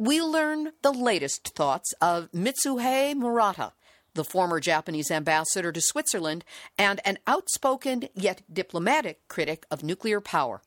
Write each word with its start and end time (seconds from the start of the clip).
we 0.00 0.22
learn 0.22 0.72
the 0.80 0.92
latest 0.92 1.48
thoughts 1.48 1.92
of 2.00 2.32
Mitsuhei 2.32 3.14
Murata, 3.14 3.74
the 4.14 4.24
former 4.24 4.58
Japanese 4.58 5.10
ambassador 5.10 5.70
to 5.72 5.80
Switzerland 5.82 6.42
and 6.78 7.00
an 7.04 7.18
outspoken 7.26 8.08
yet 8.14 8.40
diplomatic 8.50 9.20
critic 9.28 9.66
of 9.70 9.84
nuclear 9.84 10.22
power. 10.22 10.62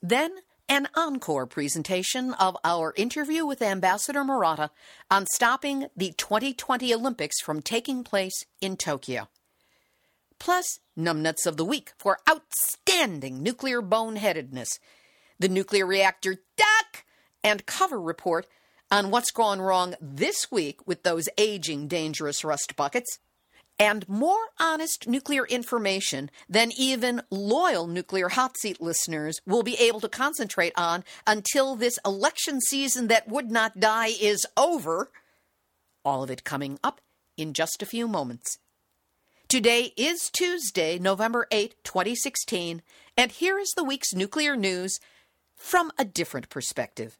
Then, 0.00 0.30
an 0.68 0.86
encore 0.94 1.44
presentation 1.44 2.34
of 2.34 2.56
our 2.62 2.94
interview 2.96 3.44
with 3.44 3.62
Ambassador 3.62 4.22
Murata 4.22 4.70
on 5.10 5.26
stopping 5.34 5.88
the 5.96 6.12
2020 6.16 6.94
Olympics 6.94 7.40
from 7.40 7.60
taking 7.60 8.04
place 8.04 8.44
in 8.60 8.76
Tokyo. 8.76 9.26
Plus, 10.38 10.78
numbnuts 10.96 11.46
of 11.46 11.56
the 11.56 11.64
week 11.64 11.94
for 11.98 12.18
outstanding 12.30 13.42
nuclear 13.42 13.82
boneheadedness, 13.82 14.78
the 15.36 15.48
nuclear 15.48 15.84
reactor 15.84 16.36
duck, 16.56 17.04
and 17.42 17.66
cover 17.66 18.00
report 18.00 18.46
on 18.90 19.10
what's 19.10 19.30
gone 19.30 19.60
wrong 19.60 19.94
this 20.00 20.50
week 20.50 20.86
with 20.86 21.02
those 21.02 21.28
aging 21.36 21.88
dangerous 21.88 22.44
rust 22.44 22.76
buckets, 22.76 23.18
and 23.78 24.08
more 24.08 24.48
honest 24.58 25.06
nuclear 25.06 25.46
information 25.46 26.30
than 26.48 26.72
even 26.76 27.22
loyal 27.30 27.86
nuclear 27.86 28.28
hot 28.28 28.56
seat 28.58 28.80
listeners 28.80 29.40
will 29.46 29.62
be 29.62 29.76
able 29.76 30.00
to 30.00 30.08
concentrate 30.08 30.72
on 30.76 31.04
until 31.26 31.76
this 31.76 31.98
election 32.04 32.60
season 32.60 33.06
that 33.06 33.28
would 33.28 33.50
not 33.50 33.78
die 33.78 34.10
is 34.20 34.44
over. 34.56 35.10
All 36.04 36.22
of 36.22 36.30
it 36.30 36.44
coming 36.44 36.78
up 36.82 37.00
in 37.36 37.52
just 37.52 37.82
a 37.82 37.86
few 37.86 38.08
moments. 38.08 38.58
Today 39.48 39.92
is 39.96 40.28
Tuesday, 40.30 40.98
November 40.98 41.46
8, 41.50 41.74
2016, 41.84 42.82
and 43.16 43.32
here 43.32 43.58
is 43.58 43.72
the 43.76 43.84
week's 43.84 44.12
nuclear 44.12 44.56
news 44.56 44.98
from 45.56 45.90
a 45.98 46.04
different 46.04 46.50
perspective. 46.50 47.16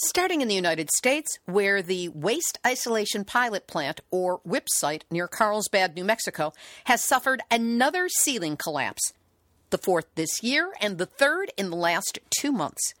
Starting 0.00 0.40
in 0.40 0.46
the 0.46 0.54
United 0.54 0.88
States, 0.96 1.40
where 1.46 1.82
the 1.82 2.08
Waste 2.10 2.56
Isolation 2.64 3.24
Pilot 3.24 3.66
Plant, 3.66 4.00
or 4.12 4.40
WIPP 4.44 4.68
site 4.68 5.04
near 5.10 5.26
Carlsbad, 5.26 5.96
New 5.96 6.04
Mexico, 6.04 6.52
has 6.84 7.02
suffered 7.02 7.42
another 7.50 8.08
ceiling 8.08 8.56
collapse, 8.56 9.12
the 9.70 9.78
fourth 9.78 10.06
this 10.14 10.40
year 10.40 10.72
and 10.80 10.98
the 10.98 11.06
third 11.06 11.50
in 11.58 11.70
the 11.70 11.76
last 11.76 12.20
two 12.30 12.52
months. 12.52 12.94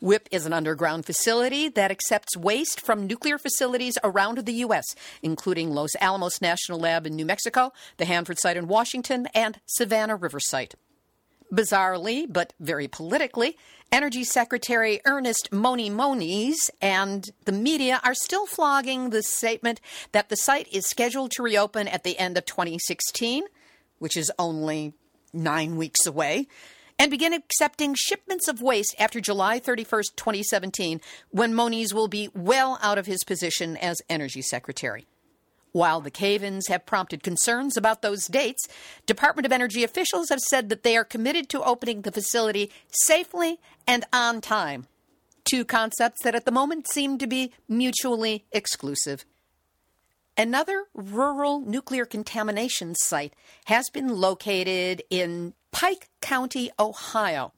WIPP 0.00 0.28
is 0.30 0.46
an 0.46 0.54
underground 0.54 1.04
facility 1.04 1.68
that 1.68 1.90
accepts 1.90 2.34
waste 2.38 2.80
from 2.80 3.06
nuclear 3.06 3.36
facilities 3.36 3.98
around 4.02 4.38
the 4.38 4.54
U.S., 4.64 4.86
including 5.22 5.72
Los 5.74 5.94
Alamos 6.00 6.40
National 6.40 6.80
Lab 6.80 7.06
in 7.06 7.16
New 7.16 7.26
Mexico, 7.26 7.70
the 7.98 8.06
Hanford 8.06 8.38
site 8.38 8.56
in 8.56 8.66
Washington, 8.66 9.28
and 9.34 9.60
Savannah 9.66 10.16
River 10.16 10.40
site. 10.40 10.74
Bizarrely, 11.52 12.26
but 12.28 12.52
very 12.60 12.86
politically, 12.86 13.56
Energy 13.90 14.22
Secretary 14.22 15.00
Ernest 15.04 15.52
Moni 15.52 15.90
Moniz 15.90 16.70
and 16.80 17.28
the 17.44 17.52
media 17.52 18.00
are 18.04 18.14
still 18.14 18.46
flogging 18.46 19.10
the 19.10 19.22
statement 19.22 19.80
that 20.12 20.28
the 20.28 20.36
site 20.36 20.68
is 20.72 20.86
scheduled 20.86 21.32
to 21.32 21.42
reopen 21.42 21.88
at 21.88 22.04
the 22.04 22.16
end 22.18 22.38
of 22.38 22.46
2016, 22.46 23.44
which 23.98 24.16
is 24.16 24.30
only 24.38 24.94
nine 25.32 25.76
weeks 25.76 26.06
away, 26.06 26.46
and 27.00 27.10
begin 27.10 27.32
accepting 27.32 27.94
shipments 27.94 28.46
of 28.46 28.62
waste 28.62 28.94
after 28.98 29.20
July 29.20 29.58
31st, 29.58 30.14
2017, 30.16 31.00
when 31.30 31.54
Moniz 31.54 31.92
will 31.92 32.08
be 32.08 32.28
well 32.34 32.78
out 32.82 32.98
of 32.98 33.06
his 33.06 33.24
position 33.24 33.76
as 33.76 34.02
Energy 34.08 34.42
Secretary. 34.42 35.06
While 35.72 36.00
the 36.00 36.10
cave 36.10 36.42
ins 36.42 36.66
have 36.68 36.86
prompted 36.86 37.22
concerns 37.22 37.76
about 37.76 38.02
those 38.02 38.26
dates, 38.26 38.66
Department 39.06 39.46
of 39.46 39.52
Energy 39.52 39.84
officials 39.84 40.28
have 40.28 40.40
said 40.40 40.68
that 40.68 40.82
they 40.82 40.96
are 40.96 41.04
committed 41.04 41.48
to 41.50 41.62
opening 41.62 42.02
the 42.02 42.12
facility 42.12 42.70
safely 42.90 43.60
and 43.86 44.04
on 44.12 44.40
time. 44.40 44.86
Two 45.44 45.64
concepts 45.64 46.22
that 46.24 46.34
at 46.34 46.44
the 46.44 46.50
moment 46.50 46.88
seem 46.88 47.18
to 47.18 47.26
be 47.26 47.52
mutually 47.68 48.44
exclusive. 48.52 49.24
Another 50.36 50.84
rural 50.94 51.60
nuclear 51.60 52.04
contamination 52.04 52.94
site 52.94 53.34
has 53.66 53.90
been 53.90 54.08
located 54.08 55.02
in 55.10 55.54
Pike 55.70 56.08
County, 56.20 56.70
Ohio, 56.78 57.52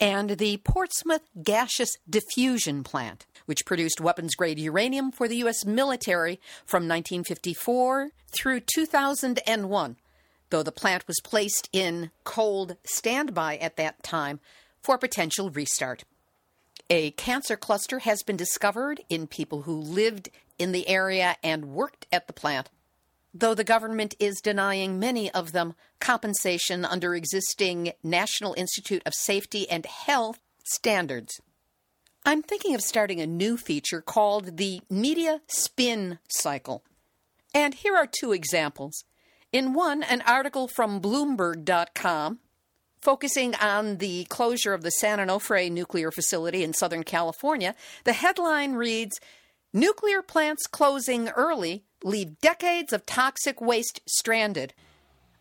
and 0.00 0.30
the 0.30 0.58
Portsmouth 0.58 1.22
Gaseous 1.42 1.96
Diffusion 2.08 2.82
Plant 2.84 3.26
which 3.48 3.64
produced 3.64 3.98
weapons 3.98 4.34
grade 4.34 4.58
uranium 4.58 5.10
for 5.10 5.26
the 5.26 5.36
U.S. 5.36 5.64
military 5.64 6.38
from 6.66 6.82
1954 6.82 8.10
through 8.30 8.60
2001, 8.60 9.96
though 10.50 10.62
the 10.62 10.70
plant 10.70 11.08
was 11.08 11.18
placed 11.24 11.66
in 11.72 12.10
cold 12.24 12.76
standby 12.84 13.56
at 13.56 13.76
that 13.76 14.02
time 14.02 14.38
for 14.82 14.98
potential 14.98 15.48
restart. 15.48 16.04
A 16.90 17.12
cancer 17.12 17.56
cluster 17.56 18.00
has 18.00 18.22
been 18.22 18.36
discovered 18.36 19.00
in 19.08 19.26
people 19.26 19.62
who 19.62 19.80
lived 19.80 20.28
in 20.58 20.72
the 20.72 20.86
area 20.86 21.36
and 21.42 21.66
worked 21.66 22.06
at 22.12 22.26
the 22.26 22.32
plant, 22.34 22.68
though 23.32 23.54
the 23.54 23.64
government 23.64 24.14
is 24.18 24.42
denying 24.42 24.98
many 24.98 25.30
of 25.30 25.52
them 25.52 25.74
compensation 26.00 26.84
under 26.84 27.14
existing 27.14 27.92
National 28.02 28.52
Institute 28.58 29.02
of 29.06 29.14
Safety 29.14 29.68
and 29.70 29.86
Health 29.86 30.38
standards. 30.64 31.40
I'm 32.28 32.42
thinking 32.42 32.74
of 32.74 32.82
starting 32.82 33.22
a 33.22 33.26
new 33.26 33.56
feature 33.56 34.02
called 34.02 34.58
the 34.58 34.82
Media 34.90 35.40
Spin 35.46 36.18
Cycle. 36.28 36.84
And 37.54 37.72
here 37.72 37.96
are 37.96 38.06
two 38.06 38.32
examples. 38.32 39.04
In 39.50 39.72
one, 39.72 40.02
an 40.02 40.22
article 40.26 40.68
from 40.68 41.00
Bloomberg.com 41.00 42.40
focusing 43.00 43.54
on 43.54 43.96
the 43.96 44.24
closure 44.24 44.74
of 44.74 44.82
the 44.82 44.90
San 44.90 45.20
Onofre 45.20 45.72
nuclear 45.72 46.10
facility 46.10 46.62
in 46.62 46.74
Southern 46.74 47.02
California, 47.02 47.74
the 48.04 48.12
headline 48.12 48.74
reads 48.74 49.18
Nuclear 49.72 50.20
plants 50.20 50.66
closing 50.66 51.30
early 51.30 51.84
leave 52.04 52.38
decades 52.40 52.92
of 52.92 53.06
toxic 53.06 53.58
waste 53.58 54.02
stranded. 54.06 54.74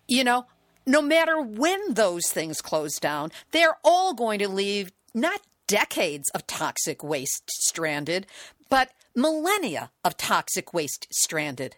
You 0.08 0.24
know, 0.24 0.46
no 0.86 1.02
matter 1.02 1.42
when 1.42 1.96
those 1.96 2.30
things 2.30 2.62
close 2.62 2.98
down, 2.98 3.34
they're 3.52 3.78
all 3.84 4.14
going 4.14 4.40
to 4.40 4.48
leave 4.48 4.94
not 5.14 5.42
decades 5.68 6.30
of 6.34 6.48
toxic 6.48 7.04
waste 7.04 7.50
stranded, 7.50 8.26
but 8.70 8.92
millennia 9.16 9.92
of 10.04 10.18
toxic 10.18 10.74
waste 10.74 11.08
stranded. 11.12 11.76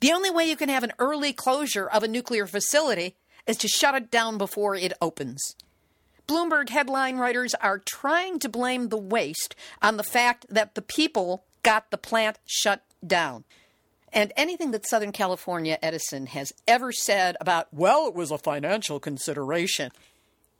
The 0.00 0.12
only 0.12 0.30
way 0.30 0.48
you 0.48 0.56
can 0.56 0.68
have 0.68 0.84
an 0.84 0.92
early 0.98 1.32
closure 1.32 1.88
of 1.88 2.02
a 2.02 2.08
nuclear 2.08 2.46
facility 2.46 3.16
is 3.46 3.56
to 3.58 3.68
shut 3.68 3.94
it 3.94 4.10
down 4.10 4.38
before 4.38 4.74
it 4.76 4.92
opens. 5.00 5.56
Bloomberg 6.28 6.68
headline 6.68 7.16
writers 7.16 7.54
are 7.54 7.78
trying 7.78 8.38
to 8.40 8.48
blame 8.48 8.88
the 8.88 8.98
waste 8.98 9.56
on 9.80 9.96
the 9.96 10.04
fact 10.04 10.46
that 10.50 10.74
the 10.74 10.82
people 10.82 11.44
got 11.62 11.90
the 11.90 11.98
plant 11.98 12.38
shut 12.44 12.84
down. 13.04 13.44
And 14.12 14.32
anything 14.36 14.70
that 14.70 14.86
Southern 14.86 15.12
California 15.12 15.78
Edison 15.82 16.26
has 16.26 16.52
ever 16.66 16.92
said 16.92 17.36
about, 17.40 17.68
well, 17.72 18.06
it 18.06 18.14
was 18.14 18.30
a 18.30 18.38
financial 18.38 19.00
consideration, 19.00 19.90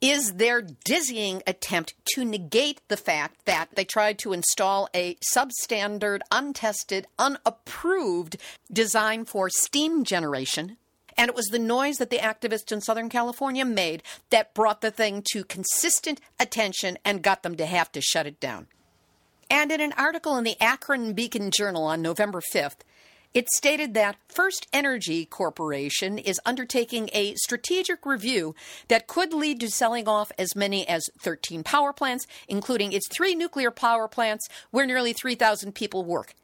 is 0.00 0.35
their 0.35 0.62
dizzying 0.62 1.43
attempt 1.47 1.95
to 2.15 2.25
negate 2.25 2.81
the 2.89 2.97
fact 2.97 3.45
that 3.47 3.69
they 3.75 3.85
tried 3.85 4.19
to 4.21 4.33
install 4.33 4.89
a 4.95 5.17
substandard, 5.35 6.21
untested, 6.31 7.06
unapproved 7.19 8.37
design 8.73 9.25
for 9.25 9.49
steam 9.50 10.05
generation. 10.05 10.77
And 11.17 11.29
it 11.29 11.35
was 11.35 11.47
the 11.47 11.59
noise 11.59 11.97
that 11.99 12.11
the 12.11 12.19
activists 12.19 12.71
in 12.71 12.81
Southern 12.81 13.09
California 13.09 13.65
made 13.65 14.05
that 14.31 14.55
brought 14.55 14.83
the 14.83 14.93
thing 14.93 15.25
to 15.33 15.43
consistent 15.43 16.21
attention 16.39 16.97
and 17.05 17.23
got 17.23 17.43
them 17.43 17.56
to 17.56 17.67
have 17.67 17.91
to 17.93 18.00
shut 18.00 18.27
it 18.27 18.39
down. 18.39 18.69
And 19.50 19.73
in 19.73 19.81
an 19.81 19.95
article 19.97 20.37
in 20.37 20.45
the 20.45 20.61
Akron 20.61 21.15
Beacon 21.15 21.50
Journal 21.50 21.85
on 21.85 22.03
November 22.03 22.41
5th, 22.53 22.81
it 23.35 23.49
stated 23.51 23.95
that 23.95 24.17
First 24.29 24.67
Energy 24.73 25.25
Corporation 25.25 26.19
is 26.19 26.41
undertaking 26.47 27.11
a 27.13 27.35
strategic 27.35 28.07
review 28.07 28.55
that 28.89 29.07
could 29.07 29.33
lead 29.33 29.61
to 29.61 29.71
selling 29.71 30.09
off 30.09 30.33
as 30.39 30.57
many 30.57 30.89
as 30.89 31.05
13 31.21 31.63
power 31.63 31.93
plants, 31.93 32.27
including 32.49 32.93
its 32.93 33.09
three 33.09 33.35
nuclear 33.35 33.71
power 33.71 34.09
plants 34.09 34.49
where 34.71 34.87
nearly 34.87 35.13
3,000 35.13 35.75
people 35.75 36.05
work. 36.05 36.35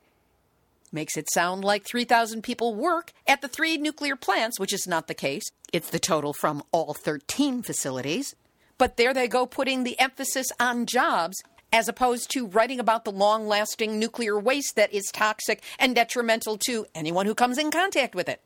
Makes 0.93 1.17
it 1.17 1.29
sound 1.33 1.65
like 1.65 1.85
3,000 1.85 2.43
people 2.43 2.75
work 2.75 3.13
at 3.27 3.41
the 3.41 3.49
three 3.49 3.77
nuclear 3.77 4.15
plants, 4.15 4.61
which 4.61 4.73
is 4.73 4.87
not 4.87 5.09
the 5.09 5.15
case. 5.15 5.43
It's 5.73 5.91
the 5.91 5.99
total 5.99 6.33
from 6.33 6.63
all 6.71 6.95
13 6.95 7.63
facilities. 7.63 8.37
But 8.79 8.97
there 8.97 9.15
they 9.15 9.27
go, 9.27 9.47
putting 9.47 9.83
the 9.83 9.99
emphasis 9.99 10.47
on 10.61 10.87
jobs 10.87 11.43
as 11.75 11.89
opposed 11.89 12.31
to 12.31 12.47
writing 12.47 12.79
about 12.79 13.05
the 13.05 13.11
long 13.11 13.49
lasting 13.49 13.99
nuclear 13.99 14.39
waste 14.39 14.77
that 14.77 14.95
is 14.95 15.11
toxic 15.13 15.61
and 15.77 15.93
detrimental 15.93 16.57
to 16.57 16.87
anyone 16.95 17.27
who 17.27 17.35
comes 17.35 17.59
in 17.59 17.69
contact 17.69 18.15
with 18.15 18.29
it. 18.29 18.41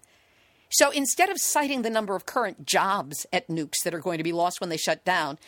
So 0.70 0.90
instead 0.90 1.28
of 1.28 1.38
citing 1.38 1.82
the 1.82 1.90
number 1.90 2.16
of 2.16 2.24
current 2.24 2.64
jobs 2.64 3.26
at 3.30 3.48
nukes 3.48 3.82
that 3.84 3.92
are 3.92 4.00
going 4.00 4.16
to 4.16 4.24
be 4.24 4.32
lost 4.32 4.62
when 4.62 4.70
they 4.70 4.78
shut 4.78 5.04
down, 5.04 5.38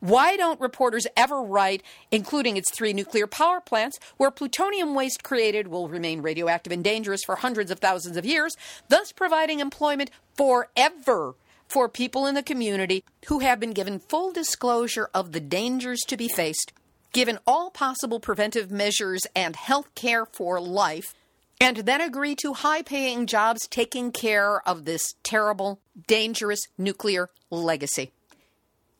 why 0.00 0.36
don't 0.36 0.60
reporters 0.60 1.06
ever 1.16 1.40
write, 1.40 1.82
including 2.10 2.58
its 2.58 2.70
three 2.70 2.92
nuclear 2.92 3.26
power 3.26 3.62
plants, 3.62 3.98
where 4.18 4.30
plutonium 4.30 4.94
waste 4.94 5.22
created 5.22 5.68
will 5.68 5.88
remain 5.88 6.20
radioactive 6.20 6.74
and 6.74 6.84
dangerous 6.84 7.24
for 7.24 7.36
hundreds 7.36 7.70
of 7.70 7.78
thousands 7.78 8.18
of 8.18 8.26
years, 8.26 8.54
thus 8.90 9.12
providing 9.12 9.60
employment 9.60 10.10
forever 10.34 11.36
for 11.66 11.88
people 11.88 12.26
in 12.26 12.34
the 12.34 12.42
community 12.42 13.02
who 13.28 13.38
have 13.38 13.58
been 13.58 13.72
given 13.72 13.98
full 13.98 14.30
disclosure 14.30 15.08
of 15.14 15.32
the 15.32 15.40
dangers 15.40 16.00
to 16.06 16.18
be 16.18 16.28
faced 16.28 16.74
given 17.12 17.38
all 17.46 17.70
possible 17.70 18.20
preventive 18.20 18.70
measures 18.70 19.26
and 19.34 19.56
health 19.56 19.94
care 19.94 20.26
for 20.26 20.60
life, 20.60 21.14
and 21.60 21.78
then 21.78 22.00
agree 22.00 22.34
to 22.36 22.54
high 22.54 22.82
paying 22.82 23.26
jobs 23.26 23.66
taking 23.68 24.12
care 24.12 24.66
of 24.66 24.84
this 24.84 25.14
terrible, 25.22 25.80
dangerous 26.06 26.60
nuclear 26.78 27.28
legacy. 27.50 28.12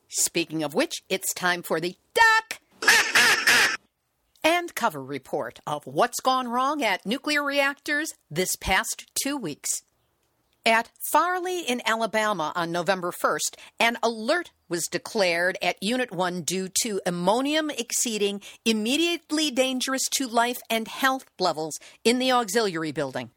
Speaking 0.09 0.63
of 0.63 0.75
which, 0.75 1.03
it's 1.09 1.33
time 1.33 1.63
for 1.63 1.81
the 1.81 1.97
duck 2.15 2.61
and 4.43 4.75
cover 4.75 5.03
report 5.03 5.61
of 5.67 5.87
what's 5.87 6.21
gone 6.21 6.49
wrong 6.49 6.83
at 6.83 7.07
nuclear 7.07 7.43
reactors 7.43 8.13
this 8.31 8.57
past 8.57 9.07
two 9.23 9.37
weeks. 9.37 9.83
At 10.67 10.91
Farley 11.11 11.61
in 11.63 11.81
Alabama 11.87 12.53
on 12.55 12.71
November 12.71 13.13
1st, 13.13 13.57
an 13.79 13.97
alert 14.03 14.51
was 14.69 14.89
declared 14.89 15.57
at 15.63 15.83
Unit 15.83 16.13
1 16.13 16.43
due 16.43 16.69
to 16.83 17.01
ammonium 17.07 17.71
exceeding 17.71 18.43
immediately 18.67 19.51
dangerous 19.51 20.07
to 20.17 20.27
life 20.27 20.59
and 20.69 20.87
health 20.87 21.25
levels 21.39 21.79
in 22.05 22.19
the 22.19 22.31
auxiliary 22.31 22.93
building. 22.93 23.31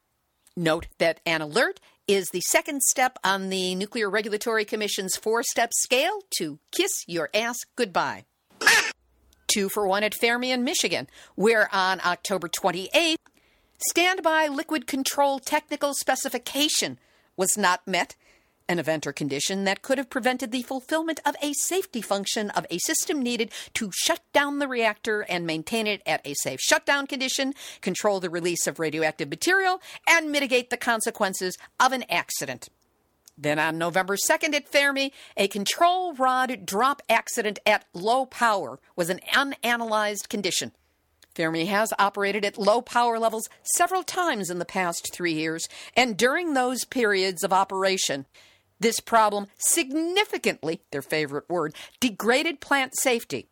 Note 0.57 0.87
that 0.97 1.21
an 1.25 1.41
alert 1.41 1.79
is 2.09 2.27
the 2.29 2.41
second 2.41 2.83
step 2.83 3.17
on 3.23 3.49
the 3.49 3.73
Nuclear 3.73 4.09
Regulatory 4.09 4.65
Commission's 4.65 5.15
four 5.15 5.43
step 5.43 5.71
scale 5.73 6.19
to 6.39 6.59
kiss 6.71 6.91
your 7.07 7.29
ass 7.33 7.57
goodbye. 7.77 8.25
Two 9.47 9.69
for 9.69 9.87
one 9.87 10.03
at 10.03 10.13
Fermi 10.13 10.55
Michigan, 10.57 11.07
where 11.35 11.73
on 11.73 12.01
October 12.03 12.49
28th, 12.49 13.15
standby 13.87 14.47
liquid 14.47 14.87
control 14.87 15.39
technical 15.39 15.93
specification 15.93 16.99
was 17.37 17.57
not 17.57 17.87
met, 17.87 18.15
an 18.69 18.79
event 18.79 19.05
or 19.05 19.13
condition 19.13 19.65
that 19.65 19.81
could 19.81 19.97
have 19.97 20.09
prevented 20.09 20.51
the 20.51 20.61
fulfillment 20.61 21.19
of 21.25 21.35
a 21.41 21.53
safety 21.53 22.01
function 22.01 22.49
of 22.51 22.65
a 22.69 22.77
system 22.79 23.21
needed 23.21 23.51
to 23.73 23.91
shut 23.93 24.21
down 24.33 24.59
the 24.59 24.67
reactor 24.67 25.21
and 25.21 25.45
maintain 25.45 25.85
it 25.87 26.01
at 26.05 26.25
a 26.25 26.33
safe 26.33 26.59
shutdown 26.61 27.05
condition, 27.07 27.53
control 27.81 28.19
the 28.19 28.29
release 28.29 28.67
of 28.67 28.79
radioactive 28.79 29.29
material, 29.29 29.81
and 30.07 30.31
mitigate 30.31 30.69
the 30.69 30.77
consequences 30.77 31.57
of 31.79 31.91
an 31.91 32.05
accident. 32.09 32.69
Then 33.37 33.57
on 33.57 33.77
November 33.77 34.15
2nd 34.15 34.53
at 34.53 34.69
Fermi, 34.69 35.11
a 35.35 35.47
control 35.47 36.13
rod 36.13 36.65
drop 36.65 37.01
accident 37.09 37.59
at 37.65 37.85
low 37.93 38.25
power 38.25 38.79
was 38.95 39.09
an 39.09 39.19
unanalyzed 39.33 40.29
condition. 40.29 40.71
Fermi 41.35 41.65
has 41.65 41.93
operated 41.97 42.45
at 42.45 42.57
low 42.57 42.81
power 42.81 43.17
levels 43.19 43.49
several 43.75 44.03
times 44.03 44.49
in 44.49 44.59
the 44.59 44.65
past 44.65 45.13
three 45.13 45.33
years, 45.33 45.67
and 45.95 46.17
during 46.17 46.53
those 46.53 46.85
periods 46.85 47.43
of 47.43 47.51
operation, 47.51 48.25
this 48.79 48.99
problem 48.99 49.47
significantly, 49.57 50.81
their 50.91 51.01
favorite 51.01 51.49
word, 51.49 51.73
degraded 51.99 52.59
plant 52.59 52.93
safety. 52.97 53.47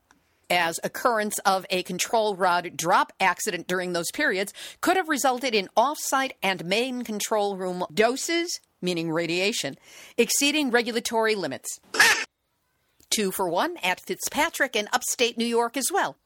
As 0.50 0.82
occurrence 0.84 1.40
of 1.40 1.66
a 1.70 1.82
control 1.84 2.36
rod 2.36 2.76
drop 2.76 3.14
accident 3.22 3.68
during 3.68 3.94
those 3.94 4.12
periods 4.12 4.54
could 4.82 4.98
have 4.98 5.08
resulted 5.08 5.56
in 5.56 5.70
off-site 5.78 6.34
and 6.44 6.66
main 6.66 7.04
control 7.04 7.56
room 7.56 7.86
doses, 7.94 8.60
meaning 8.82 9.12
radiation, 9.12 9.78
exceeding 10.18 10.70
regulatory 10.70 11.36
limits. 11.36 11.80
Two 13.10 13.32
for 13.32 13.50
one 13.50 13.78
at 13.78 14.02
Fitzpatrick 14.02 14.76
in 14.76 14.90
upstate 14.92 15.38
New 15.38 15.46
York 15.46 15.78
as 15.78 15.90
well. 15.92 16.18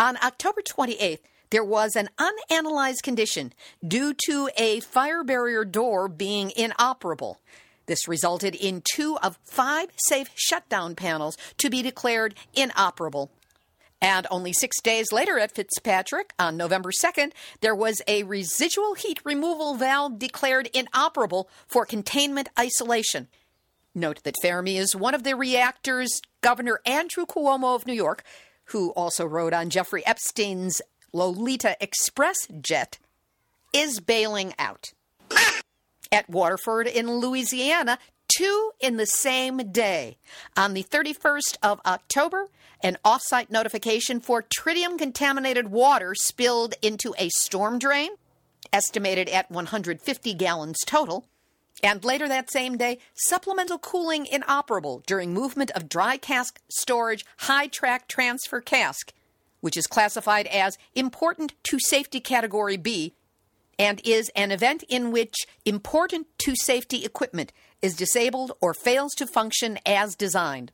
On 0.00 0.16
October 0.24 0.62
28th, 0.62 1.18
there 1.50 1.62
was 1.62 1.94
an 1.94 2.08
unanalyzed 2.18 3.02
condition 3.02 3.52
due 3.86 4.14
to 4.24 4.48
a 4.56 4.80
fire 4.80 5.22
barrier 5.22 5.62
door 5.62 6.08
being 6.08 6.52
inoperable. 6.56 7.38
This 7.84 8.08
resulted 8.08 8.54
in 8.54 8.82
two 8.94 9.18
of 9.18 9.38
five 9.44 9.90
safe 10.08 10.30
shutdown 10.34 10.94
panels 10.94 11.36
to 11.58 11.68
be 11.68 11.82
declared 11.82 12.34
inoperable. 12.54 13.30
And 14.00 14.26
only 14.30 14.54
six 14.54 14.80
days 14.80 15.12
later 15.12 15.38
at 15.38 15.52
Fitzpatrick, 15.52 16.32
on 16.38 16.56
November 16.56 16.92
2nd, 16.92 17.32
there 17.60 17.74
was 17.74 18.00
a 18.08 18.22
residual 18.22 18.94
heat 18.94 19.20
removal 19.22 19.74
valve 19.74 20.18
declared 20.18 20.70
inoperable 20.72 21.50
for 21.66 21.84
containment 21.84 22.48
isolation. 22.58 23.28
Note 23.94 24.22
that 24.22 24.36
Fermi 24.40 24.78
is 24.78 24.96
one 24.96 25.14
of 25.14 25.24
the 25.24 25.36
reactors 25.36 26.22
Governor 26.40 26.80
Andrew 26.86 27.26
Cuomo 27.26 27.74
of 27.74 27.86
New 27.86 27.92
York 27.92 28.24
who 28.70 28.90
also 28.90 29.24
rode 29.24 29.52
on 29.52 29.70
Jeffrey 29.70 30.04
Epstein's 30.06 30.80
Lolita 31.12 31.76
Express 31.80 32.36
jet, 32.60 32.98
is 33.72 34.00
bailing 34.00 34.54
out. 34.58 34.92
At 36.12 36.28
Waterford 36.28 36.86
in 36.86 37.18
Louisiana, 37.18 37.98
two 38.28 38.72
in 38.80 38.96
the 38.96 39.06
same 39.06 39.58
day. 39.72 40.18
On 40.56 40.74
the 40.74 40.82
31st 40.82 41.56
of 41.62 41.80
October, 41.86 42.48
an 42.82 42.96
offsite 43.04 43.50
notification 43.50 44.20
for 44.20 44.42
tritium 44.42 44.98
contaminated 44.98 45.68
water 45.68 46.14
spilled 46.14 46.74
into 46.82 47.14
a 47.18 47.28
storm 47.30 47.78
drain, 47.78 48.10
estimated 48.72 49.28
at 49.28 49.50
150 49.50 50.34
gallons 50.34 50.78
total. 50.86 51.26
And 51.82 52.04
later 52.04 52.28
that 52.28 52.50
same 52.50 52.76
day, 52.76 52.98
supplemental 53.14 53.78
cooling 53.78 54.26
inoperable 54.26 55.02
during 55.06 55.32
movement 55.32 55.70
of 55.72 55.88
dry 55.88 56.16
cask 56.16 56.60
storage 56.68 57.24
HI-TRAC 57.38 58.06
transfer 58.06 58.60
cask, 58.60 59.12
which 59.60 59.76
is 59.76 59.86
classified 59.86 60.46
as 60.48 60.76
important 60.94 61.54
to 61.64 61.78
safety 61.80 62.20
category 62.20 62.76
B 62.76 63.14
and 63.78 64.00
is 64.04 64.30
an 64.36 64.50
event 64.50 64.84
in 64.90 65.10
which 65.10 65.34
important 65.64 66.26
to 66.38 66.54
safety 66.54 67.04
equipment 67.04 67.50
is 67.80 67.96
disabled 67.96 68.52
or 68.60 68.74
fails 68.74 69.12
to 69.14 69.26
function 69.26 69.78
as 69.86 70.14
designed. 70.14 70.70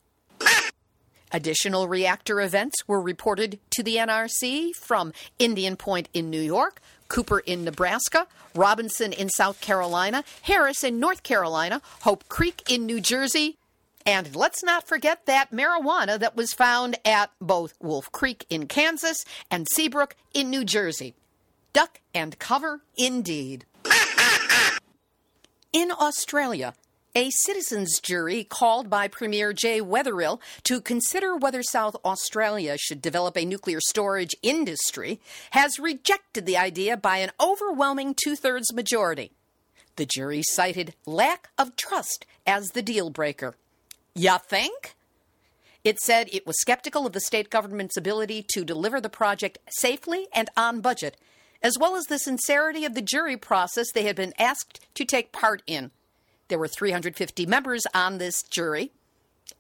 Additional 1.32 1.86
reactor 1.86 2.40
events 2.40 2.76
were 2.86 3.00
reported 3.00 3.58
to 3.70 3.82
the 3.82 3.96
NRC 3.96 4.70
from 4.74 5.12
Indian 5.38 5.76
Point 5.76 6.08
in 6.14 6.30
New 6.30 6.40
York, 6.40 6.80
Cooper 7.08 7.40
in 7.40 7.64
Nebraska, 7.64 8.26
Robinson 8.54 9.12
in 9.12 9.28
South 9.28 9.60
Carolina, 9.60 10.24
Harris 10.42 10.82
in 10.84 11.00
North 11.00 11.22
Carolina, 11.22 11.80
Hope 12.02 12.28
Creek 12.28 12.62
in 12.70 12.86
New 12.86 13.00
Jersey, 13.00 13.58
and 14.06 14.36
let's 14.36 14.62
not 14.62 14.86
forget 14.86 15.26
that 15.26 15.50
marijuana 15.50 16.16
that 16.18 16.36
was 16.36 16.52
found 16.54 16.96
at 17.04 17.32
both 17.40 17.74
Wolf 17.80 18.12
Creek 18.12 18.46
in 18.48 18.68
Kansas 18.68 19.24
and 19.50 19.66
Seabrook 19.72 20.14
in 20.32 20.48
New 20.48 20.64
Jersey. 20.64 21.14
Duck 21.72 22.00
and 22.14 22.38
cover 22.38 22.82
indeed. 22.96 23.66
In 25.72 25.90
Australia, 25.90 26.72
a 27.16 27.30
citizens' 27.30 27.98
jury 27.98 28.44
called 28.44 28.90
by 28.90 29.08
Premier 29.08 29.54
Jay 29.54 29.80
Weatherill 29.80 30.38
to 30.64 30.82
consider 30.82 31.34
whether 31.34 31.62
South 31.62 31.96
Australia 32.04 32.76
should 32.76 33.00
develop 33.00 33.38
a 33.38 33.46
nuclear 33.46 33.80
storage 33.80 34.36
industry 34.42 35.18
has 35.52 35.78
rejected 35.78 36.44
the 36.44 36.58
idea 36.58 36.94
by 36.94 37.16
an 37.16 37.30
overwhelming 37.40 38.14
two 38.14 38.36
thirds 38.36 38.70
majority. 38.74 39.32
The 39.96 40.04
jury 40.04 40.42
cited 40.42 40.94
lack 41.06 41.48
of 41.56 41.74
trust 41.74 42.26
as 42.46 42.68
the 42.68 42.82
deal 42.82 43.08
breaker. 43.08 43.54
Ya 44.14 44.36
think? 44.36 44.94
It 45.84 45.98
said 46.00 46.28
it 46.30 46.46
was 46.46 46.60
skeptical 46.60 47.06
of 47.06 47.14
the 47.14 47.20
state 47.20 47.48
government's 47.48 47.96
ability 47.96 48.44
to 48.52 48.62
deliver 48.62 49.00
the 49.00 49.08
project 49.08 49.56
safely 49.70 50.26
and 50.34 50.50
on 50.54 50.82
budget, 50.82 51.16
as 51.62 51.78
well 51.80 51.96
as 51.96 52.04
the 52.04 52.18
sincerity 52.18 52.84
of 52.84 52.94
the 52.94 53.00
jury 53.00 53.38
process 53.38 53.90
they 53.90 54.02
had 54.02 54.16
been 54.16 54.34
asked 54.38 54.80
to 54.96 55.06
take 55.06 55.32
part 55.32 55.62
in. 55.66 55.92
There 56.48 56.58
were 56.58 56.68
350 56.68 57.46
members 57.46 57.84
on 57.92 58.18
this 58.18 58.42
jury, 58.42 58.92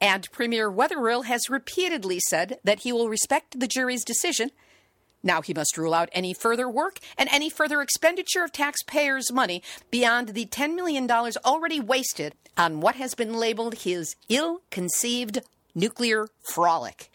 and 0.00 0.30
Premier 0.30 0.70
Weatherill 0.70 1.24
has 1.24 1.50
repeatedly 1.50 2.20
said 2.28 2.58
that 2.64 2.80
he 2.80 2.92
will 2.92 3.08
respect 3.08 3.58
the 3.58 3.66
jury's 3.66 4.04
decision, 4.04 4.50
Now 5.22 5.42
he 5.42 5.54
must 5.54 5.76
rule 5.76 5.92
out 5.92 6.08
any 6.12 6.32
further 6.32 6.68
work 6.68 7.00
and 7.18 7.28
any 7.32 7.50
further 7.50 7.82
expenditure 7.82 8.44
of 8.44 8.52
taxpayers' 8.52 9.32
money 9.32 9.62
beyond 9.90 10.28
the 10.28 10.46
$10 10.46 10.76
million 10.76 11.10
already 11.10 11.80
wasted 11.80 12.34
on 12.56 12.80
what 12.80 12.94
has 12.94 13.14
been 13.14 13.34
labeled 13.34 13.74
his 13.74 14.14
ill 14.28 14.62
conceived 14.70 15.40
nuclear 15.74 16.28
frolic. 16.52 17.10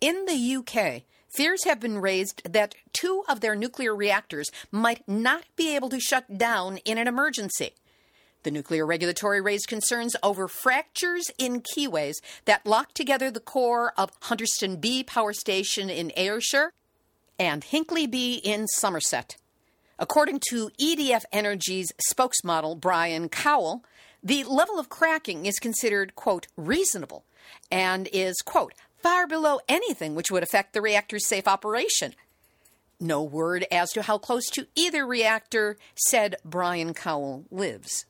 In 0.00 0.26
the 0.26 0.56
UK, 0.56 1.02
fears 1.28 1.64
have 1.64 1.80
been 1.80 1.98
raised 1.98 2.42
that 2.52 2.74
two 2.92 3.22
of 3.28 3.40
their 3.40 3.54
nuclear 3.54 3.94
reactors 3.94 4.50
might 4.70 5.06
not 5.08 5.44
be 5.54 5.74
able 5.76 5.88
to 5.90 6.00
shut 6.00 6.36
down 6.36 6.78
in 6.78 6.98
an 6.98 7.06
emergency. 7.06 7.72
The 8.46 8.52
nuclear 8.52 8.86
regulatory 8.86 9.40
raised 9.40 9.66
concerns 9.66 10.14
over 10.22 10.46
fractures 10.46 11.32
in 11.36 11.62
keyways 11.62 12.14
that 12.44 12.64
lock 12.64 12.94
together 12.94 13.28
the 13.28 13.40
core 13.40 13.92
of 13.98 14.12
Hunterston 14.22 14.76
B 14.76 15.02
power 15.02 15.32
station 15.32 15.90
in 15.90 16.12
Ayrshire 16.16 16.72
and 17.40 17.64
Hinkley 17.64 18.08
B 18.08 18.36
in 18.36 18.68
Somerset. 18.68 19.36
According 19.98 20.42
to 20.50 20.70
EDF 20.80 21.24
Energy's 21.32 21.90
spokesmodel 22.08 22.78
Brian 22.78 23.28
Cowell, 23.28 23.84
the 24.22 24.44
level 24.44 24.78
of 24.78 24.88
cracking 24.88 25.44
is 25.44 25.58
considered, 25.58 26.14
quote, 26.14 26.46
reasonable 26.56 27.24
and 27.68 28.08
is, 28.12 28.36
quote, 28.44 28.74
far 28.96 29.26
below 29.26 29.58
anything 29.68 30.14
which 30.14 30.30
would 30.30 30.44
affect 30.44 30.72
the 30.72 30.80
reactor's 30.80 31.26
safe 31.26 31.48
operation. 31.48 32.14
No 33.00 33.24
word 33.24 33.66
as 33.72 33.90
to 33.94 34.02
how 34.02 34.18
close 34.18 34.48
to 34.50 34.68
either 34.76 35.04
reactor 35.04 35.78
said 35.96 36.36
Brian 36.44 36.94
Cowell 36.94 37.44
lives. 37.50 38.06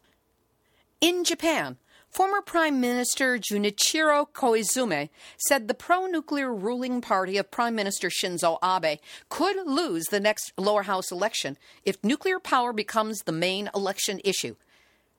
In 1.03 1.25
Japan, 1.25 1.77
former 2.09 2.41
Prime 2.41 2.81
Minister 2.81 3.37
Junichiro 3.37 4.27
Koizumi 4.33 5.11
said 5.37 5.69
the 5.69 5.75
pro 5.75 6.07
nuclear 6.07 6.55
ruling 6.55 7.03
party 7.03 7.37
of 7.37 7.51
Prime 7.51 7.75
Minister 7.75 8.09
Shinzo 8.09 8.57
Abe 8.65 8.99
could 9.29 9.67
lose 9.67 10.07
the 10.07 10.21
next 10.21 10.55
lower 10.57 10.85
house 10.85 11.13
election 11.13 11.59
if 11.85 12.03
nuclear 12.03 12.41
power 12.41 12.73
becomes 12.73 13.21
the 13.21 13.33
main 13.33 13.69
election 13.75 14.23
issue. 14.25 14.57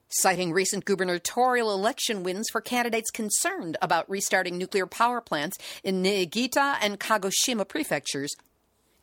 Citing 0.08 0.52
recent 0.52 0.84
gubernatorial 0.84 1.72
election 1.72 2.24
wins 2.24 2.48
for 2.50 2.60
candidates 2.60 3.12
concerned 3.12 3.76
about 3.80 4.10
restarting 4.10 4.58
nuclear 4.58 4.86
power 4.86 5.20
plants 5.20 5.58
in 5.84 6.02
Niigata 6.02 6.76
and 6.80 6.98
Kagoshima 6.98 7.68
prefectures, 7.68 8.34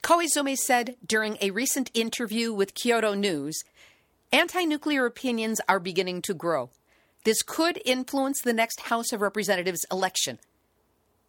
Koizumi 0.04 0.58
said 0.58 0.98
during 1.06 1.38
a 1.40 1.52
recent 1.52 1.90
interview 1.94 2.52
with 2.52 2.74
Kyodo 2.76 3.18
News 3.18 3.64
Anti 4.36 4.66
nuclear 4.66 5.06
opinions 5.06 5.62
are 5.70 5.80
beginning 5.80 6.22
to 6.24 6.34
grow. 6.34 6.70
This 7.24 7.42
could 7.42 7.82
influence 7.86 8.42
the 8.42 8.52
next 8.52 8.82
House 8.82 9.14
of 9.14 9.22
Representatives 9.22 9.86
election. 9.90 10.40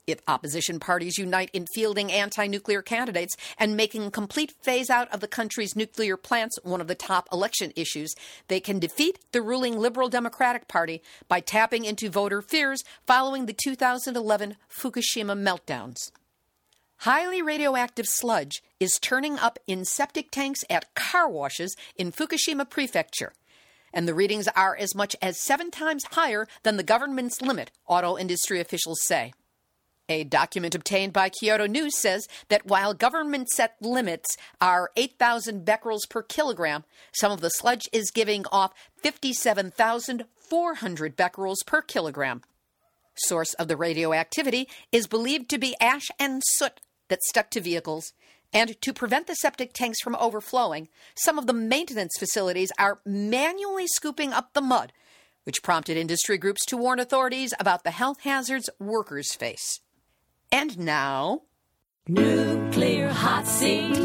If 0.09 0.19
opposition 0.27 0.81
parties 0.81 1.17
unite 1.17 1.51
in 1.53 1.67
fielding 1.73 2.11
anti 2.11 2.49
nuclear 2.49 2.83
candidates 2.83 3.37
and 3.59 3.77
making 3.77 4.07
a 4.07 4.11
complete 4.11 4.55
phase 4.61 4.91
out 4.91 5.07
of 5.15 5.21
the 5.21 5.29
country's 5.29 5.77
nuclear 5.77 6.17
plants 6.17 6.59
one 6.65 6.81
of 6.81 6.89
the 6.89 6.97
top 6.97 7.29
election 7.33 7.73
issues, 7.77 8.13
they 8.49 8.59
can 8.59 8.81
defeat 8.81 9.21
the 9.31 9.41
ruling 9.41 9.79
Liberal 9.79 10.09
Democratic 10.09 10.67
Party 10.67 11.01
by 11.29 11.39
tapping 11.39 11.85
into 11.85 12.11
voter 12.11 12.43
fears 12.43 12.83
following 13.07 13.47
the 13.47 13.53
2011 13.55 14.57
Fukushima 14.69 15.39
meltdowns. 15.39 16.11
Highly 16.99 17.43
radioactive 17.43 18.07
sludge 18.09 18.62
is 18.81 18.99
turning 19.00 19.38
up 19.38 19.59
in 19.67 19.85
septic 19.85 20.31
tanks 20.31 20.65
at 20.71 20.95
car 20.95 21.29
washes 21.29 21.76
in 21.97 22.11
Fukushima 22.11 22.67
Prefecture. 22.69 23.35
And 23.93 24.09
the 24.09 24.15
readings 24.15 24.49
are 24.49 24.75
as 24.76 24.95
much 24.95 25.15
as 25.23 25.41
seven 25.41 25.71
times 25.71 26.05
higher 26.12 26.49
than 26.62 26.76
the 26.76 26.83
government's 26.83 27.43
limit, 27.43 27.71
auto 27.87 28.19
industry 28.19 28.61
officials 28.61 29.00
say. 29.03 29.33
A 30.09 30.25
document 30.25 30.75
obtained 30.75 31.12
by 31.12 31.31
Kyodo 31.31 31.69
News 31.69 31.99
says 31.99 32.26
that 32.49 32.67
while 32.67 32.95
government 32.95 33.50
set 33.50 33.76
limits 33.81 34.37
are 34.61 34.91
8,000 34.97 35.65
becquerels 35.65 36.07
per 36.09 36.23
kilogram, 36.23 36.85
some 37.12 37.33
of 37.33 37.41
the 37.41 37.50
sludge 37.50 37.88
is 37.93 38.12
giving 38.12 38.45
off 38.53 38.73
57,400 39.03 41.17
becquerels 41.17 41.65
per 41.67 41.83
kilogram. 41.83 42.43
Source 43.17 43.55
of 43.55 43.67
the 43.67 43.76
radioactivity 43.76 44.69
is 44.93 45.09
believed 45.09 45.50
to 45.50 45.59
be 45.59 45.75
ash 45.81 46.07
and 46.21 46.41
soot 46.45 46.81
that 47.09 47.23
stuck 47.23 47.51
to 47.51 47.61
vehicles. 47.61 48.13
And 48.53 48.81
to 48.81 48.93
prevent 48.93 49.27
the 49.27 49.35
septic 49.35 49.73
tanks 49.73 50.01
from 50.01 50.17
overflowing, 50.17 50.89
some 51.17 51.39
of 51.39 51.47
the 51.47 51.53
maintenance 51.53 52.13
facilities 52.19 52.73
are 52.79 53.01
manually 53.05 53.87
scooping 53.87 54.33
up 54.33 54.53
the 54.53 54.61
mud, 54.61 54.93
which 55.45 55.63
prompted 55.63 55.97
industry 55.97 56.39
groups 56.39 56.65
to 56.67 56.77
warn 56.77 57.01
authorities 57.01 57.53
about 57.59 57.85
the 57.85 57.91
health 57.91 58.21
hazards 58.21 58.71
workers 58.79 59.35
face. 59.35 59.81
And 60.53 60.79
now. 60.79 61.43
Nuclear 62.09 63.09
hot 63.09 63.47
seat, 63.49 63.99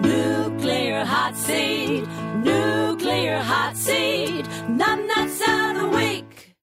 nuclear 0.00 1.04
hot 1.04 1.36
seat, 1.36 2.06
nuclear 2.36 3.38
hot 3.38 3.76
seat, 3.76 4.46
nuts 4.68 5.40
of 5.40 5.76
the 5.76 5.88
week. 5.88 6.54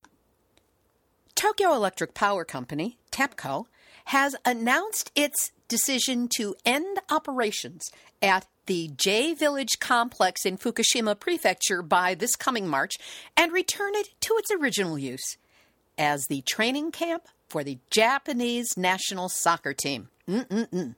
Tokyo 1.35 1.73
Electric 1.73 2.13
Power 2.13 2.45
Company, 2.45 2.97
TEPCO, 3.11 3.65
has 4.05 4.35
announced 4.45 5.11
its 5.15 5.51
decision 5.67 6.29
to 6.37 6.55
end 6.65 6.99
operations 7.09 7.83
at 8.21 8.45
the 8.65 8.91
J 8.95 9.33
Village 9.33 9.79
complex 9.79 10.45
in 10.45 10.57
Fukushima 10.57 11.19
Prefecture 11.19 11.81
by 11.81 12.15
this 12.15 12.35
coming 12.35 12.67
March 12.67 12.95
and 13.37 13.51
return 13.51 13.93
it 13.95 14.09
to 14.21 14.33
its 14.37 14.51
original 14.51 14.97
use 14.97 15.37
as 15.97 16.25
the 16.27 16.41
training 16.41 16.91
camp 16.91 17.27
for 17.47 17.63
the 17.63 17.77
Japanese 17.89 18.75
national 18.75 19.29
soccer 19.29 19.73
team. 19.73 20.09
Mm-mm-mm. 20.27 20.95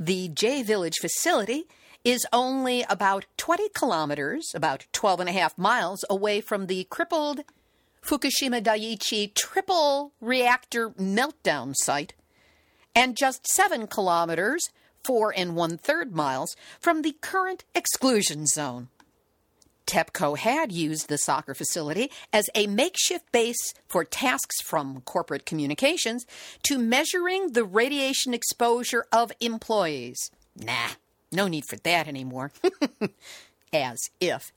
The 0.00 0.28
J 0.28 0.62
Village 0.62 0.96
facility 1.00 1.64
is 2.04 2.26
only 2.32 2.84
about 2.88 3.26
20 3.36 3.68
kilometers, 3.68 4.50
about 4.54 4.86
12 4.92 5.20
and 5.20 5.28
a 5.28 5.32
half 5.32 5.56
miles 5.56 6.04
away 6.10 6.40
from 6.40 6.66
the 6.66 6.84
crippled 6.84 7.40
Fukushima 8.02 8.60
Daiichi 8.60 9.32
triple 9.34 10.12
reactor 10.20 10.90
meltdown 10.90 11.74
site 11.76 12.14
and 12.94 13.16
just 13.16 13.46
seven 13.46 13.86
kilometers, 13.86 14.68
four 15.02 15.32
and 15.36 15.56
one 15.56 15.78
third 15.78 16.14
miles, 16.14 16.54
from 16.80 17.02
the 17.02 17.16
current 17.20 17.64
exclusion 17.74 18.46
zone. 18.46 18.88
TEPCO 19.86 20.38
had 20.38 20.72
used 20.72 21.08
the 21.08 21.18
soccer 21.18 21.54
facility 21.54 22.10
as 22.32 22.48
a 22.54 22.66
makeshift 22.66 23.30
base 23.32 23.74
for 23.88 24.04
tasks 24.04 24.62
from 24.62 25.02
corporate 25.02 25.44
communications 25.44 26.24
to 26.62 26.78
measuring 26.78 27.52
the 27.52 27.64
radiation 27.64 28.32
exposure 28.32 29.04
of 29.12 29.32
employees. 29.40 30.30
Nah, 30.56 30.90
no 31.30 31.48
need 31.48 31.64
for 31.68 31.76
that 31.76 32.08
anymore. 32.08 32.52
as 33.72 33.98
if. 34.20 34.52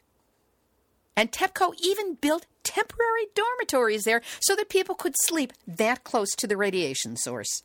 And 1.17 1.31
TEPCO 1.31 1.73
even 1.81 2.15
built 2.15 2.45
temporary 2.63 3.27
dormitories 3.33 4.03
there 4.03 4.21
so 4.41 4.55
that 4.55 4.69
people 4.69 4.95
could 4.95 5.15
sleep 5.21 5.53
that 5.65 6.03
close 6.03 6.35
to 6.35 6.47
the 6.47 6.57
radiation 6.57 7.15
source. 7.15 7.63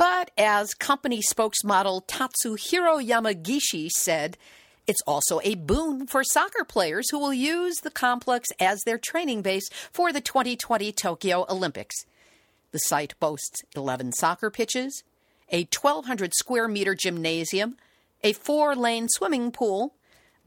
But 0.00 0.30
as 0.38 0.72
company 0.72 1.20
spokesmodel 1.20 2.06
Tatsuhiro 2.06 3.06
Yamagishi 3.06 3.90
said, 3.90 4.38
it's 4.86 5.02
also 5.06 5.42
a 5.44 5.56
boon 5.56 6.06
for 6.06 6.24
soccer 6.24 6.64
players 6.64 7.10
who 7.10 7.18
will 7.18 7.34
use 7.34 7.80
the 7.82 7.90
complex 7.90 8.48
as 8.58 8.80
their 8.86 8.96
training 8.96 9.42
base 9.42 9.68
for 9.92 10.10
the 10.10 10.22
2020 10.22 10.90
Tokyo 10.92 11.44
Olympics. 11.50 12.06
The 12.72 12.78
site 12.78 13.12
boasts 13.20 13.60
11 13.76 14.12
soccer 14.12 14.48
pitches, 14.48 15.02
a 15.52 15.68
1,200 15.70 16.32
square 16.32 16.66
meter 16.66 16.94
gymnasium, 16.94 17.76
a 18.24 18.32
four 18.32 18.74
lane 18.74 19.06
swimming 19.10 19.52
pool, 19.52 19.92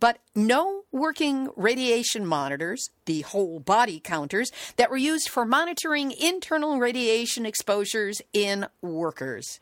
but 0.03 0.19
no 0.35 0.81
working 0.91 1.47
radiation 1.55 2.25
monitors, 2.25 2.89
the 3.05 3.21
whole 3.21 3.61
body 3.61 4.01
counters, 4.01 4.51
that 4.75 4.91
were 4.91 4.97
used 4.97 5.29
for 5.29 5.45
monitoring 5.45 6.11
internal 6.11 6.77
radiation 6.77 7.45
exposures 7.45 8.21
in 8.33 8.67
workers. 8.81 9.61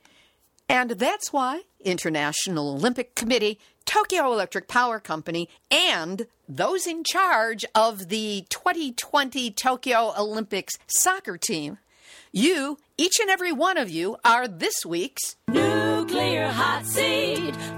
And 0.67 0.89
that's 0.89 1.31
why 1.31 1.61
International 1.81 2.71
Olympic 2.73 3.13
Committee, 3.13 3.59
Tokyo 3.85 4.33
Electric 4.33 4.67
Power 4.67 4.99
Company, 4.99 5.47
and 5.69 6.25
those 6.49 6.87
in 6.87 7.03
charge 7.03 7.63
of 7.75 8.09
the 8.09 8.47
2020 8.49 9.51
Tokyo 9.51 10.11
Olympics 10.17 10.73
soccer 10.87 11.37
team, 11.37 11.77
you, 12.31 12.79
each 12.97 13.19
and 13.21 13.29
every 13.29 13.51
one 13.51 13.77
of 13.77 13.91
you, 13.91 14.17
are 14.25 14.47
this 14.47 14.87
week's 14.87 15.35
Nuclear 15.47 16.47
Hot 16.47 16.83
Seat, 16.87 17.55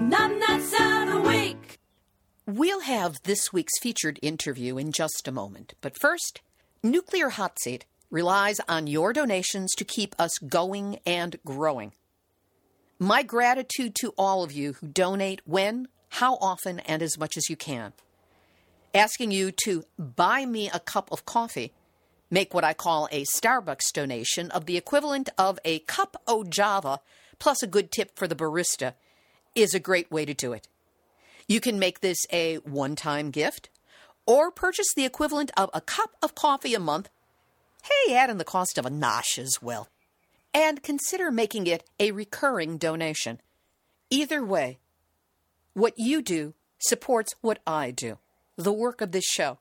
We'll 2.46 2.80
have 2.80 3.22
this 3.22 3.54
week's 3.54 3.78
featured 3.80 4.18
interview 4.20 4.76
in 4.76 4.92
just 4.92 5.26
a 5.26 5.32
moment. 5.32 5.72
But 5.80 5.98
first, 5.98 6.42
Nuclear 6.82 7.30
Hot 7.30 7.58
Seat 7.58 7.86
relies 8.10 8.60
on 8.68 8.86
your 8.86 9.14
donations 9.14 9.72
to 9.76 9.84
keep 9.84 10.14
us 10.18 10.36
going 10.46 10.98
and 11.06 11.38
growing. 11.46 11.92
My 12.98 13.22
gratitude 13.22 13.94
to 14.00 14.12
all 14.18 14.44
of 14.44 14.52
you 14.52 14.74
who 14.74 14.88
donate 14.88 15.40
when, 15.46 15.88
how 16.10 16.34
often, 16.34 16.80
and 16.80 17.00
as 17.00 17.16
much 17.16 17.38
as 17.38 17.48
you 17.48 17.56
can. 17.56 17.94
Asking 18.92 19.30
you 19.30 19.50
to 19.64 19.84
buy 19.98 20.44
me 20.44 20.68
a 20.68 20.80
cup 20.80 21.10
of 21.10 21.24
coffee, 21.24 21.72
make 22.30 22.52
what 22.52 22.62
I 22.62 22.74
call 22.74 23.08
a 23.10 23.24
Starbucks 23.24 23.90
donation 23.94 24.50
of 24.50 24.66
the 24.66 24.76
equivalent 24.76 25.30
of 25.38 25.58
a 25.64 25.78
cup 25.78 26.20
o' 26.26 26.44
Java 26.44 27.00
plus 27.38 27.62
a 27.62 27.66
good 27.66 27.90
tip 27.90 28.14
for 28.14 28.28
the 28.28 28.36
barista 28.36 28.92
is 29.54 29.72
a 29.72 29.80
great 29.80 30.10
way 30.10 30.26
to 30.26 30.34
do 30.34 30.52
it. 30.52 30.68
You 31.46 31.60
can 31.60 31.78
make 31.78 32.00
this 32.00 32.18
a 32.32 32.56
one 32.56 32.96
time 32.96 33.30
gift 33.30 33.68
or 34.26 34.50
purchase 34.50 34.92
the 34.94 35.04
equivalent 35.04 35.50
of 35.56 35.70
a 35.74 35.80
cup 35.80 36.10
of 36.22 36.34
coffee 36.34 36.74
a 36.74 36.80
month. 36.80 37.10
Hey, 37.82 38.14
add 38.14 38.30
in 38.30 38.38
the 38.38 38.44
cost 38.44 38.78
of 38.78 38.86
a 38.86 38.90
nosh 38.90 39.38
as 39.38 39.58
well. 39.60 39.88
And 40.54 40.82
consider 40.82 41.30
making 41.30 41.66
it 41.66 41.84
a 42.00 42.12
recurring 42.12 42.78
donation. 42.78 43.40
Either 44.08 44.44
way, 44.44 44.78
what 45.74 45.94
you 45.96 46.22
do 46.22 46.54
supports 46.78 47.34
what 47.40 47.58
I 47.66 47.90
do, 47.90 48.18
the 48.56 48.72
work 48.72 49.00
of 49.00 49.12
this 49.12 49.24
show, 49.24 49.58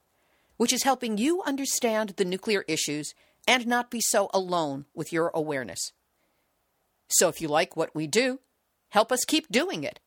which 0.57 0.71
is 0.71 0.83
helping 0.83 1.17
you 1.17 1.41
understand 1.43 2.11
the 2.11 2.25
nuclear 2.25 2.63
issues 2.67 3.13
and 3.47 3.67
not 3.67 3.91
be 3.91 3.99
so 3.99 4.29
alone 4.33 4.85
with 4.93 5.11
your 5.11 5.31
awareness. 5.33 5.91
So 7.09 7.27
if 7.27 7.41
you 7.41 7.47
like 7.47 7.75
what 7.75 7.93
we 7.93 8.07
do, 8.07 8.39
help 8.89 9.11
us 9.11 9.25
keep 9.25 9.51
doing 9.51 9.83
it. 9.83 9.99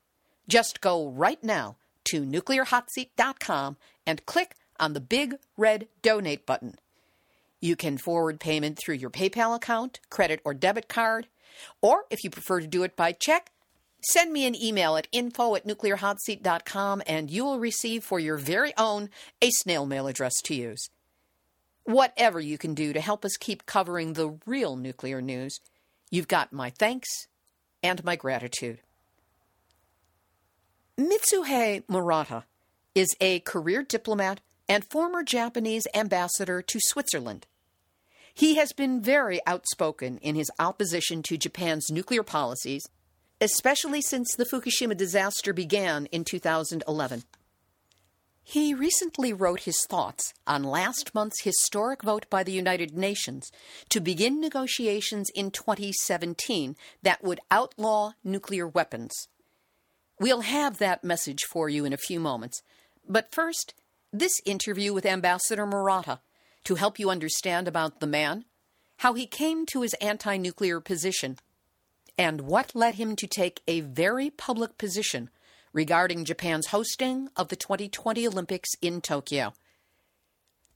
Just 0.48 0.80
go 0.80 1.08
right 1.08 1.42
now 1.42 1.76
to 2.04 2.22
nuclearhotseat.com 2.22 3.76
and 4.06 4.26
click 4.26 4.54
on 4.78 4.92
the 4.92 5.00
big 5.00 5.36
red 5.56 5.88
donate 6.02 6.46
button. 6.46 6.76
You 7.60 7.74
can 7.74 7.98
forward 7.98 8.38
payment 8.38 8.78
through 8.78 8.96
your 8.96 9.10
PayPal 9.10 9.56
account, 9.56 10.00
credit 10.10 10.40
or 10.44 10.54
debit 10.54 10.88
card, 10.88 11.26
or 11.80 12.04
if 12.10 12.22
you 12.22 12.30
prefer 12.30 12.60
to 12.60 12.66
do 12.66 12.82
it 12.82 12.96
by 12.96 13.12
check, 13.12 13.50
send 14.02 14.32
me 14.32 14.46
an 14.46 14.54
email 14.54 14.96
at 14.96 15.08
info 15.10 15.54
at 15.54 15.66
nuclearhotseat.com 15.66 17.02
and 17.06 17.30
you 17.30 17.44
will 17.44 17.58
receive 17.58 18.04
for 18.04 18.20
your 18.20 18.36
very 18.36 18.72
own 18.76 19.08
a 19.42 19.50
snail 19.50 19.86
mail 19.86 20.06
address 20.06 20.34
to 20.44 20.54
use. 20.54 20.90
Whatever 21.84 22.40
you 22.40 22.58
can 22.58 22.74
do 22.74 22.92
to 22.92 23.00
help 23.00 23.24
us 23.24 23.36
keep 23.36 23.66
covering 23.66 24.12
the 24.12 24.38
real 24.44 24.76
nuclear 24.76 25.22
news, 25.22 25.60
you've 26.10 26.28
got 26.28 26.52
my 26.52 26.70
thanks 26.70 27.08
and 27.82 28.04
my 28.04 28.16
gratitude. 28.16 28.80
Mitsuhei 30.98 31.82
Murata 31.88 32.44
is 32.94 33.14
a 33.20 33.40
career 33.40 33.82
diplomat 33.82 34.40
and 34.66 34.82
former 34.82 35.22
Japanese 35.22 35.86
ambassador 35.94 36.62
to 36.62 36.80
Switzerland. 36.80 37.46
He 38.32 38.54
has 38.54 38.72
been 38.72 39.02
very 39.02 39.40
outspoken 39.46 40.16
in 40.18 40.36
his 40.36 40.50
opposition 40.58 41.22
to 41.24 41.36
Japan's 41.36 41.90
nuclear 41.90 42.22
policies, 42.22 42.88
especially 43.42 44.00
since 44.00 44.34
the 44.34 44.46
Fukushima 44.46 44.96
disaster 44.96 45.52
began 45.52 46.06
in 46.06 46.24
2011. 46.24 47.24
He 48.42 48.72
recently 48.72 49.34
wrote 49.34 49.60
his 49.60 49.84
thoughts 49.86 50.32
on 50.46 50.64
last 50.64 51.14
month's 51.14 51.42
historic 51.42 52.02
vote 52.02 52.24
by 52.30 52.42
the 52.42 52.52
United 52.52 52.96
Nations 52.96 53.50
to 53.90 54.00
begin 54.00 54.40
negotiations 54.40 55.28
in 55.34 55.50
2017 55.50 56.74
that 57.02 57.22
would 57.22 57.40
outlaw 57.50 58.12
nuclear 58.24 58.66
weapons. 58.66 59.28
We'll 60.18 60.40
have 60.40 60.78
that 60.78 61.04
message 61.04 61.44
for 61.44 61.68
you 61.68 61.84
in 61.84 61.92
a 61.92 61.98
few 61.98 62.18
moments. 62.20 62.62
But 63.06 63.32
first, 63.32 63.74
this 64.12 64.40
interview 64.46 64.94
with 64.94 65.04
Ambassador 65.04 65.66
Murata 65.66 66.20
to 66.64 66.76
help 66.76 66.98
you 66.98 67.10
understand 67.10 67.68
about 67.68 68.00
the 68.00 68.06
man, 68.06 68.44
how 68.98 69.12
he 69.12 69.26
came 69.26 69.66
to 69.66 69.82
his 69.82 69.94
anti 69.94 70.36
nuclear 70.38 70.80
position, 70.80 71.36
and 72.16 72.40
what 72.42 72.74
led 72.74 72.94
him 72.94 73.14
to 73.16 73.26
take 73.26 73.60
a 73.68 73.80
very 73.80 74.30
public 74.30 74.78
position 74.78 75.28
regarding 75.72 76.24
Japan's 76.24 76.68
hosting 76.68 77.28
of 77.36 77.48
the 77.48 77.56
2020 77.56 78.26
Olympics 78.26 78.70
in 78.80 79.02
Tokyo. 79.02 79.52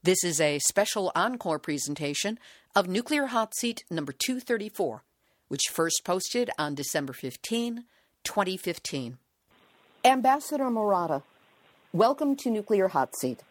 This 0.03 0.23
is 0.23 0.39
a 0.39 0.59
special 0.59 1.11
encore 1.15 1.59
presentation 1.59 2.37
of 2.75 2.87
Nuclear 2.87 3.27
Hot 3.27 3.55
Seat 3.55 3.83
number 3.89 4.11
234, 4.11 5.03
which 5.47 5.69
first 5.71 6.01
posted 6.05 6.51
on 6.59 6.75
December 6.75 7.13
15, 7.13 7.85
2015. 8.23 9.17
Ambassador 10.03 10.71
Murata, 10.71 11.21
welcome 11.93 12.35
to 12.37 12.49
Nuclear 12.49 12.87
Hot 12.87 13.15
Seat. 13.15 13.43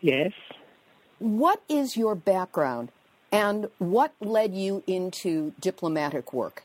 Yes. 0.00 0.32
What 1.18 1.60
is 1.68 1.98
your 1.98 2.14
background 2.14 2.90
and 3.30 3.68
what 3.78 4.14
led 4.20 4.54
you 4.54 4.82
into 4.86 5.52
diplomatic 5.60 6.32
work? 6.32 6.62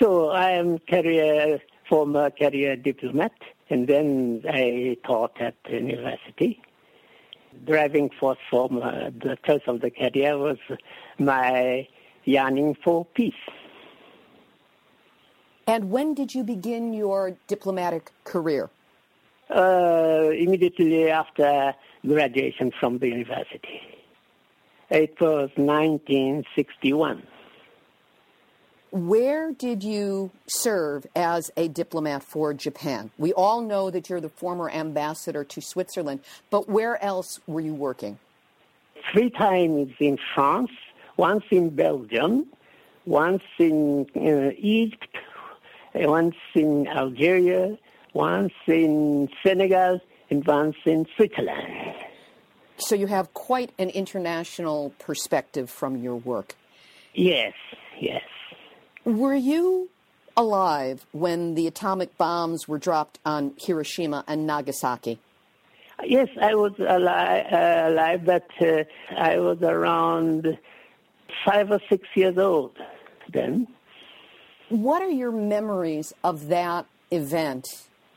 So 0.00 0.30
I 0.30 0.50
am 0.50 0.80
career 0.80 1.60
former 1.88 2.30
career 2.30 2.74
diplomat, 2.74 3.32
and 3.70 3.86
then 3.86 4.42
I 4.48 4.96
taught 5.04 5.40
at 5.40 5.54
the 5.66 5.74
university. 5.74 6.60
Driving 7.64 8.10
force 8.10 8.38
from 8.50 8.78
uh, 8.82 9.10
the 9.10 9.38
choice 9.46 9.62
of 9.68 9.82
the 9.82 9.90
career 9.90 10.36
was 10.36 10.58
my 11.18 11.86
yearning 12.24 12.76
for 12.82 13.04
peace. 13.04 13.34
And 15.66 15.90
when 15.90 16.14
did 16.14 16.34
you 16.34 16.44
begin 16.44 16.92
your 16.92 17.36
diplomatic 17.48 18.12
career? 18.24 18.70
Uh, 19.50 20.30
immediately 20.32 21.10
after 21.10 21.74
graduation 22.06 22.72
from 22.78 22.98
the 22.98 23.08
university. 23.08 23.80
It 24.90 25.20
was 25.20 25.50
1961. 25.56 27.22
Where 28.92 29.52
did 29.52 29.82
you 29.82 30.30
serve 30.46 31.06
as 31.16 31.50
a 31.56 31.68
diplomat 31.68 32.22
for 32.22 32.54
Japan? 32.54 33.10
We 33.18 33.32
all 33.32 33.60
know 33.60 33.90
that 33.90 34.08
you're 34.08 34.20
the 34.20 34.28
former 34.28 34.70
ambassador 34.70 35.42
to 35.44 35.60
Switzerland, 35.60 36.20
but 36.50 36.68
where 36.68 37.02
else 37.02 37.40
were 37.46 37.60
you 37.60 37.74
working? 37.74 38.18
Three 39.12 39.30
times 39.30 39.92
in 39.98 40.18
France, 40.34 40.70
once 41.16 41.44
in 41.50 41.70
Belgium, 41.70 42.46
once 43.04 43.42
in 43.58 44.06
uh, 44.16 44.54
Egypt, 44.56 45.16
once 46.00 46.36
in 46.54 46.86
Algeria, 46.88 47.78
once 48.12 48.52
in 48.66 49.28
Senegal, 49.42 50.00
and 50.30 50.46
once 50.46 50.76
in 50.84 51.06
Switzerland. 51.16 51.94
So 52.78 52.94
you 52.94 53.06
have 53.06 53.32
quite 53.32 53.70
an 53.78 53.90
international 53.90 54.92
perspective 54.98 55.70
from 55.70 55.96
your 55.96 56.16
work. 56.16 56.54
Yes, 57.14 57.54
yes. 57.98 58.22
Were 59.04 59.34
you 59.34 59.88
alive 60.36 61.06
when 61.12 61.54
the 61.54 61.66
atomic 61.66 62.18
bombs 62.18 62.68
were 62.68 62.78
dropped 62.78 63.18
on 63.24 63.54
Hiroshima 63.58 64.24
and 64.28 64.46
Nagasaki? 64.46 65.18
Yes, 66.04 66.28
I 66.40 66.54
was 66.54 66.72
alive, 66.78 67.46
uh, 67.50 67.84
alive 67.88 68.24
but 68.24 68.48
uh, 68.60 68.84
I 69.16 69.38
was 69.38 69.62
around 69.62 70.58
five 71.44 71.70
or 71.70 71.80
six 71.88 72.06
years 72.14 72.36
old 72.36 72.76
then. 73.32 73.66
What 74.68 75.00
are 75.00 75.10
your 75.10 75.30
memories 75.30 76.12
of 76.24 76.48
that 76.48 76.86
event? 77.12 77.68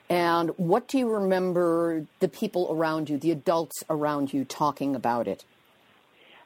And 0.10 0.50
what 0.58 0.88
do 0.88 0.98
you 0.98 1.08
remember 1.08 2.08
the 2.20 2.28
people 2.28 2.68
around 2.72 3.08
you, 3.08 3.20
the 3.20 3.30
adults 3.30 3.84
around 3.88 4.34
you, 4.34 4.46
talking 4.46 4.96
about 4.96 5.28
it? 5.28 5.46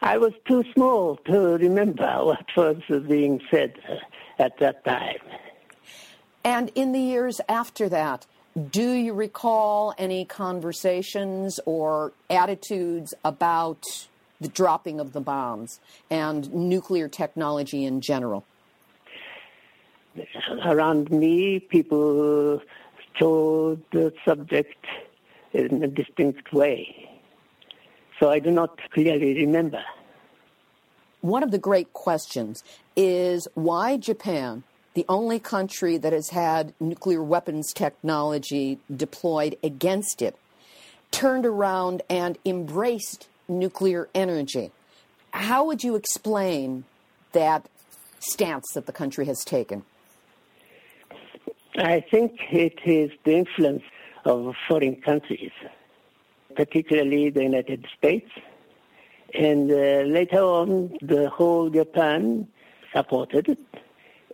I 0.01 0.17
was 0.17 0.33
too 0.45 0.65
small 0.73 1.15
to 1.27 1.57
remember 1.57 2.25
what 2.25 2.45
was 2.57 2.81
being 3.07 3.39
said 3.49 3.75
at 4.37 4.59
that 4.59 4.83
time. 4.83 5.19
And 6.43 6.69
in 6.75 6.91
the 6.91 6.99
years 6.99 7.39
after 7.47 7.87
that, 7.87 8.25
do 8.71 8.91
you 8.91 9.13
recall 9.13 9.95
any 9.97 10.25
conversations 10.25 11.61
or 11.65 12.11
attitudes 12.29 13.13
about 13.23 13.83
the 14.41 14.49
dropping 14.49 14.99
of 14.99 15.13
the 15.13 15.21
bombs 15.21 15.79
and 16.09 16.53
nuclear 16.53 17.07
technology 17.07 17.85
in 17.85 18.01
general? 18.01 18.43
Around 20.65 21.11
me, 21.11 21.59
people 21.59 22.61
chose 23.15 23.79
the 23.91 24.13
subject 24.25 24.85
in 25.53 25.83
a 25.83 25.87
distinct 25.87 26.53
way. 26.53 27.09
So 28.19 28.29
I 28.29 28.39
do 28.39 28.51
not 28.51 28.79
clearly 28.91 29.33
remember. 29.33 29.83
One 31.21 31.41
of 31.41 31.51
the 31.51 31.57
great 31.57 31.93
questions 31.93 32.63
is 32.95 33.47
why 33.53 33.97
Japan, 33.97 34.63
the 34.93 35.05
only 35.09 35.39
country 35.39 35.97
that 35.97 36.13
has 36.13 36.29
had 36.29 36.73
nuclear 36.79 37.23
weapons 37.23 37.71
technology 37.73 38.79
deployed 38.93 39.57
against 39.63 40.21
it, 40.21 40.35
turned 41.11 41.45
around 41.45 42.01
and 42.09 42.37
embraced 42.45 43.27
nuclear 43.47 44.09
energy. 44.13 44.71
How 45.31 45.65
would 45.65 45.83
you 45.83 45.95
explain 45.95 46.83
that 47.31 47.67
stance 48.19 48.71
that 48.73 48.85
the 48.85 48.91
country 48.91 49.25
has 49.25 49.43
taken? 49.43 49.85
I 51.77 52.01
think 52.01 52.39
it 52.51 52.79
is 52.85 53.11
the 53.23 53.33
influence 53.33 53.83
of 54.25 54.55
foreign 54.67 55.01
countries, 55.01 55.51
particularly 56.55 57.29
the 57.31 57.43
United 57.43 57.87
States. 57.97 58.29
And 59.33 59.71
uh, 59.71 60.03
later 60.05 60.41
on, 60.41 60.95
the 61.01 61.29
whole 61.29 61.69
Japan 61.71 62.47
supported 62.95 63.49
it 63.49 63.59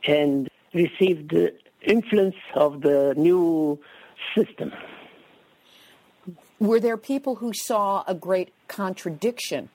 and 0.06 0.50
received 0.74 1.32
the 1.32 1.54
influence 1.82 2.36
of 2.56 2.82
the 2.82 3.14
new 3.16 3.80
system. 4.36 4.74
Were 6.60 6.82
there 6.82 6.98
people 6.98 7.36
who 7.36 7.54
saw 7.54 8.04
a 8.06 8.14
great 8.14 8.52
contradiction 8.68 9.70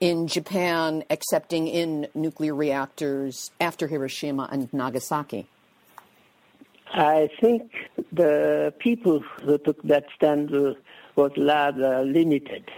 in 0.00 0.26
Japan 0.26 1.04
accepting 1.10 1.68
in 1.68 2.08
nuclear 2.12 2.56
reactors 2.56 3.52
after 3.60 3.86
Hiroshima 3.86 4.48
and 4.50 4.72
Nagasaki? 4.72 5.46
I 6.92 7.28
think 7.40 7.72
the 8.12 8.72
people 8.78 9.20
who 9.42 9.58
took 9.58 9.82
that 9.82 10.04
stand 10.14 10.50
was 11.16 11.32
rather 11.36 12.04
limited, 12.04 12.70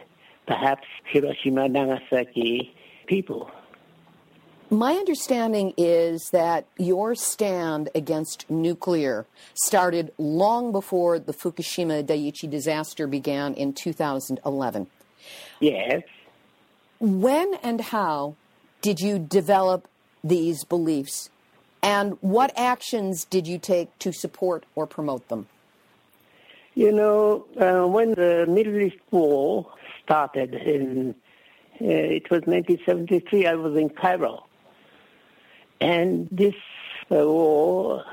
perhaps 0.47 0.87
Hiroshima, 1.05 1.69
Nagasaki 1.69 2.75
people. 3.07 3.51
My 4.69 4.95
understanding 4.95 5.75
is 5.77 6.31
that 6.31 6.67
your 6.77 7.15
stand 7.15 7.89
against 7.95 8.51
nuclear 8.51 9.25
started 9.55 10.13
long 10.19 10.73
before 10.73 11.21
the 11.21 11.33
Fukushima 11.33 12.05
Daiichi 12.05 12.51
disaster 12.51 13.07
began 13.07 13.55
in 13.55 13.73
2011. 13.73 14.89
Yes. 15.61 16.03
When 16.99 17.55
and 17.63 17.81
how 17.81 18.35
did 18.81 18.99
you 18.99 19.21
develop 19.21 19.87
these 20.25 20.65
beliefs? 20.65 21.31
And 21.87 22.19
what 22.21 22.53
actions 22.57 23.25
did 23.25 23.47
you 23.47 23.59
take 23.59 23.97
to 24.01 24.13
support 24.13 24.67
or 24.75 24.89
promote 24.89 25.29
them? 25.29 25.47
You 26.75 26.91
know, 26.91 27.47
uh, 27.61 27.87
when 27.87 28.15
the 28.15 28.45
Middle 28.49 28.77
East 28.81 28.97
War 29.13 29.73
started 30.03 30.53
in, 30.53 31.15
uh, 31.81 31.85
it 31.85 32.29
was 32.29 32.43
1973, 32.43 33.47
I 33.47 33.55
was 33.55 33.77
in 33.77 33.91
Cairo. 33.91 34.47
And 35.81 36.29
this 36.33 36.57
uh, 37.13 37.25
war 37.25 38.05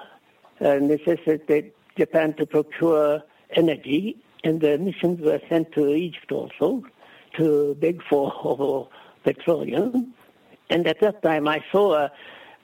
uh, 0.62 0.76
necessitated 0.76 1.72
Japan 1.98 2.36
to 2.36 2.46
procure 2.46 3.24
energy, 3.56 4.18
and 4.44 4.62
the 4.62 4.78
missions 4.78 5.20
were 5.20 5.42
sent 5.50 5.72
to 5.72 5.90
Egypt 5.96 6.32
also 6.32 6.84
to 7.38 7.76
beg 7.82 8.04
for 8.04 8.88
petroleum. 9.24 10.14
And 10.70 10.86
at 10.86 11.00
that 11.00 11.24
time, 11.24 11.48
I 11.48 11.64
saw 11.72 11.96
a, 11.96 12.12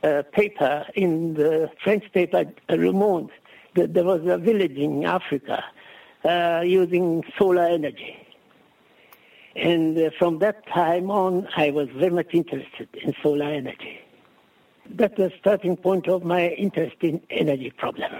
a 0.04 0.24
paper 0.24 0.86
in 0.96 1.34
the 1.34 1.70
French 1.84 2.04
paper 2.14 2.46
Le 2.70 2.94
Monde 2.94 3.32
that 3.76 3.94
there 3.94 4.04
was 4.04 4.22
a 4.26 4.38
village 4.38 4.78
in 4.78 5.06
Africa 5.06 5.64
uh, 6.24 6.62
using 6.66 7.24
solar 7.38 7.66
energy. 7.66 8.16
And 9.56 9.98
uh, 9.98 10.10
from 10.18 10.40
that 10.40 10.66
time 10.68 11.12
on, 11.12 11.48
I 11.56 11.72
was 11.72 11.90
very 11.96 12.12
much 12.12 12.34
interested 12.34 12.88
in 12.94 13.14
solar 13.22 13.52
energy 13.52 14.00
that 14.96 15.18
was 15.18 15.32
the 15.32 15.38
starting 15.40 15.78
point 15.78 16.08
of 16.08 16.24
my 16.24 16.48
interest 16.50 16.96
in 17.02 17.22
energy 17.30 17.72
problem. 17.72 18.12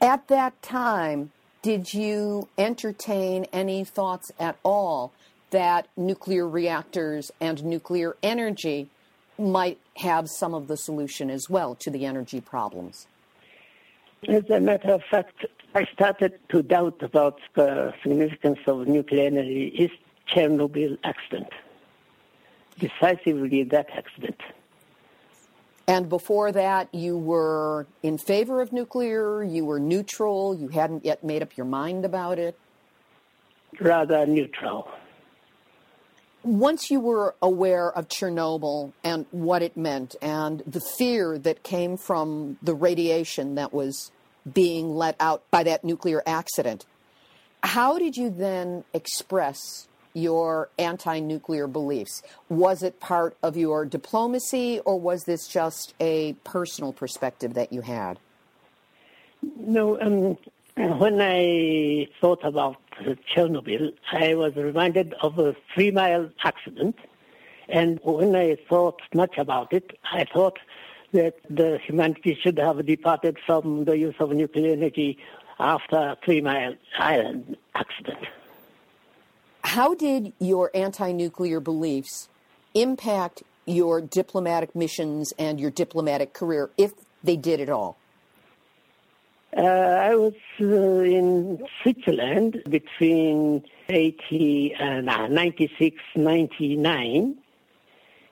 At 0.00 0.28
that 0.28 0.60
time, 0.62 1.32
did 1.62 1.92
you 1.92 2.48
entertain 2.56 3.46
any 3.52 3.84
thoughts 3.84 4.30
at 4.38 4.58
all 4.62 5.12
that 5.50 5.88
nuclear 5.96 6.46
reactors 6.46 7.30
and 7.40 7.64
nuclear 7.64 8.16
energy 8.22 8.90
might 9.38 9.78
have 9.96 10.28
some 10.28 10.54
of 10.54 10.68
the 10.68 10.76
solution 10.76 11.30
as 11.30 11.48
well 11.48 11.74
to 11.76 11.90
the 11.90 12.04
energy 12.04 12.40
problems? 12.40 13.06
As 14.28 14.48
a 14.50 14.60
matter 14.60 14.92
of 14.94 15.02
fact, 15.10 15.46
I 15.74 15.84
started 15.92 16.40
to 16.48 16.62
doubt 16.62 17.02
about 17.02 17.40
the 17.54 17.94
significance 18.02 18.58
of 18.66 18.88
nuclear 18.88 19.26
energy 19.26 19.68
is 19.68 19.90
Chernobyl 20.28 20.98
accident, 21.04 21.52
decisively 22.78 23.62
that 23.64 23.88
accident. 23.90 24.40
And 25.86 26.08
before 26.08 26.52
that, 26.52 26.94
you 26.94 27.16
were 27.16 27.86
in 28.02 28.18
favor 28.18 28.60
of 28.60 28.72
nuclear, 28.72 29.42
you 29.42 29.64
were 29.64 29.80
neutral, 29.80 30.54
you 30.54 30.68
hadn't 30.68 31.04
yet 31.04 31.24
made 31.24 31.42
up 31.42 31.56
your 31.56 31.64
mind 31.64 32.04
about 32.04 32.38
it? 32.38 32.58
Rather 33.80 34.26
neutral. 34.26 34.88
Once 36.48 36.90
you 36.90 36.98
were 36.98 37.34
aware 37.42 37.92
of 37.92 38.08
Chernobyl 38.08 38.90
and 39.04 39.26
what 39.32 39.60
it 39.60 39.76
meant 39.76 40.16
and 40.22 40.62
the 40.66 40.80
fear 40.80 41.36
that 41.36 41.62
came 41.62 41.98
from 41.98 42.56
the 42.62 42.74
radiation 42.74 43.54
that 43.56 43.74
was 43.74 44.10
being 44.50 44.94
let 44.94 45.14
out 45.20 45.42
by 45.50 45.62
that 45.62 45.84
nuclear 45.84 46.22
accident, 46.26 46.86
how 47.62 47.98
did 47.98 48.16
you 48.16 48.30
then 48.30 48.82
express 48.94 49.88
your 50.14 50.70
anti 50.78 51.18
nuclear 51.20 51.66
beliefs? 51.66 52.22
Was 52.48 52.82
it 52.82 52.98
part 52.98 53.36
of 53.42 53.58
your 53.58 53.84
diplomacy, 53.84 54.80
or 54.86 54.98
was 54.98 55.24
this 55.24 55.48
just 55.48 55.92
a 56.00 56.32
personal 56.44 56.94
perspective 56.94 57.52
that 57.54 57.74
you 57.74 57.82
had? 57.82 58.18
No, 59.42 60.00
um, 60.00 60.38
when 60.98 61.20
I 61.20 62.08
thought 62.22 62.42
about 62.42 62.76
Chernobyl, 63.34 63.92
I 64.12 64.34
was 64.34 64.54
reminded 64.56 65.14
of 65.22 65.38
a 65.38 65.54
Three 65.74 65.90
Mile 65.90 66.30
accident. 66.44 66.96
And 67.68 68.00
when 68.02 68.34
I 68.34 68.56
thought 68.68 69.00
much 69.14 69.36
about 69.36 69.72
it, 69.72 69.98
I 70.12 70.24
thought 70.24 70.58
that 71.12 71.34
the 71.48 71.78
humanity 71.78 72.38
should 72.40 72.58
have 72.58 72.84
departed 72.84 73.38
from 73.46 73.84
the 73.84 73.96
use 73.96 74.14
of 74.20 74.30
nuclear 74.30 74.72
energy 74.72 75.18
after 75.58 76.16
Three 76.24 76.40
Mile 76.40 76.74
Island 76.98 77.56
accident. 77.74 78.18
How 79.64 79.94
did 79.94 80.32
your 80.38 80.70
anti 80.74 81.12
nuclear 81.12 81.60
beliefs 81.60 82.28
impact 82.74 83.42
your 83.66 84.00
diplomatic 84.00 84.74
missions 84.74 85.32
and 85.38 85.60
your 85.60 85.70
diplomatic 85.70 86.32
career, 86.32 86.70
if 86.78 86.92
they 87.22 87.36
did 87.36 87.60
at 87.60 87.68
all? 87.68 87.96
Uh, 89.56 89.62
I 89.62 90.14
was 90.14 90.34
uh, 90.60 90.64
in 90.64 91.64
Switzerland 91.82 92.62
between 92.68 93.64
80 93.88 94.74
and 94.78 95.08
uh, 95.08 95.26
96, 95.26 95.96
99, 96.14 97.34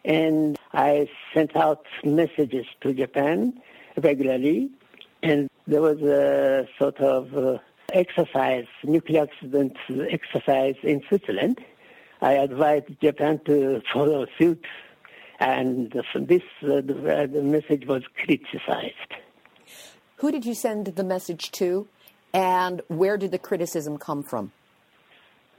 and 0.04 0.58
I 0.74 1.08
sent 1.32 1.56
out 1.56 1.86
messages 2.04 2.66
to 2.82 2.92
Japan 2.92 3.60
regularly, 3.96 4.70
and 5.22 5.48
there 5.66 5.80
was 5.80 6.02
a 6.02 6.68
sort 6.78 7.00
of 7.00 7.34
uh, 7.34 7.58
exercise, 7.94 8.66
nuclear 8.84 9.22
accident 9.22 9.76
exercise 10.10 10.76
in 10.82 11.02
Switzerland. 11.08 11.64
I 12.20 12.32
advised 12.34 13.00
Japan 13.00 13.40
to 13.46 13.80
follow 13.90 14.26
suit, 14.38 14.64
and 15.40 15.90
this 16.14 16.42
uh, 16.62 16.82
the, 16.82 17.28
the 17.32 17.42
message 17.42 17.86
was 17.86 18.02
criticized. 18.22 19.14
Who 20.16 20.32
did 20.32 20.46
you 20.46 20.54
send 20.54 20.86
the 20.86 21.04
message 21.04 21.52
to, 21.52 21.88
and 22.32 22.80
where 22.88 23.18
did 23.18 23.32
the 23.32 23.38
criticism 23.38 23.98
come 23.98 24.22
from? 24.22 24.52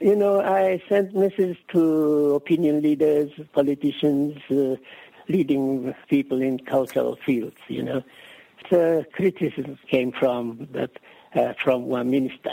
You 0.00 0.16
know, 0.16 0.40
I 0.40 0.82
sent 0.88 1.14
messages 1.14 1.56
to 1.72 2.34
opinion 2.34 2.82
leaders, 2.82 3.30
politicians, 3.52 4.38
uh, 4.50 4.76
leading 5.28 5.94
people 6.08 6.40
in 6.40 6.58
cultural 6.58 7.16
fields. 7.24 7.56
You 7.68 7.82
know, 7.82 8.02
the 8.70 9.06
criticism 9.12 9.78
came 9.88 10.12
from 10.12 10.68
that 10.72 10.90
uh, 11.34 11.52
from 11.62 11.86
one 11.86 12.10
minister. 12.10 12.50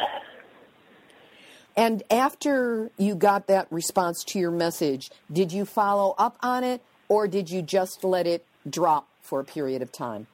And 1.78 2.04
after 2.10 2.92
you 2.98 3.16
got 3.16 3.48
that 3.48 3.68
response 3.72 4.24
to 4.26 4.40
your 4.40 4.52
message, 4.52 5.12
did 5.32 5.52
you 5.52 5.66
follow 5.66 6.16
up 6.18 6.38
on 6.42 6.64
it 6.64 6.82
or 7.10 7.28
did 7.28 7.50
you 7.50 7.62
just 7.62 8.04
let 8.04 8.28
it 8.28 8.46
drop 8.70 9.08
for 9.22 9.40
a 9.40 9.44
period 9.44 9.82
of 9.82 9.92
time? 9.92 10.28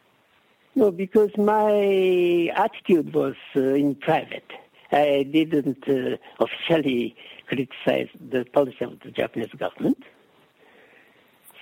No, 0.76 0.92
because 0.92 1.36
my 1.38 2.50
attitude 2.56 3.14
was 3.14 3.36
uh, 3.56 3.60
in 3.60 3.96
private. 3.96 4.50
I 4.92 5.24
didn't 5.24 5.88
uh, 5.88 6.18
officially 6.40 7.16
criticize 7.48 8.10
the 8.30 8.46
policy 8.46 8.84
of 8.86 9.00
the 9.02 9.12
Japanese 9.12 9.52
government. 9.58 10.04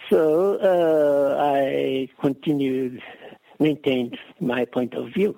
So 0.10 0.58
uh, 0.58 1.41
I 1.41 2.10
continued, 2.19 3.02
maintained 3.60 4.17
my 4.39 4.65
point 4.65 4.93
of 4.93 5.13
view 5.13 5.36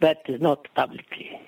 but 0.00 0.18
not 0.40 0.66
publicly. 0.74 1.38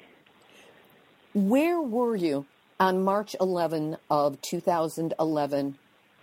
Where 1.34 1.80
were 1.80 2.14
you 2.14 2.44
on 2.78 3.02
March 3.02 3.34
11 3.40 3.96
of 4.10 4.40
2011 4.42 5.78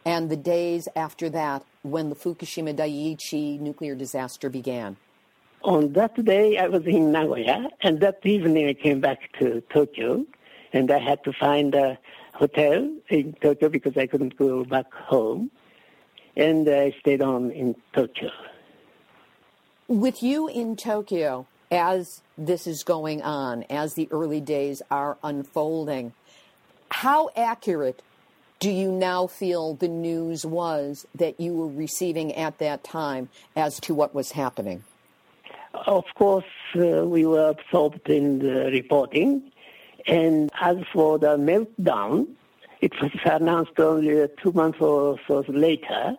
and 0.05 0.29
the 0.29 0.37
days 0.37 0.87
after 0.95 1.29
that 1.29 1.63
when 1.83 2.09
the 2.09 2.15
Fukushima 2.15 2.75
Daiichi 2.75 3.59
nuclear 3.59 3.95
disaster 3.95 4.49
began? 4.49 4.97
On 5.63 5.91
that 5.93 6.23
day, 6.23 6.57
I 6.57 6.67
was 6.67 6.85
in 6.85 7.11
Nagoya, 7.11 7.69
and 7.81 7.99
that 7.99 8.19
evening 8.23 8.67
I 8.67 8.73
came 8.73 9.01
back 9.01 9.31
to 9.39 9.61
Tokyo, 9.73 10.25
and 10.71 10.89
I 10.89 10.99
had 10.99 11.23
to 11.25 11.33
find 11.33 11.75
a 11.75 11.97
hotel 12.33 12.89
in 13.09 13.33
Tokyo 13.41 13.67
because 13.67 13.97
I 13.97 14.07
couldn't 14.07 14.37
go 14.37 14.63
back 14.63 14.93
home, 14.93 15.51
and 16.37 16.67
I 16.69 16.95
stayed 16.99 17.21
on 17.21 17.51
in 17.51 17.75
Tokyo. 17.93 18.31
With 19.89 20.23
you 20.23 20.47
in 20.47 20.77
Tokyo, 20.77 21.47
as 21.71 22.21
this 22.37 22.65
is 22.65 22.83
going 22.83 23.21
on, 23.21 23.63
as 23.69 23.95
the 23.95 24.07
early 24.11 24.39
days 24.39 24.81
are 24.89 25.17
unfolding, 25.23 26.13
how 26.91 27.29
accurate 27.35 28.01
do 28.59 28.69
you 28.69 28.91
now 28.91 29.27
feel 29.27 29.73
the 29.75 29.87
news 29.87 30.45
was 30.45 31.07
that 31.15 31.39
you 31.39 31.53
were 31.53 31.69
receiving 31.69 32.33
at 32.35 32.57
that 32.59 32.83
time 32.83 33.29
as 33.55 33.79
to 33.81 33.93
what 33.93 34.13
was 34.13 34.31
happening? 34.31 34.83
Of 35.73 36.05
course, 36.15 36.45
uh, 36.75 37.05
we 37.05 37.25
were 37.25 37.49
absorbed 37.49 38.09
in 38.09 38.39
the 38.39 38.69
reporting. 38.71 39.51
And 40.07 40.49
as 40.59 40.77
for 40.91 41.17
the 41.17 41.37
meltdown, 41.37 42.27
it 42.81 42.91
was 43.01 43.11
announced 43.23 43.79
only 43.79 44.27
two 44.41 44.51
months 44.51 44.79
or 44.81 45.19
so 45.27 45.43
later. 45.47 46.17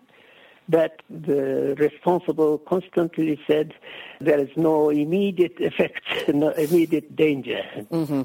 that 0.68 1.02
the 1.10 1.74
responsible 1.78 2.58
constantly 2.58 3.40
said 3.46 3.74
there 4.20 4.38
is 4.38 4.50
no 4.56 4.88
immediate 4.88 5.60
effect, 5.60 6.04
no 6.28 6.50
immediate 6.50 7.16
danger. 7.16 7.64
Mm-hmm. 7.90 8.22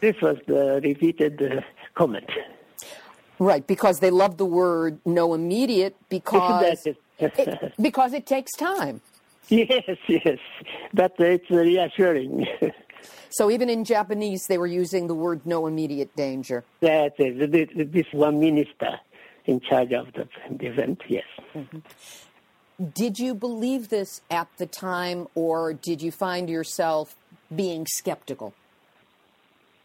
This 0.00 0.20
was 0.20 0.36
the 0.46 0.80
repeated 0.82 1.42
uh, 1.42 1.62
comment. 1.94 2.28
Right, 3.38 3.66
because 3.66 4.00
they 4.00 4.10
love 4.10 4.38
the 4.38 4.46
word 4.46 4.98
no 5.04 5.34
immediate 5.34 5.96
because 6.08 6.86
it, 6.86 7.74
because 7.80 8.12
it 8.12 8.26
takes 8.26 8.52
time. 8.52 9.00
Yes, 9.48 9.84
yes, 10.08 10.38
but 10.92 11.12
it's 11.18 11.48
reassuring. 11.50 12.46
so 13.30 13.50
even 13.50 13.70
in 13.70 13.84
Japanese, 13.84 14.46
they 14.48 14.58
were 14.58 14.66
using 14.66 15.06
the 15.06 15.14
word 15.14 15.42
no 15.44 15.66
immediate 15.66 16.14
danger. 16.16 16.64
That 16.80 17.14
is, 17.18 17.50
this 17.92 18.06
one 18.12 18.40
minister 18.40 18.98
in 19.44 19.60
charge 19.60 19.92
of 19.92 20.08
the, 20.14 20.26
event, 20.66 21.02
yes. 21.08 21.24
Mm-hmm. 21.54 21.78
Did 22.92 23.18
you 23.18 23.34
believe 23.34 23.88
this 23.88 24.20
at 24.30 24.48
the 24.58 24.66
time, 24.66 25.28
or 25.34 25.72
did 25.72 26.02
you 26.02 26.10
find 26.10 26.50
yourself 26.50 27.16
being 27.54 27.86
skeptical? 27.88 28.52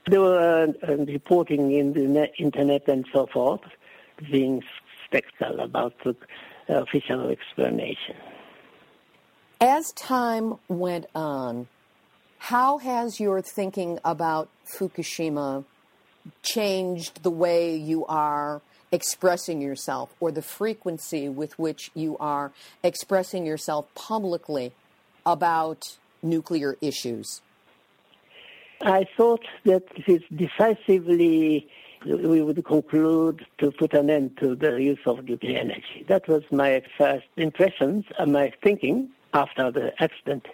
There 0.07 0.21
were 0.21 0.73
uh, 0.87 0.95
reporting 0.95 1.71
in 1.71 1.93
the 1.93 2.07
net, 2.07 2.33
internet 2.37 2.87
and 2.87 3.05
so 3.13 3.27
forth, 3.27 3.61
being 4.31 4.63
skeptical 5.05 5.59
about 5.59 5.93
the 6.03 6.15
official 6.67 7.29
explanation. 7.29 8.15
As 9.59 9.91
time 9.91 10.55
went 10.67 11.05
on, 11.13 11.67
how 12.39 12.79
has 12.79 13.19
your 13.19 13.41
thinking 13.41 13.99
about 14.03 14.49
Fukushima 14.75 15.63
changed 16.41 17.21
the 17.21 17.29
way 17.29 17.75
you 17.75 18.05
are 18.07 18.61
expressing 18.91 19.61
yourself 19.61 20.13
or 20.19 20.31
the 20.31 20.41
frequency 20.41 21.29
with 21.29 21.57
which 21.59 21.91
you 21.93 22.17
are 22.17 22.51
expressing 22.83 23.45
yourself 23.45 23.85
publicly 23.93 24.73
about 25.25 25.97
nuclear 26.23 26.75
issues? 26.81 27.41
I 28.84 29.06
thought 29.15 29.46
that 29.65 29.84
it 30.08 30.24
decisively 30.36 31.67
we 32.06 32.41
would 32.41 32.63
conclude 32.65 33.46
to 33.60 33.72
put 33.72 33.94
an 33.94 34.10
end 34.10 34.38
to 34.38 34.56
the 34.56 34.82
use 34.82 35.00
of 35.06 35.24
nuclear 35.24 35.60
energy. 35.60 36.04
That 36.08 36.28
was 36.28 36.44
my 36.52 36.82
first 36.98 37.28
impressions 37.38 38.06
and 38.17 38.34
my 38.34 38.52
thinking 38.63 39.10
after 39.34 39.72
the 39.72 39.94
accident. 40.02 40.48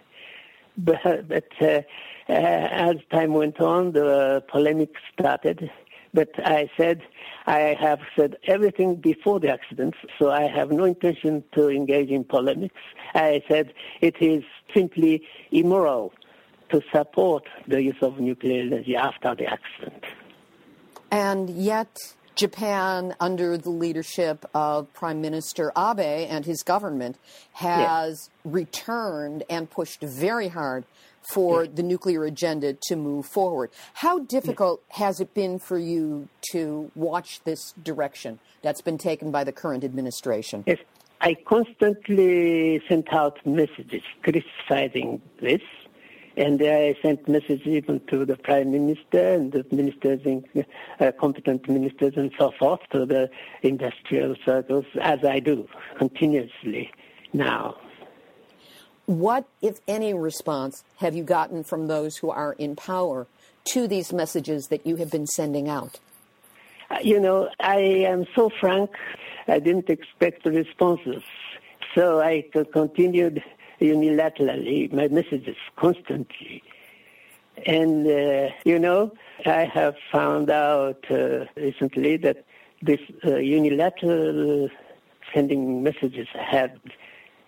But, 0.77 1.27
but 1.27 1.47
uh, 1.61 1.65
uh, 1.65 1.81
as 2.29 2.95
time 3.11 3.33
went 3.33 3.61
on, 3.61 3.93
the 3.93 4.43
polemic 4.49 4.89
started. 5.13 5.71
But 6.13 6.29
I 6.45 6.69
said, 6.77 7.01
I 7.45 7.77
have 7.79 7.99
said 8.15 8.37
everything 8.43 8.95
before 8.95 9.39
the 9.39 9.49
accident, 9.49 9.95
so 10.19 10.31
I 10.31 10.47
have 10.47 10.71
no 10.71 10.83
intention 10.83 11.43
to 11.53 11.69
engage 11.69 12.09
in 12.09 12.25
polemics. 12.25 12.75
I 13.13 13.41
said 13.47 13.73
it 14.01 14.21
is 14.21 14.43
simply 14.73 15.23
immoral 15.51 16.13
to 16.69 16.81
support 16.91 17.43
the 17.67 17.81
use 17.81 17.97
of 18.01 18.19
nuclear 18.19 18.61
energy 18.61 18.95
after 18.95 19.35
the 19.35 19.45
accident. 19.45 20.03
And 21.11 21.49
yet, 21.49 21.97
Japan, 22.35 23.15
under 23.19 23.57
the 23.57 23.69
leadership 23.69 24.45
of 24.53 24.93
Prime 24.93 25.21
Minister 25.21 25.71
Abe 25.77 26.27
and 26.29 26.45
his 26.45 26.61
government, 26.63 27.17
has 27.53 28.29
returned 28.43 29.43
and 29.49 29.69
pushed 29.69 30.01
very 30.01 30.49
hard 30.49 30.85
for 31.33 31.67
the 31.67 31.83
nuclear 31.83 32.23
agenda 32.23 32.73
to 32.73 32.95
move 32.95 33.25
forward. 33.25 33.69
How 33.95 34.19
difficult 34.19 34.81
has 34.89 35.19
it 35.19 35.33
been 35.33 35.59
for 35.59 35.77
you 35.77 36.29
to 36.51 36.91
watch 36.95 37.41
this 37.43 37.73
direction 37.83 38.39
that's 38.61 38.81
been 38.81 38.97
taken 38.97 39.31
by 39.31 39.43
the 39.43 39.51
current 39.51 39.83
administration? 39.83 40.63
Yes, 40.67 40.77
I 41.21 41.35
constantly 41.45 42.81
sent 42.87 43.11
out 43.11 43.45
messages 43.45 44.03
criticizing 44.21 45.21
this 45.41 45.61
and 46.37 46.61
I 46.61 46.95
sent 47.01 47.27
messages 47.27 47.65
even 47.65 47.99
to 48.11 48.23
the 48.23 48.37
prime 48.37 48.71
minister 48.71 49.33
and 49.33 49.51
the 49.51 49.65
ministers, 49.71 50.21
in, 50.23 50.45
uh, 50.99 51.11
competent 51.19 51.67
ministers, 51.67 52.13
and 52.15 52.31
so 52.37 52.51
forth 52.59 52.81
to 52.91 53.05
the 53.05 53.29
industrial 53.63 54.35
circles, 54.45 54.85
as 55.01 55.19
I 55.23 55.39
do 55.39 55.67
continuously 55.97 56.91
now. 57.33 57.75
What, 59.07 59.45
if 59.61 59.79
any, 59.87 60.13
response 60.13 60.83
have 60.97 61.15
you 61.15 61.23
gotten 61.23 61.63
from 61.63 61.87
those 61.87 62.17
who 62.17 62.29
are 62.29 62.53
in 62.53 62.75
power 62.75 63.25
to 63.71 63.87
these 63.87 64.13
messages 64.13 64.67
that 64.67 64.85
you 64.85 64.97
have 64.97 65.09
been 65.09 65.27
sending 65.27 65.67
out? 65.67 65.99
Uh, 66.91 66.99
you 67.01 67.19
know, 67.19 67.49
I 67.59 67.79
am 67.79 68.25
so 68.35 68.49
frank, 68.59 68.91
I 69.47 69.59
didn't 69.59 69.89
expect 69.89 70.45
responses. 70.45 71.23
So 71.95 72.21
I 72.21 72.45
continued 72.73 73.43
unilaterally 73.79 74.91
my 74.91 75.07
messages 75.07 75.57
constantly. 75.75 76.63
And, 77.65 78.07
uh, 78.07 78.53
you 78.65 78.77
know, 78.79 79.13
I 79.45 79.65
have 79.65 79.95
found 80.11 80.49
out 80.49 81.03
uh, 81.09 81.45
recently 81.55 82.17
that 82.17 82.45
this 82.81 82.99
uh, 83.25 83.37
unilateral 83.37 84.69
sending 85.33 85.83
messages 85.83 86.27
had 86.33 86.79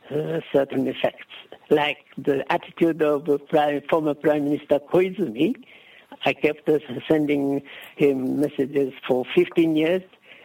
uh, 0.10 0.39
certain 0.52 0.88
effects, 0.88 1.28
like 1.70 2.00
the 2.18 2.44
attitude 2.52 3.02
of 3.02 3.30
prime, 3.50 3.82
former 3.89 4.13
Prime 4.13 4.46
Minister 4.46 4.80
Koizumi. 4.80 5.56
I 6.26 6.34
kept 6.34 6.70
sending 7.08 7.62
him 7.96 8.42
messages 8.42 8.94
for 9.08 9.24
15 9.36 9.76
years, 9.76 10.02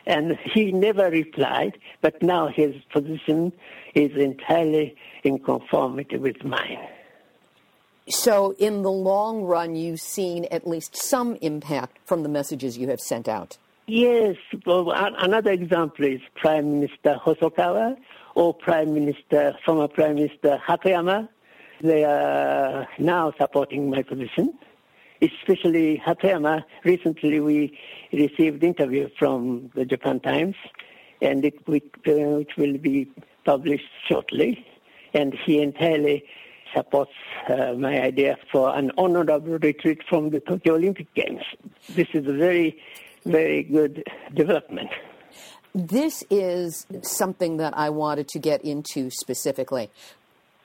and 0.06 0.38
he 0.52 0.70
never 0.70 1.10
replied, 1.10 1.78
but 2.02 2.22
now 2.22 2.48
his 2.48 2.74
position 2.92 3.52
is 3.94 4.12
entirely 4.16 4.96
in 5.24 5.38
conformity 5.38 6.18
with 6.18 6.44
mine. 6.44 6.78
So, 8.08 8.54
in 8.58 8.82
the 8.82 8.90
long 8.90 9.44
run, 9.44 9.76
you've 9.76 10.00
seen 10.00 10.44
at 10.50 10.66
least 10.66 10.94
some 10.94 11.36
impact 11.36 11.98
from 12.04 12.22
the 12.22 12.28
messages 12.28 12.76
you 12.76 12.88
have 12.88 13.00
sent 13.00 13.28
out. 13.28 13.56
Yes. 13.86 14.36
Well, 14.66 14.90
another 14.92 15.52
example 15.52 16.04
is 16.04 16.20
Prime 16.34 16.80
Minister 16.80 17.18
Hosokawa 17.24 17.96
or 18.34 18.52
Prime 18.52 18.92
Minister, 18.92 19.56
former 19.64 19.88
Prime 19.88 20.16
Minister 20.16 20.60
Hatoyama. 20.66 21.28
They 21.80 22.04
are 22.04 22.86
now 22.98 23.32
supporting 23.38 23.90
my 23.90 24.02
position. 24.02 24.58
Especially 25.22 26.02
Hatoyama. 26.04 26.64
Recently, 26.84 27.40
we 27.40 27.78
received 28.12 28.62
interview 28.62 29.08
from 29.18 29.70
the 29.74 29.86
Japan 29.86 30.20
Times, 30.20 30.56
and 31.22 31.42
it, 31.42 31.54
uh, 31.66 31.72
it 32.06 32.56
will 32.58 32.76
be 32.76 33.10
published 33.46 33.88
shortly 34.06 34.66
and 35.14 35.32
he 35.32 35.62
entirely 35.62 36.24
supports 36.74 37.12
uh, 37.48 37.72
my 37.74 38.02
idea 38.02 38.36
for 38.50 38.74
an 38.76 38.90
honorable 38.98 39.58
retreat 39.58 40.00
from 40.08 40.30
the 40.30 40.40
Tokyo 40.40 40.74
Olympic 40.74 41.12
Games. 41.14 41.42
This 41.90 42.08
is 42.12 42.26
a 42.26 42.32
very, 42.32 42.82
very 43.24 43.62
good 43.62 44.04
development. 44.34 44.90
This 45.74 46.24
is 46.30 46.86
something 47.02 47.56
that 47.58 47.76
I 47.76 47.90
wanted 47.90 48.28
to 48.28 48.38
get 48.38 48.62
into 48.62 49.10
specifically. 49.10 49.90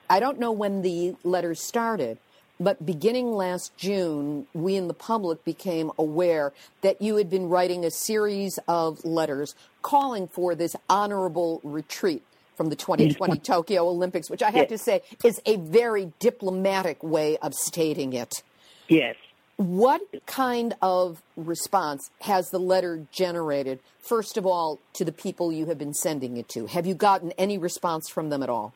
I 0.08 0.20
don't 0.20 0.38
know 0.38 0.52
when 0.52 0.82
the 0.82 1.14
letters 1.24 1.60
started, 1.60 2.18
but 2.58 2.84
beginning 2.84 3.32
last 3.32 3.76
June, 3.76 4.46
we 4.52 4.76
in 4.76 4.88
the 4.88 4.94
public 4.94 5.44
became 5.44 5.90
aware 5.98 6.52
that 6.82 7.00
you 7.00 7.16
had 7.16 7.30
been 7.30 7.48
writing 7.48 7.84
a 7.84 7.90
series 7.90 8.58
of 8.68 9.04
letters 9.04 9.54
calling 9.82 10.28
for 10.28 10.54
this 10.54 10.76
honorable 10.88 11.60
retreat 11.64 12.22
from 12.60 12.68
the 12.68 12.76
2020 12.76 13.38
Tokyo 13.38 13.88
Olympics, 13.88 14.28
which 14.28 14.42
I 14.42 14.50
have 14.50 14.68
yes. 14.68 14.68
to 14.68 14.76
say 14.76 15.02
is 15.24 15.40
a 15.46 15.56
very 15.56 16.12
diplomatic 16.18 17.02
way 17.02 17.38
of 17.38 17.54
stating 17.54 18.12
it. 18.12 18.42
Yes. 18.86 19.16
What 19.56 20.02
kind 20.26 20.74
of 20.82 21.22
response 21.36 22.10
has 22.20 22.50
the 22.50 22.58
letter 22.58 23.06
generated, 23.12 23.80
first 24.02 24.36
of 24.36 24.44
all, 24.44 24.78
to 24.92 25.06
the 25.06 25.12
people 25.12 25.50
you 25.50 25.64
have 25.66 25.78
been 25.78 25.94
sending 25.94 26.36
it 26.36 26.50
to? 26.50 26.66
Have 26.66 26.84
you 26.84 26.94
gotten 26.94 27.32
any 27.38 27.56
response 27.56 28.10
from 28.10 28.28
them 28.28 28.42
at 28.42 28.50
all? 28.50 28.74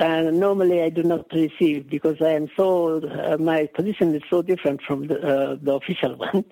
Uh, 0.00 0.22
normally, 0.32 0.82
I 0.82 0.88
do 0.88 1.04
not 1.04 1.32
receive 1.32 1.88
because 1.88 2.16
I 2.20 2.30
am 2.30 2.50
so 2.56 3.00
uh, 3.00 3.36
my 3.38 3.66
position 3.66 4.12
is 4.12 4.22
so 4.28 4.42
different 4.42 4.82
from 4.82 5.06
the, 5.06 5.20
uh, 5.20 5.56
the 5.62 5.74
official 5.74 6.16
one, 6.32 6.44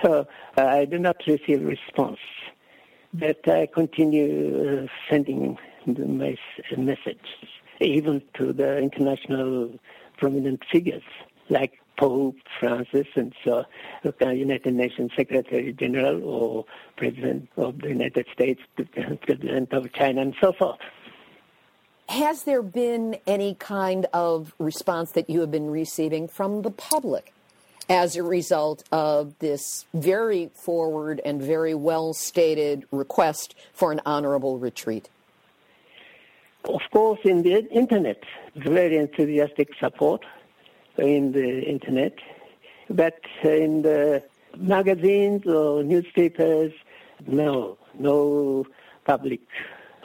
so 0.00 0.26
uh, 0.56 0.64
I 0.64 0.86
do 0.86 0.98
not 0.98 1.16
receive 1.26 1.62
response 1.62 2.20
that 3.14 3.48
I 3.48 3.66
continue 3.66 4.84
uh, 4.84 4.86
sending 5.08 5.58
my 5.86 6.36
message, 6.76 7.26
even 7.80 8.22
to 8.34 8.52
the 8.52 8.78
international 8.78 9.72
prominent 10.18 10.62
figures 10.70 11.02
like 11.48 11.80
Pope 11.98 12.36
Francis 12.58 13.06
and 13.14 13.34
so 13.44 13.64
uh, 14.04 14.28
United 14.30 14.74
Nations 14.74 15.10
Secretary 15.14 15.72
General 15.72 16.24
or 16.24 16.64
President 16.96 17.48
of 17.56 17.78
the 17.80 17.88
United 17.88 18.26
States, 18.32 18.60
President 19.22 19.72
of 19.72 19.92
China, 19.92 20.22
and 20.22 20.34
so 20.40 20.52
forth. 20.52 20.78
Has 22.08 22.44
there 22.44 22.62
been 22.62 23.18
any 23.26 23.54
kind 23.54 24.06
of 24.12 24.54
response 24.58 25.12
that 25.12 25.28
you 25.28 25.40
have 25.40 25.50
been 25.50 25.70
receiving 25.70 26.26
from 26.26 26.62
the 26.62 26.70
public 26.70 27.32
as 27.90 28.14
a 28.14 28.22
result 28.22 28.84
of 28.92 29.36
this 29.40 29.84
very 29.92 30.48
forward 30.54 31.20
and 31.24 31.42
very 31.42 31.74
well 31.74 32.14
stated 32.14 32.86
request 32.92 33.56
for 33.72 33.90
an 33.90 34.00
honorable 34.06 34.58
retreat? 34.58 35.10
Of 36.64 36.82
course, 36.92 37.18
in 37.24 37.42
the 37.42 37.68
internet, 37.72 38.22
very 38.54 38.96
enthusiastic 38.96 39.70
support 39.80 40.24
in 40.98 41.32
the 41.32 41.62
internet, 41.62 42.14
but 42.88 43.18
in 43.42 43.82
the 43.82 44.22
magazines 44.56 45.46
or 45.46 45.82
newspapers, 45.82 46.72
no, 47.26 47.76
no 47.98 48.66
public 49.04 49.40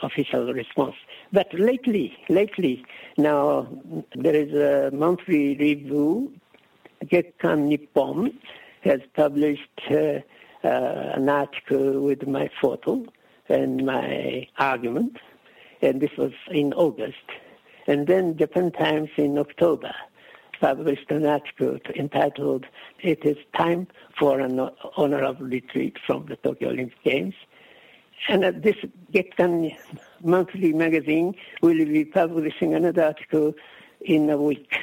official 0.01 0.53
response. 0.53 0.95
But 1.31 1.53
lately, 1.53 2.17
lately, 2.29 2.83
now 3.17 3.67
there 4.15 4.35
is 4.35 4.53
a 4.53 4.95
monthly 4.95 5.55
review, 5.57 6.33
Gekkan 7.03 7.67
Nippon 7.67 8.37
has 8.81 9.01
published 9.15 9.81
uh, 9.89 10.19
uh, 10.63 11.11
an 11.13 11.29
article 11.29 12.01
with 12.01 12.27
my 12.27 12.49
photo 12.61 13.05
and 13.49 13.85
my 13.85 14.47
argument, 14.57 15.17
and 15.81 16.01
this 16.01 16.11
was 16.17 16.31
in 16.49 16.73
August. 16.73 17.27
And 17.87 18.07
then 18.07 18.37
Japan 18.37 18.71
Times 18.71 19.09
in 19.17 19.37
October 19.37 19.93
published 20.59 21.11
an 21.11 21.25
article 21.25 21.77
entitled 21.95 22.65
"It 23.01 23.23
is 23.25 23.37
time 23.55 23.87
for 24.17 24.39
an 24.39 24.59
honorable 24.97 25.45
retreat 25.45 25.97
from 26.05 26.25
the 26.27 26.37
Tokyo 26.37 26.69
Olympic 26.69 27.03
Games." 27.03 27.35
And 28.27 28.63
this 28.63 28.77
Gekkan 29.13 29.75
monthly 30.23 30.73
magazine 30.73 31.35
will 31.61 31.77
be 31.85 32.05
publishing 32.05 32.73
another 32.73 33.03
article 33.03 33.53
in 34.01 34.29
a 34.29 34.37
week. 34.37 34.73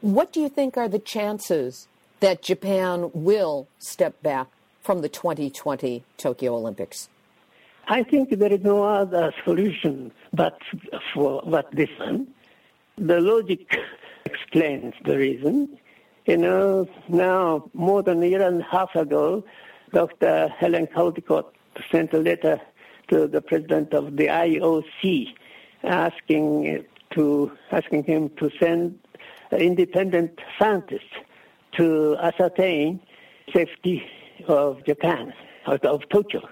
What 0.00 0.32
do 0.32 0.40
you 0.40 0.48
think 0.48 0.76
are 0.76 0.88
the 0.88 1.00
chances 1.00 1.88
that 2.20 2.40
Japan 2.40 3.10
will 3.14 3.66
step 3.80 4.22
back 4.22 4.46
from 4.80 5.00
the 5.02 5.08
2020 5.08 6.04
Tokyo 6.16 6.54
Olympics? 6.54 7.08
I 7.88 8.04
think 8.04 8.30
there 8.30 8.52
is 8.52 8.60
no 8.62 8.84
other 8.84 9.34
solution 9.44 10.12
but 10.32 10.56
for 11.12 11.42
but 11.44 11.72
this 11.72 11.88
one. 11.98 12.28
The 12.96 13.20
logic 13.20 13.76
explains 14.24 14.94
the 15.04 15.18
reason. 15.18 15.76
You 16.26 16.36
know, 16.36 16.88
now 17.08 17.68
more 17.74 18.04
than 18.04 18.22
a 18.22 18.26
year 18.26 18.42
and 18.46 18.60
a 18.60 18.64
half 18.64 18.94
ago, 18.94 19.42
Dr. 19.92 20.46
Helen 20.48 20.86
Caldicott 20.86 21.46
sent 21.90 22.14
a 22.14 22.18
letter 22.18 22.60
to 23.08 23.26
the 23.26 23.40
president 23.40 23.94
of 23.94 24.16
the 24.16 24.26
IOC 24.26 25.26
asking 25.82 26.84
to 27.14 27.50
asking 27.72 28.04
him 28.04 28.28
to 28.36 28.50
send 28.60 28.98
independent 29.52 30.38
scientists 30.58 31.14
to 31.72 32.16
ascertain 32.20 33.00
safety 33.52 34.02
of 34.46 34.84
Japan, 34.84 35.32
of, 35.66 35.80
of 35.82 36.08
Tokyo. 36.08 36.48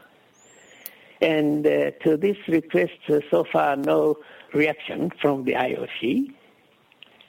And 1.20 1.66
uh, 1.66 1.90
to 2.02 2.16
this 2.16 2.36
request, 2.48 2.98
uh, 3.08 3.20
so 3.30 3.44
far 3.44 3.76
no 3.76 4.18
reaction 4.52 5.10
from 5.20 5.44
the 5.44 5.52
IOC. 5.52 6.32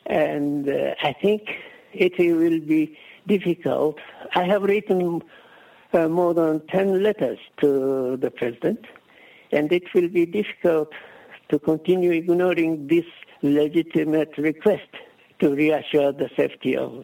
And 0.06 0.70
uh, 0.70 0.96
I 1.02 1.14
think 1.14 1.50
it 1.94 2.18
will 2.18 2.60
be 2.60 2.98
difficult. 3.28 3.98
I 4.36 4.44
have 4.44 4.64
written 4.64 5.22
uh, 5.94 6.08
more 6.08 6.34
than 6.34 6.66
10 6.68 7.04
letters 7.04 7.40
to 7.62 8.18
the 8.18 8.32
president, 8.32 8.86
and 9.52 9.72
it 9.72 9.94
will 9.94 10.10
be 10.10 10.26
difficult 10.26 10.92
to 11.50 11.60
continue 11.60 12.12
ignoring 12.12 12.88
this 12.88 13.06
legitimate 13.42 14.38
request 14.38 14.90
to 15.40 15.54
reassure 15.54 16.12
the 16.12 16.30
safety 16.36 16.76
of 16.76 17.04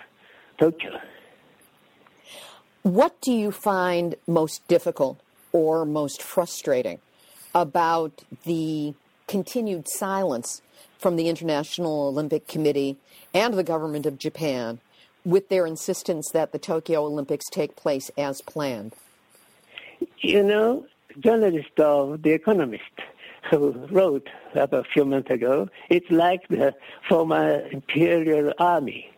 Tokyo. 0.57 0.99
What 2.83 3.19
do 3.21 3.31
you 3.31 3.51
find 3.51 4.15
most 4.27 4.67
difficult 4.67 5.19
or 5.51 5.85
most 5.85 6.21
frustrating 6.21 6.99
about 7.55 8.23
the 8.43 8.93
continued 9.27 9.87
silence 9.87 10.61
from 10.97 11.15
the 11.15 11.29
International 11.29 12.07
Olympic 12.07 12.47
Committee 12.47 12.97
and 13.33 13.53
the 13.53 13.63
government 13.63 14.05
of 14.05 14.17
Japan 14.17 14.79
with 15.25 15.49
their 15.49 15.65
insistence 15.65 16.29
that 16.33 16.51
the 16.51 16.59
Tokyo 16.59 17.05
Olympics 17.05 17.45
take 17.49 17.75
place 17.75 18.11
as 18.17 18.41
planned? 18.41 18.93
You 20.19 20.43
know, 20.43 20.85
journalist 21.19 21.79
of 21.79 22.21
The 22.21 22.31
Economist 22.31 22.83
wrote 23.51 24.29
about 24.53 24.85
a 24.85 24.89
few 24.93 25.05
months 25.05 25.29
ago, 25.29 25.69
it's 25.89 26.09
like 26.09 26.47
the 26.49 26.73
former 27.07 27.67
imperial 27.71 28.53
army. 28.59 29.09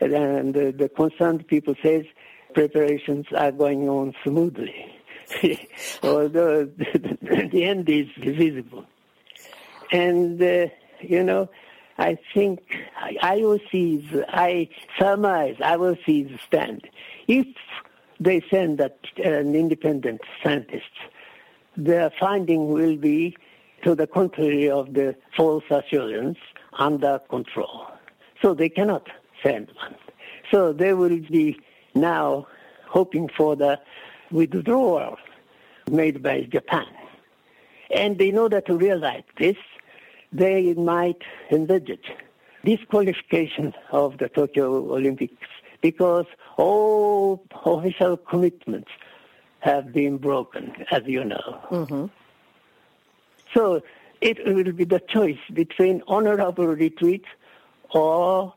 And 0.00 0.54
the, 0.54 0.74
the 0.76 0.88
concerned 0.88 1.46
people 1.48 1.74
says 1.82 2.04
preparations 2.54 3.26
are 3.34 3.52
going 3.52 3.88
on 3.88 4.14
smoothly. 4.24 4.92
although 6.02 6.64
the 6.76 7.64
end 7.64 7.88
is 7.88 8.06
visible. 8.18 8.84
And, 9.92 10.42
uh, 10.42 10.66
you 11.00 11.22
know, 11.22 11.48
I 11.98 12.18
think 12.34 12.60
IOC's, 13.22 14.24
I 14.28 14.68
surmise 14.98 15.56
IOC's 15.56 16.40
stand. 16.46 16.88
If 17.26 17.46
they 18.20 18.42
send 18.50 18.78
that 18.78 18.98
an 19.22 19.54
independent 19.54 20.20
scientist, 20.42 20.84
their 21.76 22.10
finding 22.18 22.68
will 22.68 22.96
be 22.96 23.36
to 23.82 23.94
the 23.94 24.06
contrary 24.06 24.68
of 24.70 24.94
the 24.94 25.14
false 25.36 25.64
assurance 25.70 26.38
under 26.78 27.18
control. 27.30 27.86
So 28.42 28.54
they 28.54 28.68
cannot 28.68 29.08
send 29.42 29.68
one. 29.76 29.94
So 30.50 30.72
they 30.72 30.92
will 30.94 31.18
be 31.18 31.58
now 31.94 32.46
hoping 32.88 33.28
for 33.36 33.56
the 33.56 33.80
withdrawal 34.30 35.16
made 35.90 36.22
by 36.22 36.42
Japan. 36.42 36.86
And 37.90 38.20
in 38.20 38.38
order 38.38 38.60
to 38.62 38.76
realize 38.76 39.22
this, 39.38 39.56
they 40.32 40.74
might 40.74 41.22
envisage 41.50 42.10
disqualification 42.64 43.72
of 43.92 44.18
the 44.18 44.28
Tokyo 44.28 44.92
Olympics 44.92 45.46
because 45.80 46.26
all 46.56 47.44
official 47.64 48.16
commitments 48.16 48.90
have 49.60 49.92
been 49.92 50.16
broken, 50.16 50.72
as 50.90 51.02
you 51.06 51.24
know. 51.24 51.60
Mm-hmm. 51.70 52.06
So 53.56 53.80
it 54.20 54.38
will 54.46 54.70
be 54.72 54.84
the 54.84 55.00
choice 55.08 55.38
between 55.54 56.02
honorable 56.06 56.66
retreat 56.66 57.24
or 57.94 58.52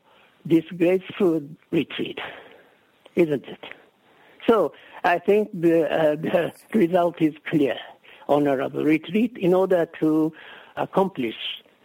disgraceful 0.46 1.42
retreat, 1.70 2.18
isn't 3.16 3.46
it? 3.46 3.64
So 4.46 4.72
I 5.02 5.18
think 5.18 5.48
the, 5.58 5.90
uh, 5.90 6.16
the 6.16 6.52
result 6.74 7.22
is 7.22 7.32
clear. 7.48 7.76
Honorable 8.28 8.84
retreat 8.84 9.38
in 9.38 9.54
order 9.54 9.86
to 10.00 10.32
accomplish 10.76 11.36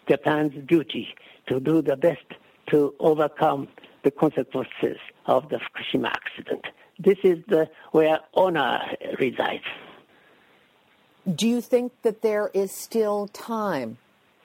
Japan's 0.09 0.53
duty 0.67 1.07
to 1.47 1.59
do 1.61 1.81
the 1.81 1.95
best 1.95 2.25
to 2.67 2.93
overcome 2.99 3.69
the 4.03 4.11
consequences 4.11 4.97
of 5.25 5.47
the 5.49 5.57
Fukushima 5.57 6.09
accident. 6.09 6.65
This 6.99 7.17
is 7.23 7.39
the, 7.47 7.69
where 7.91 8.19
honor 8.33 8.81
resides. 9.19 9.63
Do 11.33 11.47
you 11.47 11.59
think 11.59 11.91
that 12.03 12.21
there 12.21 12.51
is 12.53 12.71
still 12.71 13.27
time 13.29 13.97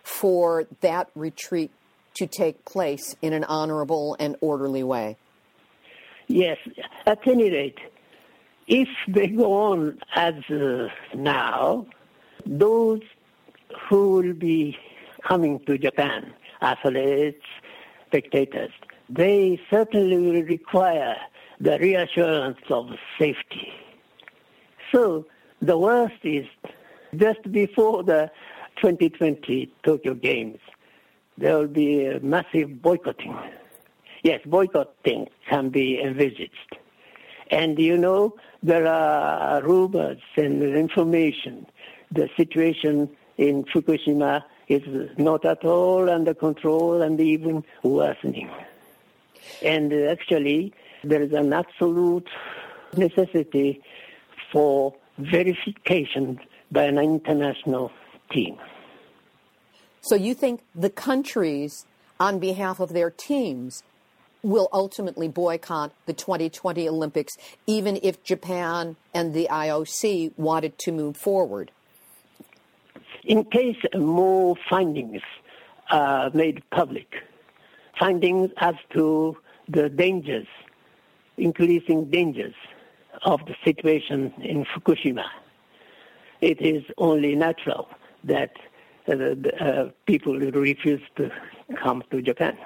for 0.03 0.65
that 0.81 1.11
retreat 1.15 1.71
to 2.15 2.27
take 2.27 2.65
place 2.65 3.15
in 3.21 3.35
an 3.35 3.45
honorable 3.45 4.17
and 4.19 4.37
orderly 4.41 4.83
way? 4.83 5.17
Yes, 6.27 6.57
at 7.07 7.27
any 7.27 7.51
rate, 7.51 7.79
if 8.67 8.89
they 9.09 9.27
go 9.27 9.53
on 9.53 9.99
as 10.15 10.35
uh, 10.49 10.89
now, 11.15 11.87
those 12.47 13.03
who 13.89 14.13
will 14.13 14.33
be 14.33 14.79
coming 15.27 15.59
to 15.67 15.77
Japan, 15.77 16.33
athletes, 16.63 17.45
spectators, 18.07 18.71
they 19.09 19.61
certainly 19.69 20.17
will 20.17 20.43
require 20.45 21.17
the 21.61 21.79
reassurance 21.79 22.59
of 22.71 22.91
safety. 23.19 23.73
So 24.93 25.27
the 25.61 25.77
worst 25.77 26.25
is 26.25 26.47
just 27.17 27.51
before 27.51 28.03
the 28.03 28.31
2020 28.77 29.73
Tokyo 29.83 30.15
Games, 30.15 30.59
there 31.37 31.59
will 31.59 31.69
be 31.69 32.19
massive 32.21 32.81
boycotting. 32.83 33.37
Yes, 34.23 34.41
boycotting 34.47 35.29
can 35.49 35.71
be 35.71 36.01
envisaged. 36.01 36.77
And 37.51 37.79
you 37.79 37.97
know, 37.97 38.37
there 38.63 38.87
are 38.87 39.63
rumors 39.63 40.21
and 40.37 40.63
information. 40.63 41.67
The 42.13 42.29
situation 42.37 43.11
in 43.39 43.65
Fukushima 43.65 44.45
is 44.69 44.83
not 45.19 45.45
at 45.45 45.65
all 45.65 46.09
under 46.09 46.35
control 46.35 47.03
and 47.03 47.21
even 47.21 47.65
worsening. 47.83 48.51
And 49.63 49.93
actually, 49.93 50.73
there 51.03 51.23
is 51.23 51.33
an 51.33 51.53
absolute 51.53 52.29
necessity 52.97 53.83
for 54.53 54.95
verification 55.21 56.41
by 56.71 56.85
an 56.85 56.99
international 56.99 57.91
team. 58.31 58.57
So 60.03 60.15
you 60.15 60.35
think 60.35 60.63
the 60.75 60.91
countries, 60.91 61.87
on 62.19 62.39
behalf 62.39 62.81
of 62.81 62.93
their 62.93 63.11
teams, 63.11 63.83
will 64.43 64.69
ultimately 64.73 65.29
boycott 65.29 65.93
the 66.07 66.15
2020 66.15 66.89
Olympics, 66.89 67.35
even 67.67 67.99
if 68.03 68.23
Japan 68.25 68.97
and 69.13 69.35
the 69.35 69.49
IOC 69.51 70.33
wanted 70.39 70.79
to 70.79 70.93
move 70.93 71.17
forward? 71.17 71.71
in 73.25 73.45
case 73.45 73.77
more 73.97 74.57
findings 74.69 75.23
are 75.91 76.31
made 76.33 76.63
public, 76.71 77.15
findings 77.99 78.51
as 78.59 78.75
to 78.93 79.37
the 79.69 79.89
dangers, 79.89 80.47
increasing 81.37 82.11
dangers 82.11 82.55
of 83.25 83.41
the 83.47 83.55
situation 83.65 84.33
in 84.43 84.65
Fukushima, 84.65 85.25
it 86.41 86.61
is 86.61 86.83
only 86.99 87.35
natural 87.35 87.89
that 88.25 88.53
uh, 89.09 89.15
uh, 89.15 89.91
people 90.07 90.39
refuse 90.39 91.03
to 91.17 91.31
come 91.83 92.03
to 92.11 92.23
Japan. 92.23 92.57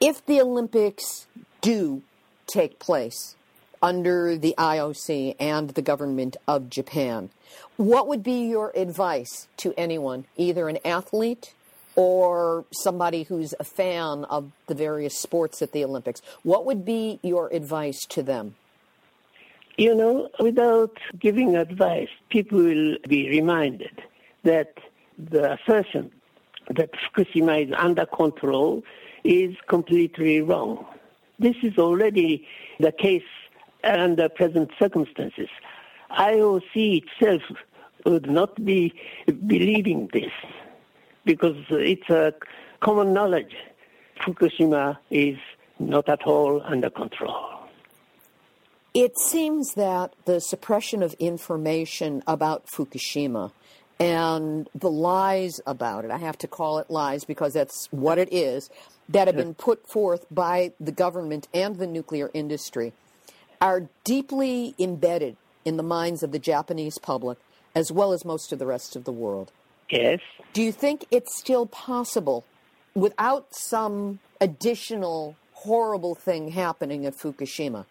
If 0.00 0.24
the 0.24 0.40
Olympics 0.40 1.26
do 1.60 2.02
take 2.46 2.78
place 2.78 3.36
under 3.82 4.36
the 4.36 4.54
IOC 4.58 5.36
and 5.38 5.70
the 5.70 5.82
government 5.82 6.36
of 6.48 6.70
Japan, 6.70 7.30
what 7.76 8.06
would 8.08 8.22
be 8.22 8.46
your 8.46 8.72
advice 8.74 9.48
to 9.58 9.74
anyone, 9.76 10.26
either 10.36 10.68
an 10.68 10.78
athlete 10.84 11.54
or 11.96 12.64
somebody 12.72 13.24
who's 13.24 13.54
a 13.58 13.64
fan 13.64 14.24
of 14.24 14.52
the 14.66 14.74
various 14.74 15.18
sports 15.18 15.60
at 15.60 15.72
the 15.72 15.84
Olympics? 15.84 16.20
What 16.42 16.64
would 16.66 16.84
be 16.84 17.18
your 17.22 17.52
advice 17.52 18.06
to 18.10 18.22
them? 18.22 18.54
You 19.80 19.94
know, 19.94 20.28
without 20.38 20.98
giving 21.18 21.56
advice, 21.56 22.10
people 22.28 22.58
will 22.58 22.98
be 23.08 23.30
reminded 23.30 24.02
that 24.44 24.74
the 25.16 25.54
assertion 25.54 26.10
that 26.68 26.90
Fukushima 26.92 27.66
is 27.66 27.72
under 27.74 28.04
control 28.04 28.84
is 29.24 29.56
completely 29.68 30.42
wrong. 30.42 30.84
This 31.38 31.56
is 31.62 31.78
already 31.78 32.46
the 32.78 32.92
case 32.92 33.30
under 33.82 34.28
present 34.28 34.70
circumstances. 34.78 35.48
IOC 36.10 37.02
itself 37.02 37.40
would 38.04 38.30
not 38.30 38.62
be 38.62 38.92
believing 39.46 40.10
this 40.12 40.32
because 41.24 41.56
it's 41.70 42.10
a 42.10 42.34
common 42.80 43.14
knowledge. 43.14 43.56
Fukushima 44.20 44.98
is 45.10 45.38
not 45.78 46.06
at 46.10 46.24
all 46.24 46.60
under 46.66 46.90
control. 46.90 47.59
It 48.92 49.18
seems 49.18 49.74
that 49.74 50.14
the 50.24 50.40
suppression 50.40 51.02
of 51.02 51.14
information 51.14 52.22
about 52.26 52.66
Fukushima 52.66 53.52
and 54.00 54.68
the 54.74 54.90
lies 54.90 55.60
about 55.66 56.04
it, 56.04 56.10
I 56.10 56.18
have 56.18 56.38
to 56.38 56.48
call 56.48 56.78
it 56.78 56.90
lies 56.90 57.24
because 57.24 57.52
that's 57.52 57.86
what 57.92 58.18
it 58.18 58.32
is, 58.32 58.68
that 59.08 59.26
have 59.26 59.36
been 59.36 59.54
put 59.54 59.88
forth 59.88 60.26
by 60.30 60.72
the 60.80 60.92
government 60.92 61.46
and 61.52 61.76
the 61.76 61.86
nuclear 61.86 62.30
industry 62.32 62.92
are 63.60 63.88
deeply 64.04 64.74
embedded 64.78 65.36
in 65.64 65.76
the 65.76 65.82
minds 65.82 66.22
of 66.22 66.32
the 66.32 66.38
Japanese 66.38 66.98
public 66.98 67.38
as 67.74 67.92
well 67.92 68.12
as 68.12 68.24
most 68.24 68.52
of 68.52 68.58
the 68.58 68.66
rest 68.66 68.96
of 68.96 69.04
the 69.04 69.12
world. 69.12 69.52
Yes. 69.90 70.20
Do 70.52 70.62
you 70.62 70.72
think 70.72 71.06
it's 71.10 71.36
still 71.38 71.66
possible 71.66 72.44
without 72.94 73.48
some 73.50 74.18
additional 74.40 75.36
horrible 75.52 76.14
thing 76.14 76.48
happening 76.52 77.04
at 77.04 77.16
Fukushima? 77.16 77.84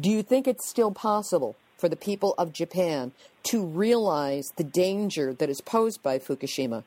Do 0.00 0.10
you 0.10 0.22
think 0.22 0.48
it's 0.48 0.66
still 0.66 0.92
possible 0.92 1.56
for 1.76 1.88
the 1.88 1.96
people 1.96 2.34
of 2.38 2.52
Japan 2.52 3.12
to 3.44 3.64
realize 3.64 4.52
the 4.56 4.64
danger 4.64 5.34
that 5.34 5.50
is 5.50 5.60
posed 5.60 6.02
by 6.02 6.18
Fukushima 6.18 6.84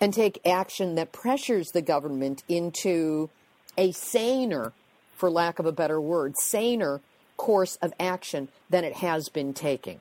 and 0.00 0.12
take 0.12 0.40
action 0.46 0.94
that 0.96 1.12
pressures 1.12 1.70
the 1.70 1.80
government 1.80 2.42
into 2.48 3.30
a 3.78 3.92
saner, 3.92 4.72
for 5.14 5.30
lack 5.30 5.58
of 5.58 5.64
a 5.64 5.72
better 5.72 6.00
word, 6.00 6.34
saner 6.38 7.00
course 7.36 7.76
of 7.76 7.94
action 7.98 8.48
than 8.68 8.84
it 8.84 8.96
has 8.96 9.28
been 9.30 9.54
taking? 9.54 10.00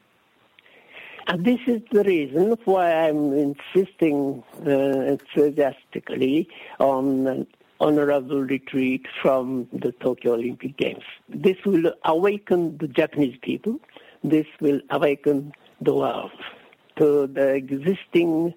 And 1.28 1.46
this 1.46 1.60
is 1.68 1.82
the 1.92 2.04
reason 2.04 2.58
why 2.66 3.08
I'm 3.08 3.32
insisting 3.34 4.44
uh, 4.66 4.70
enthusiastically 4.70 6.50
on 6.80 7.46
honorable 7.80 8.42
retreat 8.42 9.06
from 9.22 9.68
the 9.72 9.92
Tokyo 9.94 10.34
Olympic 10.34 10.78
Games. 10.78 11.04
This 11.30 11.58
will 11.66 11.94
awaken 12.04 12.78
the 12.78 12.88
Japanese 12.88 13.38
people. 13.42 13.80
This 14.24 14.46
will 14.60 14.82
awaken 14.90 15.54
the 15.82 15.94
world 15.94 16.32
to 16.98 17.28
the 17.28 17.54
existing 17.56 18.54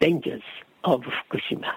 dangers 0.00 0.42
of 0.84 1.02
Fukushima. 1.02 1.72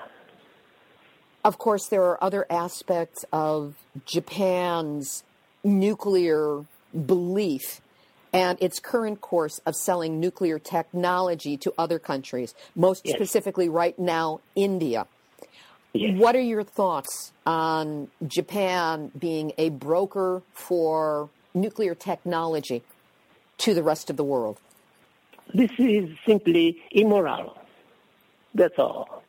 Of 1.43 1.57
course, 1.57 1.87
there 1.87 2.03
are 2.03 2.21
other 2.23 2.45
aspects 2.49 3.25
of 3.31 3.75
Japan's 4.05 5.23
nuclear 5.63 6.65
belief 7.05 7.81
and 8.31 8.57
its 8.61 8.79
current 8.79 9.21
course 9.21 9.59
of 9.65 9.75
selling 9.75 10.19
nuclear 10.19 10.59
technology 10.59 11.57
to 11.57 11.73
other 11.77 11.97
countries, 11.97 12.53
most 12.75 13.05
yes. 13.05 13.15
specifically 13.15 13.69
right 13.69 13.97
now, 13.97 14.39
India. 14.55 15.07
Yes. 15.93 16.19
What 16.19 16.35
are 16.35 16.41
your 16.41 16.63
thoughts 16.63 17.33
on 17.45 18.09
Japan 18.27 19.11
being 19.17 19.53
a 19.57 19.69
broker 19.69 20.43
for 20.53 21.29
nuclear 21.53 21.95
technology 21.95 22.83
to 23.59 23.73
the 23.73 23.81
rest 23.81 24.09
of 24.09 24.17
the 24.17 24.23
world? 24.23 24.59
This 25.53 25.71
is 25.79 26.09
simply 26.27 26.77
immoral. 26.91 27.57
That's 28.53 28.77
all. 28.77 29.23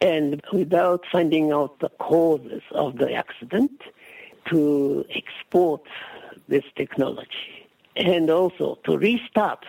And 0.00 0.42
without 0.52 1.04
finding 1.12 1.52
out 1.52 1.78
the 1.80 1.90
causes 1.90 2.62
of 2.72 2.96
the 2.96 3.12
accident, 3.12 3.82
to 4.46 5.04
export 5.10 5.82
this 6.48 6.64
technology 6.76 7.68
and 7.96 8.30
also 8.30 8.78
to 8.84 8.96
restart 8.96 9.64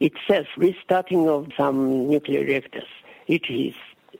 itself, 0.00 0.46
restarting 0.56 1.28
of 1.28 1.48
some 1.56 2.08
nuclear 2.08 2.44
reactors. 2.44 2.88
It 3.26 3.42
is 3.48 3.74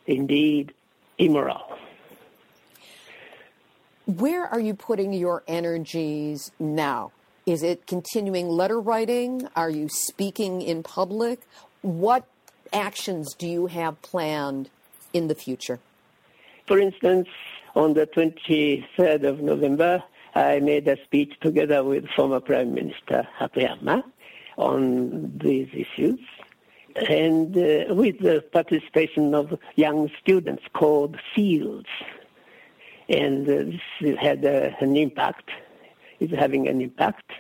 indeed 0.06 0.72
immoral. 1.18 1.78
Where 4.06 4.46
are 4.46 4.60
you 4.60 4.74
putting 4.74 5.12
your 5.12 5.42
energies 5.48 6.52
now? 6.58 7.12
Is 7.46 7.62
it 7.62 7.86
continuing 7.86 8.48
letter 8.48 8.80
writing? 8.80 9.48
Are 9.56 9.70
you 9.70 9.88
speaking 9.88 10.62
in 10.62 10.82
public? 10.82 11.40
What 11.82 12.26
actions 12.72 13.34
do 13.34 13.46
you 13.46 13.66
have 13.66 14.00
planned 14.02 14.70
in 15.12 15.28
the 15.28 15.34
future? 15.34 15.78
For 16.66 16.78
instance, 16.78 17.28
on 17.74 17.94
the 17.94 18.06
23rd 18.06 19.24
of 19.24 19.40
November, 19.40 20.02
I 20.34 20.60
made 20.60 20.88
a 20.88 21.02
speech 21.04 21.32
together 21.40 21.84
with 21.84 22.06
former 22.16 22.40
Prime 22.40 22.74
Minister 22.74 23.26
Hatoyama 23.38 24.02
on 24.56 25.38
these 25.42 25.68
issues 25.72 26.18
and 26.96 27.56
uh, 27.56 27.94
with 27.94 28.20
the 28.20 28.44
participation 28.52 29.34
of 29.34 29.58
young 29.76 30.10
students 30.20 30.62
called 30.72 31.16
SEALDs. 31.34 31.86
And 33.08 33.48
uh, 33.48 33.78
this 34.00 34.18
had 34.18 34.44
uh, 34.44 34.70
an 34.80 34.96
impact, 34.96 35.50
is 36.20 36.30
having 36.30 36.68
an 36.68 36.80
impact. 36.80 37.32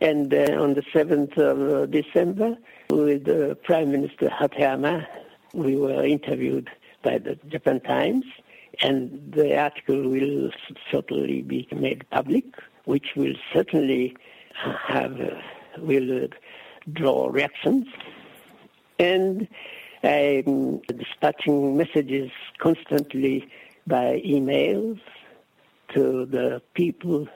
And 0.00 0.32
uh, 0.34 0.60
on 0.60 0.74
the 0.74 0.82
7th 0.82 1.38
of 1.38 1.90
December, 1.90 2.56
with 2.90 3.28
uh, 3.28 3.54
Prime 3.56 3.92
Minister 3.92 4.28
Hatoyama, 4.28 5.06
we 5.54 5.76
were 5.76 6.04
interviewed 6.04 6.70
by 7.02 7.18
the 7.18 7.36
Japan 7.48 7.80
Times, 7.80 8.24
and 8.80 9.32
the 9.32 9.56
article 9.56 10.08
will 10.08 10.50
certainly 10.90 11.42
be 11.42 11.68
made 11.72 12.08
public, 12.10 12.44
which 12.86 13.14
will 13.14 13.34
certainly 13.52 14.16
have, 14.54 15.20
uh, 15.20 15.36
will 15.78 16.28
draw 16.92 17.28
reactions 17.28 17.86
and 19.02 19.48
I'm 20.04 20.78
dispatching 20.78 21.76
messages 21.76 22.30
constantly 22.58 23.48
by 23.86 24.22
emails 24.24 25.00
to 25.94 26.26
the 26.26 26.62
people 26.74 27.28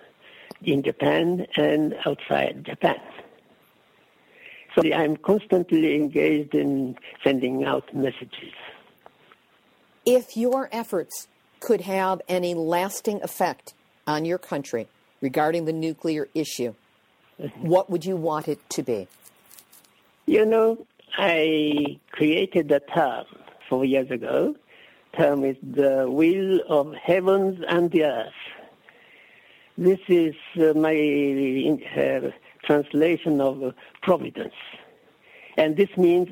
in 0.62 0.82
Japan 0.82 1.46
and 1.56 1.94
outside 2.06 2.64
Japan. 2.64 3.00
So 4.74 4.82
I'm 4.92 5.16
constantly 5.16 5.94
engaged 5.94 6.54
in 6.54 6.96
sending 7.24 7.64
out 7.64 7.94
messages. 7.94 8.52
If 10.04 10.36
your 10.36 10.68
efforts 10.70 11.28
could 11.60 11.82
have 11.82 12.20
any 12.28 12.54
lasting 12.54 13.22
effect 13.22 13.74
on 14.06 14.24
your 14.24 14.38
country 14.38 14.88
regarding 15.20 15.64
the 15.64 15.72
nuclear 15.72 16.28
issue, 16.34 16.74
mm-hmm. 17.40 17.66
what 17.66 17.90
would 17.90 18.04
you 18.04 18.16
want 18.16 18.48
it 18.48 18.60
to 18.70 18.82
be? 18.82 19.08
You 20.26 20.44
know, 20.44 20.86
I 21.18 21.98
created 22.12 22.70
a 22.70 22.80
term 22.80 23.24
four 23.68 23.84
years 23.86 24.10
ago. 24.10 24.54
Term 25.18 25.44
is 25.44 25.56
the 25.62 26.06
will 26.10 26.60
of 26.68 26.94
heavens 26.94 27.64
and 27.68 27.90
the 27.90 28.04
earth. 28.04 28.32
This 29.78 29.98
is 30.08 30.34
uh, 30.60 30.74
my 30.74 30.94
uh, 31.96 32.30
translation 32.64 33.40
of 33.40 33.74
providence. 34.02 34.54
And 35.56 35.76
this 35.76 35.88
means 35.96 36.28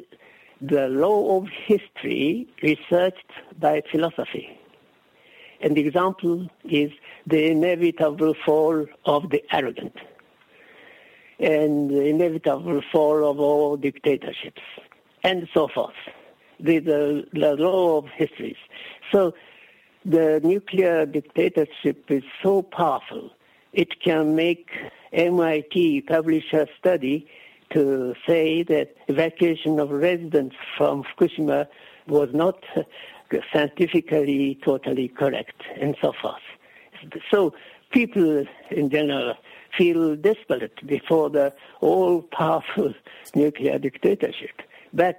the 0.61 0.89
law 0.89 1.39
of 1.39 1.49
history 1.49 2.47
researched 2.63 3.31
by 3.59 3.83
philosophy. 3.91 4.59
And 5.63 5.75
the 5.75 5.81
example 5.81 6.47
is 6.65 6.91
the 7.27 7.51
inevitable 7.51 8.35
fall 8.45 8.85
of 9.07 9.31
the 9.31 9.43
arrogant 9.51 9.97
and 11.39 11.91
the 11.91 12.03
inevitable 12.03 12.81
fall 12.93 13.29
of 13.29 13.41
all 13.41 13.77
dictatorships. 13.77 14.63
and 15.25 15.49
so 15.55 15.69
forth. 15.69 15.95
The, 16.61 16.79
the, 16.79 17.27
the 17.33 17.57
law 17.57 17.99
of 17.99 18.07
histories. 18.09 18.57
So 19.11 19.35
the 20.05 20.41
nuclear 20.45 21.07
dictatorship 21.07 22.11
is 22.11 22.23
so 22.43 22.63
powerful, 22.63 23.31
it 23.73 24.01
can 24.03 24.37
make 24.37 24.71
MIT 25.13 26.03
publish 26.03 26.53
a 26.53 26.67
study 26.79 27.27
to 27.71 28.15
say 28.27 28.63
that 28.65 28.95
evacuation 29.09 29.81
of 29.81 29.91
residents 29.91 30.55
from 30.77 31.03
Fukushima 31.03 31.67
was 32.07 32.29
not 32.33 32.63
scientifically 33.53 34.59
totally 34.65 35.09
correct 35.09 35.63
and 35.81 35.97
so 36.01 36.13
forth. 36.21 36.43
So 37.31 37.55
people 37.91 38.45
in 38.71 38.91
general 38.91 39.35
feel 39.77 40.17
desperate 40.17 40.87
before 40.87 41.31
the 41.31 41.53
all-powerful 41.81 42.95
nuclear 43.35 43.79
dictatorship. 43.79 44.63
But 44.93 45.19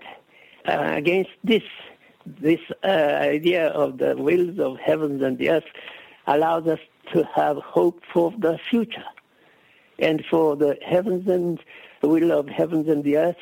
uh, 0.68 0.92
against 0.94 1.32
this, 1.44 1.64
this 2.26 2.60
uh, 2.84 2.88
idea 2.88 3.68
of 3.70 3.98
the 3.98 4.16
wills 4.16 4.60
of 4.60 4.78
heavens 4.78 5.22
and 5.22 5.38
the 5.38 5.50
earth 5.50 5.66
allows 6.28 6.68
us 6.68 6.80
to 7.14 7.24
have 7.36 7.58
hope 7.58 8.02
for 8.12 8.34
the 8.38 8.58
future. 8.70 9.04
And 10.00 10.26
for 10.30 10.56
the 10.56 10.78
heavens 10.86 11.28
and 11.30 11.60
the 12.02 12.10
will 12.10 12.32
of 12.32 12.50
heavens 12.50 12.90
and 12.90 13.04
the 13.04 13.18
earth, 13.18 13.38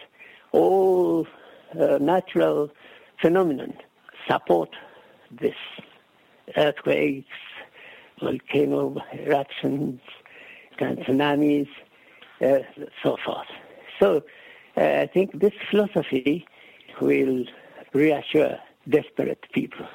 all 0.51 1.25
uh, 1.79 1.97
natural 1.99 2.69
phenomenon 3.21 3.73
support 4.27 4.69
this. 5.31 5.55
Earthquakes, 6.57 7.27
volcano 8.21 9.01
eruptions, 9.13 10.01
tsunamis, 10.77 11.67
uh, 12.41 12.59
so 13.01 13.17
forth. 13.25 13.47
So 13.99 14.23
uh, 14.77 14.81
I 14.81 15.07
think 15.07 15.39
this 15.39 15.53
philosophy 15.69 16.45
will 16.99 17.45
reassure 17.93 18.57
desperate 18.89 19.45
people. 19.53 19.87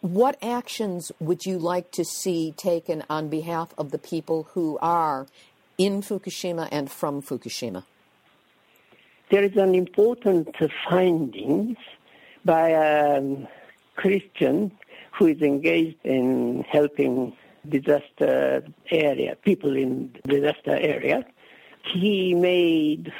What 0.00 0.36
actions 0.42 1.10
would 1.18 1.44
you 1.44 1.58
like 1.58 1.90
to 1.92 2.04
see 2.04 2.52
taken 2.52 3.02
on 3.10 3.28
behalf 3.28 3.74
of 3.76 3.90
the 3.90 3.98
people 3.98 4.48
who 4.52 4.78
are 4.80 5.26
in 5.76 6.02
Fukushima 6.02 6.68
and 6.70 6.90
from 6.90 7.20
Fukushima? 7.20 7.84
There 9.30 9.42
is 9.42 9.56
an 9.56 9.74
important 9.74 10.54
finding 10.88 11.76
by 12.44 12.70
a 12.70 13.22
Christian 13.96 14.72
who 15.12 15.26
is 15.26 15.42
engaged 15.42 15.98
in 16.04 16.64
helping 16.70 17.36
disaster 17.68 18.64
area, 18.90 19.36
people 19.36 19.76
in 19.76 20.12
disaster 20.26 20.76
area. 20.76 21.24
He 21.84 22.34
made 22.34 23.12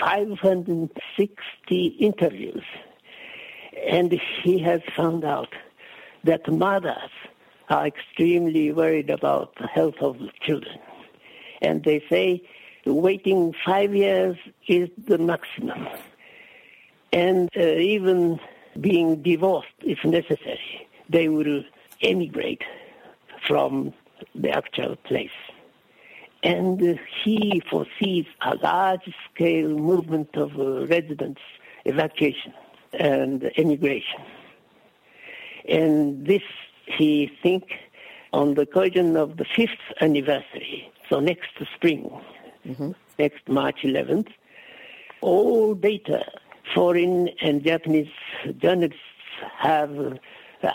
560 0.00 1.86
interviews 1.86 2.64
and 3.86 4.12
he 4.42 4.58
has 4.60 4.80
found 4.96 5.24
out 5.24 5.54
that 6.24 6.50
mothers 6.50 7.10
are 7.68 7.86
extremely 7.86 8.72
worried 8.72 9.10
about 9.10 9.54
the 9.56 9.66
health 9.66 9.96
of 10.00 10.18
the 10.18 10.30
children. 10.40 10.78
And 11.60 11.84
they 11.84 12.04
say 12.10 12.42
waiting 12.84 13.54
five 13.64 13.94
years 13.94 14.36
is 14.66 14.88
the 15.06 15.18
maximum. 15.18 15.88
And 17.12 17.48
uh, 17.56 17.60
even 17.60 18.40
being 18.80 19.22
divorced 19.22 19.68
if 19.80 20.04
necessary, 20.04 20.88
they 21.08 21.28
will 21.28 21.62
emigrate 22.02 22.62
from 23.46 23.92
the 24.34 24.50
actual 24.50 24.96
place. 24.96 25.30
And 26.42 26.82
uh, 26.82 27.00
he 27.24 27.62
foresees 27.70 28.26
a 28.40 28.56
large-scale 28.56 29.68
movement 29.68 30.36
of 30.36 30.58
uh, 30.58 30.86
residents, 30.86 31.40
evacuation 31.84 32.52
and 32.92 33.50
emigration. 33.56 34.20
And 35.68 36.26
this, 36.26 36.42
he 36.86 37.30
thinks, 37.42 37.72
on 38.32 38.54
the 38.54 38.62
occasion 38.62 39.16
of 39.16 39.36
the 39.36 39.44
fifth 39.44 39.70
anniversary, 40.00 40.90
so 41.08 41.20
next 41.20 41.50
spring, 41.74 42.10
mm-hmm. 42.66 42.92
next 43.18 43.48
March 43.48 43.82
11th, 43.82 44.28
all 45.20 45.74
data 45.74 46.24
foreign 46.74 47.28
and 47.40 47.62
Japanese 47.62 48.10
journalists 48.58 48.98
have 49.58 50.18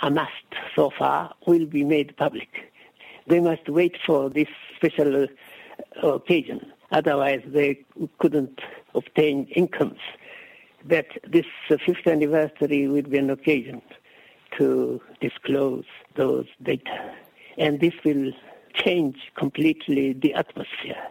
amassed 0.02 0.54
so 0.76 0.92
far 0.98 1.34
will 1.46 1.66
be 1.66 1.84
made 1.84 2.16
public. 2.18 2.50
They 3.28 3.40
must 3.40 3.68
wait 3.68 3.98
for 4.06 4.30
this 4.30 4.48
special 4.76 5.28
uh, 6.04 6.08
occasion. 6.08 6.72
Otherwise, 6.92 7.42
they 7.46 7.86
couldn't 8.20 8.60
obtain 8.96 9.48
incomes. 9.56 10.00
That 10.86 11.08
this 11.28 11.46
fifth 11.68 12.08
anniversary 12.08 12.88
would 12.88 13.10
be 13.10 13.18
an 13.18 13.30
occasion 13.30 13.82
to 14.58 15.02
disclose 15.20 15.86
those 16.16 16.46
data. 16.64 17.14
And 17.58 17.80
this 17.80 17.94
will 18.06 18.32
change 18.74 19.18
completely 19.36 20.14
the 20.14 20.34
atmosphere. 20.34 21.04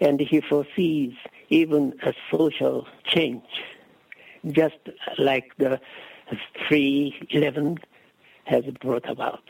And 0.00 0.20
he 0.20 0.40
foresees 0.40 1.14
even 1.48 1.94
a 2.02 2.12
social 2.30 2.86
change, 3.04 3.44
just 4.50 4.78
like 5.18 5.52
the 5.58 5.80
311 6.68 7.78
has 8.44 8.64
brought 8.80 9.08
about. 9.08 9.42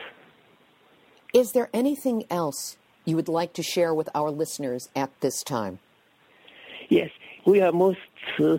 Is 1.33 1.51
there 1.51 1.69
anything 1.73 2.23
else 2.29 2.77
you 3.03 3.15
would 3.15 3.27
like 3.27 3.53
to 3.53 3.63
share 3.63 3.93
with 3.93 4.09
our 4.15 4.31
listeners 4.31 4.89
at 4.95 5.11
this 5.21 5.43
time? 5.43 5.79
Yes, 6.89 7.09
we 7.45 7.61
are 7.61 7.71
most 7.71 7.99
uh, 8.39 8.57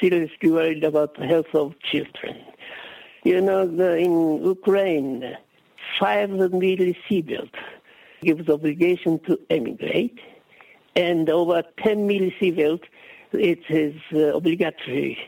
seriously 0.00 0.50
worried 0.50 0.84
about 0.84 1.14
the 1.16 1.26
health 1.26 1.54
of 1.54 1.74
children. 1.80 2.36
You 3.24 3.40
know, 3.40 3.66
the, 3.66 3.96
in 3.96 4.44
Ukraine, 4.44 5.36
five 5.98 6.30
military 6.30 6.96
civilians 7.08 7.50
gives 8.22 8.48
obligation 8.48 9.18
to 9.20 9.38
emigrate, 9.50 10.18
and 10.94 11.28
over 11.28 11.62
10 11.82 12.08
millisieverts, 12.08 12.84
it 13.32 13.60
is 13.68 13.94
uh, 14.14 14.36
obligatory 14.36 15.18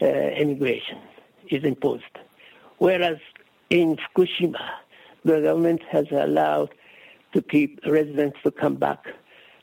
uh, 0.00 0.06
emigration 0.06 0.98
is 1.50 1.64
imposed. 1.64 2.04
Whereas 2.78 3.18
in 3.70 3.96
Fukushima, 3.96 4.64
the 5.24 5.40
government 5.40 5.82
has 5.90 6.06
allowed 6.10 6.70
to 7.32 7.42
keep 7.42 7.80
residents 7.86 8.38
to 8.44 8.50
come 8.50 8.76
back 8.76 9.04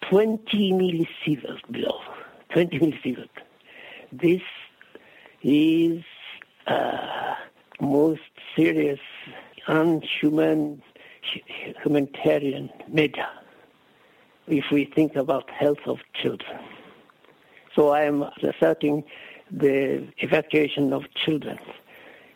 20 0.09 0.73
millisieverts 0.73 1.71
below. 1.71 1.99
20 2.51 2.79
millisieverts. 2.79 3.29
This 4.11 4.41
is 5.43 6.03
uh, 6.67 7.36
most 7.81 8.21
serious 8.55 8.99
unhuman 9.67 10.81
humanitarian 11.81 12.69
measure 12.88 13.27
if 14.47 14.65
we 14.71 14.86
think 14.86 15.15
about 15.15 15.49
health 15.49 15.79
of 15.88 15.97
children. 16.13 16.59
So 17.75 17.89
I 17.89 18.03
am 18.03 18.23
asserting 18.43 19.03
the 19.51 20.07
evacuation 20.17 20.93
of 20.93 21.03
children 21.13 21.59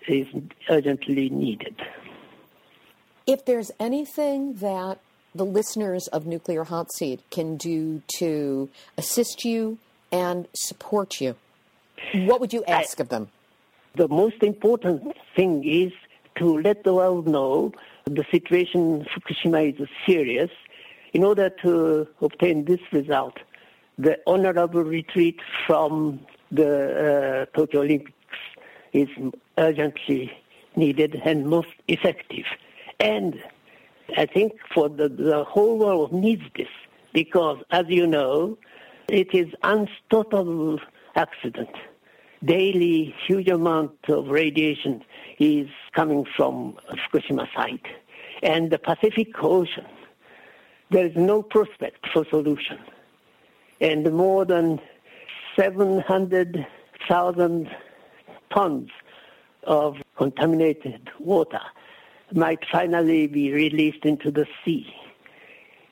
is 0.08 0.28
urgently 0.70 1.30
needed. 1.30 1.76
If 3.28 3.46
there's 3.46 3.72
anything 3.80 4.56
that 4.56 5.00
the 5.36 5.46
listeners 5.46 6.08
of 6.08 6.26
Nuclear 6.26 6.64
Hot 6.64 6.92
Seat 6.94 7.22
can 7.30 7.58
do 7.58 8.02
to 8.18 8.70
assist 8.98 9.46
you 9.46 9.78
and 10.12 10.48
support 10.56 11.22
you, 11.22 11.36
what 12.14 12.40
would 12.40 12.54
you 12.54 12.64
ask 12.66 13.00
I, 13.00 13.04
of 13.04 13.10
them? 13.10 13.30
The 13.96 14.08
most 14.08 14.42
important 14.42 15.16
thing 15.36 15.64
is 15.68 15.92
to 16.38 16.60
let 16.60 16.84
the 16.84 16.94
world 16.94 17.28
know 17.28 17.72
the 18.06 18.26
situation 18.32 19.02
in 19.02 19.06
Fukushima 19.06 19.80
is 19.80 19.88
serious. 20.08 20.50
In 21.14 21.24
order 21.24 21.50
to 21.64 22.08
obtain 22.22 22.66
this 22.66 22.80
result, 22.92 23.38
the 23.98 24.18
honorable 24.26 24.84
retreat 24.84 25.40
from 25.68 26.20
the 26.52 27.48
uh, 27.52 27.58
Tokyo 27.58 27.82
Olympics 27.82 28.14
is 28.94 29.08
urgently 29.58 30.32
needed 30.76 31.22
and 31.24 31.48
most 31.48 31.70
effective. 31.88 32.46
And 33.00 33.42
I 34.18 34.26
think 34.26 34.54
for 34.74 34.90
the, 34.90 35.10
the 35.10 35.44
whole 35.44 35.78
world 35.78 36.12
needs 36.12 36.44
this 36.56 36.68
because, 37.14 37.58
as 37.72 37.86
you 37.88 38.08
know, 38.08 38.58
it 39.08 39.34
is 39.34 39.48
unstoppable 39.64 40.80
accident. 41.16 41.76
Daily, 42.44 43.14
huge 43.28 43.50
amount 43.50 43.98
of 44.08 44.28
radiation 44.28 45.04
is 45.40 45.68
coming 45.94 46.26
from 46.36 46.78
Fukushima 47.12 47.48
site. 47.54 47.86
And 48.42 48.72
the 48.72 48.80
Pacific 48.80 49.30
Ocean, 49.44 49.86
there 50.90 51.06
is 51.06 51.16
no 51.16 51.44
prospect 51.44 52.08
for 52.14 52.26
solution. 52.30 52.80
And 53.82 54.12
more 54.14 54.46
than 54.46 54.80
700,000 55.60 57.70
tons 58.50 58.90
of 59.64 59.98
contaminated 60.16 61.10
water 61.20 61.60
might 62.32 62.64
finally 62.72 63.28
be 63.28 63.52
released 63.52 64.06
into 64.06 64.32
the 64.32 64.48
sea. 64.64 64.88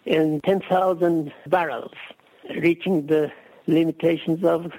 And 0.05 0.41
10,000 0.45 1.33
barrels 1.47 1.91
reaching 2.61 3.07
the 3.07 3.29
limitations 3.67 4.45
of 4.45 4.71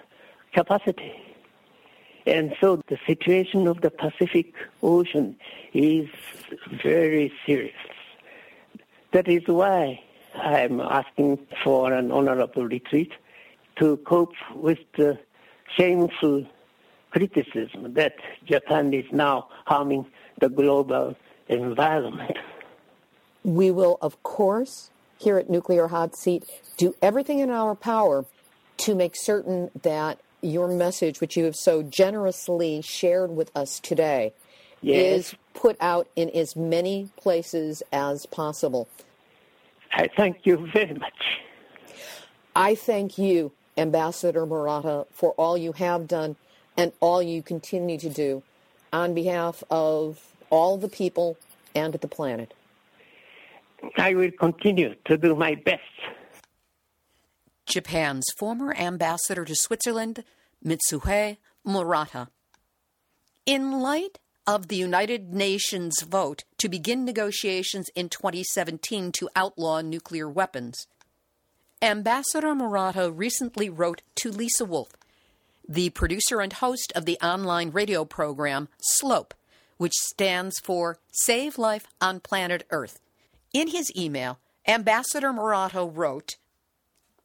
capacity. 0.55 1.13
And 2.27 2.57
so 2.59 2.81
the 2.89 2.97
situation 3.07 3.67
of 3.67 3.83
the 3.83 3.91
Pacific 3.91 4.55
Ocean 4.83 5.37
is 5.75 6.09
very 6.83 7.31
serious. 7.45 7.77
That 9.13 9.29
is 9.29 9.47
why 9.47 10.03
I'm 10.35 10.81
asking 10.81 11.47
for 11.63 11.93
an 11.93 12.11
honorable 12.11 12.65
retreat 12.65 13.13
to 13.79 13.97
cope 13.99 14.35
with 14.55 14.79
the 14.97 15.19
shameful 15.77 16.47
criticism 17.11 17.95
that 17.95 18.15
Japan 18.45 18.93
is 18.93 19.05
now 19.13 19.49
harming 19.67 20.07
the 20.41 20.49
global 20.49 21.17
environment. 21.49 22.37
We 23.45 23.71
will, 23.71 23.99
of 24.03 24.23
course, 24.23 24.91
here 25.19 25.39
at 25.39 25.49
Nuclear 25.49 25.89
Hot 25.89 26.17
Seat, 26.17 26.45
do 26.77 26.95
everything 27.01 27.39
in 27.39 27.51
our 27.51 27.75
power 27.75 28.25
to 28.79 28.95
make 28.95 29.17
certain 29.17 29.71
that 29.83 30.21
your 30.41 30.69
message, 30.69 31.21
which 31.21 31.37
you 31.37 31.45
have 31.45 31.57
so 31.57 31.83
generously 31.83 32.81
shared 32.83 33.31
with 33.31 33.51
us 33.57 33.81
today, 33.81 34.33
Yes. 34.81 35.33
is 35.33 35.35
put 35.55 35.77
out 35.81 36.07
in 36.15 36.31
as 36.31 36.55
many 36.55 37.11
places 37.17 37.83
as 37.93 38.27
possible. 38.27 38.87
I 39.93 40.09
thank 40.17 40.47
you 40.47 40.69
very 40.73 40.95
much. 40.95 41.41
I 42.55 42.77
thank 42.77 43.19
you, 43.19 43.51
Ambassador 43.79 44.45
Murata, 44.45 45.07
for 45.13 45.33
all 45.33 45.57
you 45.57 45.73
have 45.73 46.09
done 46.09 46.37
and 46.77 46.93
all 47.01 47.23
you 47.23 47.43
continue 47.43 47.99
to 47.99 48.09
do 48.09 48.43
on 48.93 49.15
behalf 49.15 49.63
of 49.71 50.35
all 50.51 50.77
the 50.77 50.89
people 50.89 51.37
and 51.75 51.95
the 51.95 52.09
planet. 52.09 52.55
I 53.97 54.15
will 54.15 54.31
continue 54.33 54.95
to 55.05 55.17
do 55.17 55.35
my 55.35 55.55
best. 55.55 55.83
Japan's 57.67 58.25
former 58.39 58.75
ambassador 58.75 59.45
to 59.45 59.55
Switzerland, 59.55 60.25
Mitsuhei 60.65 61.37
Murata. 61.65 62.29
In 63.45 63.81
light 63.81 64.19
of 64.47 64.69
the 64.69 64.77
United 64.77 65.35
Nations 65.35 66.01
vote 66.03 66.45
to 66.57 66.69
begin 66.69 67.05
negotiations 67.05 67.91
in 67.95 68.09
2017 68.09 69.13
to 69.13 69.29
outlaw 69.37 69.83
nuclear 69.83 70.29
weapons, 70.29 70.87
Ambassador 71.81 72.57
Murata 72.57 73.09
recently 73.09 73.71
wrote 73.71 74.03
to 74.17 74.33
Lisa 74.33 74.65
Wolf, 74.65 74.89
the 75.69 75.91
producer 75.91 76.41
and 76.41 76.53
host 76.55 76.93
of 76.97 77.05
the 77.05 77.17
online 77.23 77.71
radio 77.71 78.05
program 78.05 78.69
SLOPE, 78.81 79.33
which 79.77 79.93
stands 79.93 80.59
for 80.59 80.99
Save 81.13 81.57
Life 81.57 81.87
on 82.01 82.19
Planet 82.19 82.67
Earth. 82.71 82.99
In 83.53 83.69
his 83.69 83.93
email, 83.97 84.41
Ambassador 84.67 85.33
Murata 85.33 85.85
wrote, 85.85 86.37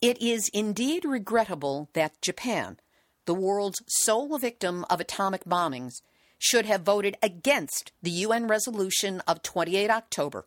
it 0.02 0.22
is 0.22 0.52
indeed 0.54 1.04
regrettable 1.04 1.90
that 1.94 2.22
Japan, 2.22 2.78
the 3.26 3.34
world's 3.34 3.82
sole 3.88 4.38
victim 4.38 4.86
of 4.88 5.02
atomic 5.02 5.46
bombings, 5.46 6.02
should 6.38 6.68
have 6.68 6.82
voted 6.82 7.18
against 7.24 7.92
the 8.04 8.12
UN 8.12 8.48
resolution 8.48 9.22
of 9.22 9.42
28 9.42 9.90
October, 9.90 10.46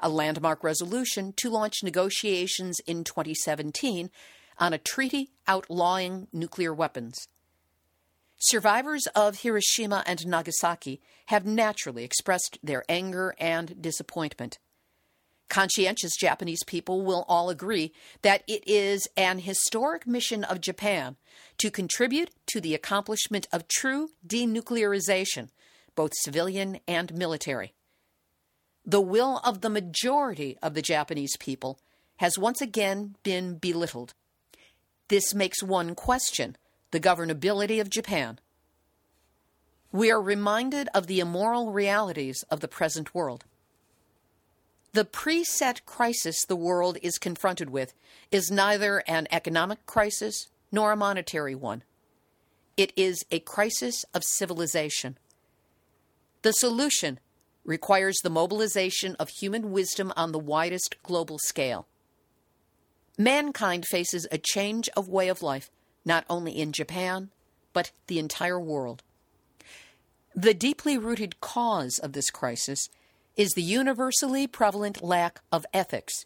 a 0.00 0.08
landmark 0.08 0.62
resolution 0.62 1.32
to 1.34 1.50
launch 1.50 1.82
negotiations 1.82 2.78
in 2.86 3.04
2017 3.04 4.10
on 4.58 4.72
a 4.72 4.78
treaty 4.78 5.30
outlawing 5.46 6.28
nuclear 6.32 6.74
weapons. 6.74 7.28
Survivors 8.38 9.06
of 9.14 9.40
Hiroshima 9.40 10.04
and 10.06 10.26
Nagasaki 10.26 11.00
have 11.26 11.44
naturally 11.44 12.04
expressed 12.04 12.58
their 12.62 12.84
anger 12.88 13.34
and 13.38 13.82
disappointment 13.82 14.58
conscientious 15.48 16.16
Japanese 16.16 16.62
people 16.66 17.02
will 17.02 17.24
all 17.28 17.50
agree 17.50 17.92
that 18.22 18.42
it 18.46 18.62
is 18.66 19.08
an 19.16 19.40
historic 19.40 20.06
mission 20.06 20.44
of 20.44 20.60
Japan 20.60 21.16
to 21.58 21.70
contribute 21.70 22.30
to 22.46 22.60
the 22.60 22.74
accomplishment 22.74 23.48
of 23.52 23.68
true 23.68 24.10
denuclearization, 24.26 25.48
both 25.94 26.12
civilian 26.14 26.78
and 26.86 27.14
military. 27.14 27.72
The 28.88 29.02
will 29.02 29.36
of 29.44 29.60
the 29.60 29.68
majority 29.68 30.56
of 30.62 30.72
the 30.72 30.80
Japanese 30.80 31.36
people 31.36 31.78
has 32.16 32.38
once 32.38 32.62
again 32.62 33.16
been 33.22 33.56
belittled. 33.56 34.14
This 35.08 35.34
makes 35.34 35.62
one 35.62 35.94
question 35.94 36.56
the 36.90 36.98
governability 36.98 37.82
of 37.82 37.90
Japan. 37.90 38.38
We 39.92 40.10
are 40.10 40.22
reminded 40.22 40.88
of 40.94 41.06
the 41.06 41.20
immoral 41.20 41.70
realities 41.70 42.42
of 42.50 42.60
the 42.60 42.68
present 42.68 43.14
world. 43.14 43.44
The 44.94 45.04
preset 45.04 45.84
crisis 45.84 46.46
the 46.46 46.56
world 46.56 46.96
is 47.02 47.18
confronted 47.18 47.68
with 47.68 47.92
is 48.30 48.50
neither 48.50 49.02
an 49.06 49.28
economic 49.30 49.84
crisis 49.84 50.48
nor 50.72 50.92
a 50.92 50.96
monetary 50.96 51.54
one. 51.54 51.82
It 52.78 52.94
is 52.96 53.22
a 53.30 53.40
crisis 53.40 54.06
of 54.14 54.24
civilization. 54.24 55.18
The 56.40 56.52
solution 56.52 57.20
requires 57.68 58.16
the 58.22 58.30
mobilization 58.30 59.14
of 59.16 59.28
human 59.28 59.70
wisdom 59.70 60.10
on 60.16 60.32
the 60.32 60.38
widest 60.38 60.96
global 61.02 61.38
scale. 61.38 61.86
Mankind 63.18 63.84
faces 63.86 64.26
a 64.32 64.38
change 64.38 64.88
of 64.96 65.06
way 65.06 65.28
of 65.28 65.42
life, 65.42 65.70
not 66.02 66.24
only 66.30 66.58
in 66.58 66.72
Japan, 66.72 67.28
but 67.74 67.92
the 68.06 68.18
entire 68.18 68.58
world. 68.58 69.02
The 70.34 70.54
deeply 70.54 70.96
rooted 70.96 71.42
cause 71.42 71.98
of 71.98 72.14
this 72.14 72.30
crisis 72.30 72.88
is 73.36 73.50
the 73.50 73.62
universally 73.62 74.46
prevalent 74.46 75.02
lack 75.02 75.40
of 75.52 75.66
ethics. 75.74 76.24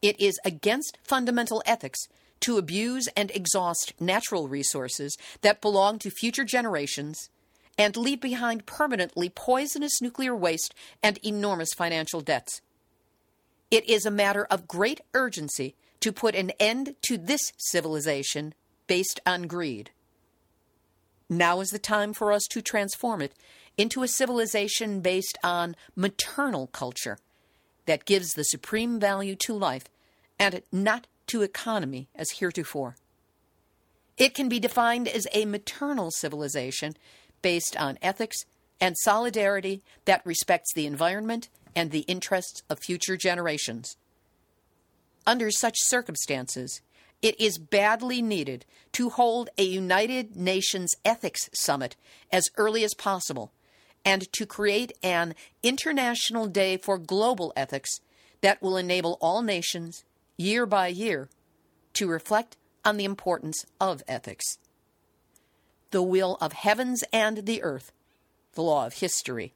It 0.00 0.20
is 0.20 0.38
against 0.44 0.96
fundamental 1.02 1.60
ethics 1.66 2.06
to 2.40 2.56
abuse 2.56 3.08
and 3.16 3.32
exhaust 3.32 3.94
natural 3.98 4.46
resources 4.46 5.16
that 5.40 5.60
belong 5.60 5.98
to 5.98 6.10
future 6.10 6.44
generations 6.44 7.30
and 7.78 7.96
leave 7.96 8.20
behind 8.20 8.66
permanently 8.66 9.28
poisonous 9.28 10.00
nuclear 10.00 10.36
waste 10.36 10.74
and 11.02 11.18
enormous 11.22 11.70
financial 11.76 12.20
debts. 12.20 12.60
It 13.70 13.88
is 13.88 14.04
a 14.04 14.10
matter 14.10 14.44
of 14.50 14.68
great 14.68 15.00
urgency 15.14 15.74
to 16.00 16.12
put 16.12 16.34
an 16.34 16.50
end 16.60 16.96
to 17.06 17.16
this 17.16 17.52
civilization 17.56 18.54
based 18.86 19.20
on 19.24 19.42
greed. 19.42 19.90
Now 21.30 21.60
is 21.60 21.70
the 21.70 21.78
time 21.78 22.12
for 22.12 22.32
us 22.32 22.44
to 22.50 22.60
transform 22.60 23.22
it 23.22 23.32
into 23.78 24.02
a 24.02 24.08
civilization 24.08 25.00
based 25.00 25.38
on 25.42 25.76
maternal 25.96 26.66
culture 26.66 27.18
that 27.86 28.04
gives 28.04 28.34
the 28.34 28.44
supreme 28.44 29.00
value 29.00 29.34
to 29.36 29.54
life 29.54 29.84
and 30.38 30.62
not 30.70 31.06
to 31.28 31.42
economy 31.42 32.08
as 32.14 32.32
heretofore. 32.32 32.96
It 34.18 34.34
can 34.34 34.48
be 34.48 34.60
defined 34.60 35.08
as 35.08 35.26
a 35.32 35.46
maternal 35.46 36.10
civilization 36.10 36.94
based 37.42 37.76
on 37.76 37.98
ethics 38.00 38.44
and 38.80 38.96
solidarity 38.98 39.82
that 40.04 40.24
respects 40.24 40.72
the 40.74 40.86
environment 40.86 41.48
and 41.74 41.90
the 41.90 42.00
interests 42.00 42.62
of 42.68 42.78
future 42.80 43.16
generations. 43.16 43.96
Under 45.26 45.50
such 45.50 45.76
circumstances, 45.78 46.80
it 47.22 47.40
is 47.40 47.58
badly 47.58 48.20
needed 48.20 48.64
to 48.92 49.10
hold 49.10 49.50
a 49.56 49.62
United 49.62 50.34
Nations 50.34 50.92
Ethics 51.04 51.48
Summit 51.54 51.94
as 52.32 52.50
early 52.56 52.82
as 52.82 52.94
possible 52.94 53.52
and 54.04 54.30
to 54.32 54.44
create 54.44 54.92
an 55.02 55.34
International 55.62 56.46
Day 56.46 56.76
for 56.76 56.98
Global 56.98 57.52
Ethics 57.54 58.00
that 58.40 58.60
will 58.60 58.76
enable 58.76 59.16
all 59.20 59.42
nations, 59.42 60.04
year 60.36 60.66
by 60.66 60.88
year, 60.88 61.28
to 61.94 62.08
reflect 62.08 62.56
on 62.84 62.96
the 62.96 63.04
importance 63.04 63.64
of 63.80 64.02
ethics. 64.08 64.58
The 65.92 66.02
will 66.02 66.38
of 66.40 66.54
heavens 66.54 67.04
and 67.12 67.46
the 67.46 67.62
earth, 67.62 67.92
the 68.54 68.62
law 68.62 68.86
of 68.86 68.94
history, 68.94 69.52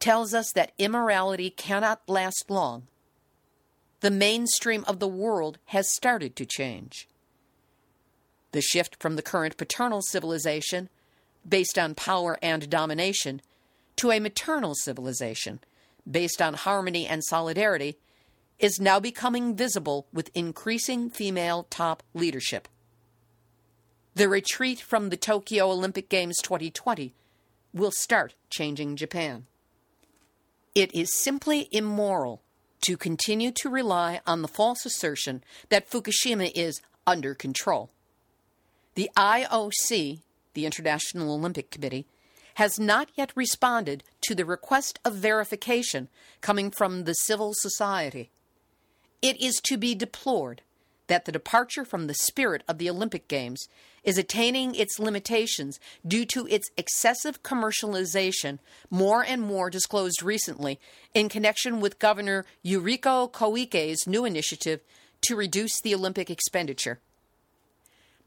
tells 0.00 0.34
us 0.34 0.52
that 0.52 0.72
immorality 0.78 1.48
cannot 1.48 2.02
last 2.08 2.50
long. 2.50 2.88
The 4.00 4.10
mainstream 4.10 4.84
of 4.86 4.98
the 4.98 5.08
world 5.08 5.58
has 5.66 5.94
started 5.94 6.34
to 6.36 6.44
change. 6.44 7.08
The 8.50 8.60
shift 8.60 9.00
from 9.00 9.14
the 9.14 9.22
current 9.22 9.56
paternal 9.56 10.02
civilization, 10.02 10.88
based 11.48 11.78
on 11.78 11.94
power 11.94 12.36
and 12.42 12.68
domination, 12.68 13.40
to 13.96 14.10
a 14.10 14.18
maternal 14.20 14.74
civilization, 14.74 15.60
based 16.08 16.42
on 16.42 16.54
harmony 16.54 17.06
and 17.06 17.22
solidarity, 17.24 17.96
is 18.58 18.80
now 18.80 18.98
becoming 18.98 19.54
visible 19.54 20.08
with 20.12 20.30
increasing 20.34 21.10
female 21.10 21.66
top 21.70 22.02
leadership. 22.12 22.66
The 24.14 24.28
retreat 24.28 24.80
from 24.80 25.10
the 25.10 25.16
Tokyo 25.16 25.70
Olympic 25.70 26.08
Games 26.08 26.36
2020 26.42 27.14
will 27.72 27.92
start 27.92 28.34
changing 28.50 28.96
Japan. 28.96 29.46
It 30.74 30.94
is 30.94 31.14
simply 31.14 31.68
immoral 31.70 32.42
to 32.82 32.96
continue 32.96 33.50
to 33.52 33.68
rely 33.68 34.20
on 34.26 34.42
the 34.42 34.48
false 34.48 34.84
assertion 34.84 35.42
that 35.68 35.90
Fukushima 35.90 36.50
is 36.54 36.80
under 37.06 37.34
control. 37.34 37.90
The 38.94 39.10
IOC, 39.16 40.20
the 40.54 40.66
International 40.66 41.34
Olympic 41.34 41.70
Committee, 41.70 42.06
has 42.54 42.80
not 42.80 43.08
yet 43.14 43.32
responded 43.36 44.02
to 44.22 44.34
the 44.34 44.44
request 44.44 44.98
of 45.04 45.14
verification 45.14 46.08
coming 46.40 46.70
from 46.70 47.04
the 47.04 47.14
civil 47.14 47.52
society. 47.54 48.30
It 49.22 49.40
is 49.40 49.60
to 49.64 49.76
be 49.76 49.94
deplored 49.94 50.62
that 51.08 51.24
the 51.24 51.32
departure 51.32 51.84
from 51.84 52.06
the 52.06 52.14
spirit 52.14 52.62
of 52.68 52.78
the 52.78 52.88
Olympic 52.88 53.28
Games 53.28 53.66
is 54.04 54.16
attaining 54.16 54.74
its 54.74 54.98
limitations 54.98 55.80
due 56.06 56.24
to 56.26 56.46
its 56.46 56.70
excessive 56.76 57.42
commercialization, 57.42 58.58
more 58.90 59.24
and 59.24 59.42
more 59.42 59.68
disclosed 59.68 60.22
recently 60.22 60.78
in 61.12 61.28
connection 61.28 61.80
with 61.80 61.98
Governor 61.98 62.46
Yuriko 62.64 63.30
Koike's 63.30 64.06
new 64.06 64.24
initiative 64.24 64.80
to 65.22 65.36
reduce 65.36 65.80
the 65.80 65.94
Olympic 65.94 66.30
expenditure. 66.30 67.00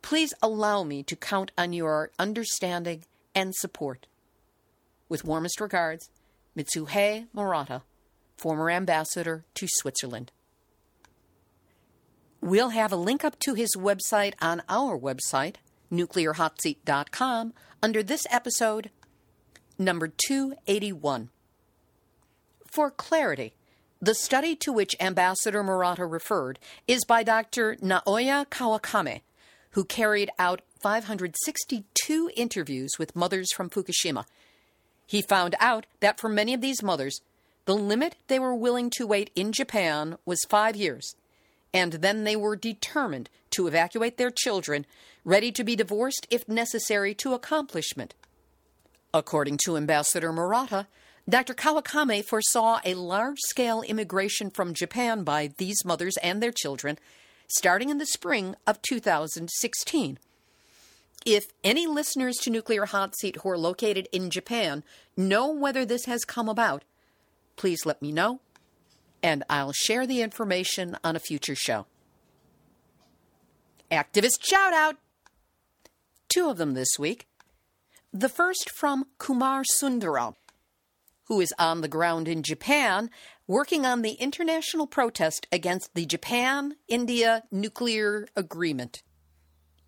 Please 0.01 0.33
allow 0.41 0.83
me 0.83 1.03
to 1.03 1.15
count 1.15 1.51
on 1.57 1.73
your 1.73 2.11
understanding 2.19 3.03
and 3.33 3.55
support. 3.55 4.07
With 5.07 5.23
warmest 5.23 5.61
regards, 5.61 6.09
Mitsuhei 6.57 7.27
Murata, 7.33 7.83
former 8.37 8.69
ambassador 8.69 9.45
to 9.55 9.67
Switzerland. 9.69 10.31
We'll 12.41 12.69
have 12.69 12.91
a 12.91 12.95
link 12.95 13.23
up 13.23 13.37
to 13.41 13.53
his 13.53 13.75
website 13.77 14.33
on 14.41 14.63
our 14.67 14.97
website, 14.97 15.57
nuclearhotseat.com, 15.93 17.53
under 17.83 18.01
this 18.01 18.25
episode, 18.31 18.89
number 19.77 20.07
281. 20.07 21.29
For 22.65 22.89
clarity, 22.89 23.53
the 24.01 24.15
study 24.15 24.55
to 24.55 24.73
which 24.73 24.95
Ambassador 24.99 25.61
Murata 25.61 26.03
referred 26.03 26.57
is 26.87 27.05
by 27.05 27.21
Dr. 27.21 27.75
Naoya 27.75 28.47
Kawakame, 28.47 29.21
who 29.71 29.85
carried 29.85 30.31
out 30.39 30.63
562 30.79 32.31
interviews 32.35 32.93
with 32.97 33.15
mothers 33.15 33.53
from 33.53 33.69
Fukushima. 33.69 34.25
He 35.05 35.21
found 35.21 35.53
out 35.59 35.85
that 35.99 36.19
for 36.19 36.27
many 36.27 36.55
of 36.55 36.61
these 36.61 36.81
mothers, 36.81 37.21
the 37.65 37.75
limit 37.75 38.15
they 38.27 38.39
were 38.39 38.55
willing 38.55 38.89
to 38.97 39.05
wait 39.05 39.29
in 39.35 39.51
Japan 39.51 40.17
was 40.25 40.39
five 40.49 40.75
years 40.75 41.15
and 41.73 41.93
then 41.93 42.23
they 42.23 42.35
were 42.35 42.55
determined 42.55 43.29
to 43.51 43.67
evacuate 43.67 44.17
their 44.17 44.31
children, 44.31 44.85
ready 45.23 45.51
to 45.51 45.63
be 45.63 45.75
divorced 45.75 46.27
if 46.29 46.47
necessary 46.47 47.13
to 47.15 47.33
accomplishment. 47.33 48.13
According 49.13 49.59
to 49.65 49.77
Ambassador 49.77 50.31
Murata, 50.31 50.87
Dr. 51.29 51.53
Kawakame 51.53 52.23
foresaw 52.23 52.79
a 52.83 52.95
large 52.95 53.39
scale 53.41 53.81
immigration 53.81 54.49
from 54.49 54.73
Japan 54.73 55.23
by 55.23 55.51
these 55.57 55.85
mothers 55.85 56.17
and 56.17 56.41
their 56.41 56.51
children 56.51 56.97
starting 57.47 57.89
in 57.89 57.97
the 57.97 58.05
spring 58.05 58.55
of 58.65 58.81
2016. 58.81 60.17
If 61.25 61.47
any 61.63 61.85
listeners 61.85 62.37
to 62.37 62.49
Nuclear 62.49 62.85
Hot 62.85 63.15
Seat 63.15 63.37
who 63.37 63.49
are 63.49 63.57
located 63.57 64.07
in 64.11 64.29
Japan 64.29 64.83
know 65.15 65.51
whether 65.51 65.85
this 65.85 66.05
has 66.05 66.25
come 66.25 66.49
about, 66.49 66.83
please 67.57 67.85
let 67.85 68.01
me 68.01 68.11
know 68.11 68.39
and 69.23 69.43
I'll 69.49 69.73
share 69.73 70.05
the 70.05 70.21
information 70.21 70.97
on 71.03 71.15
a 71.15 71.19
future 71.19 71.55
show. 71.55 71.85
Activist 73.91 74.43
shout 74.43 74.73
out! 74.73 74.97
Two 76.29 76.49
of 76.49 76.57
them 76.57 76.73
this 76.73 76.97
week. 76.97 77.27
The 78.13 78.29
first 78.29 78.69
from 78.69 79.05
Kumar 79.17 79.63
Sundaram, 79.63 80.35
who 81.25 81.41
is 81.41 81.53
on 81.59 81.81
the 81.81 81.87
ground 81.87 82.27
in 82.27 82.43
Japan 82.43 83.09
working 83.47 83.85
on 83.85 84.01
the 84.01 84.13
international 84.13 84.87
protest 84.87 85.47
against 85.51 85.93
the 85.93 86.05
Japan 86.05 86.75
India 86.87 87.43
nuclear 87.51 88.27
agreement. 88.35 89.03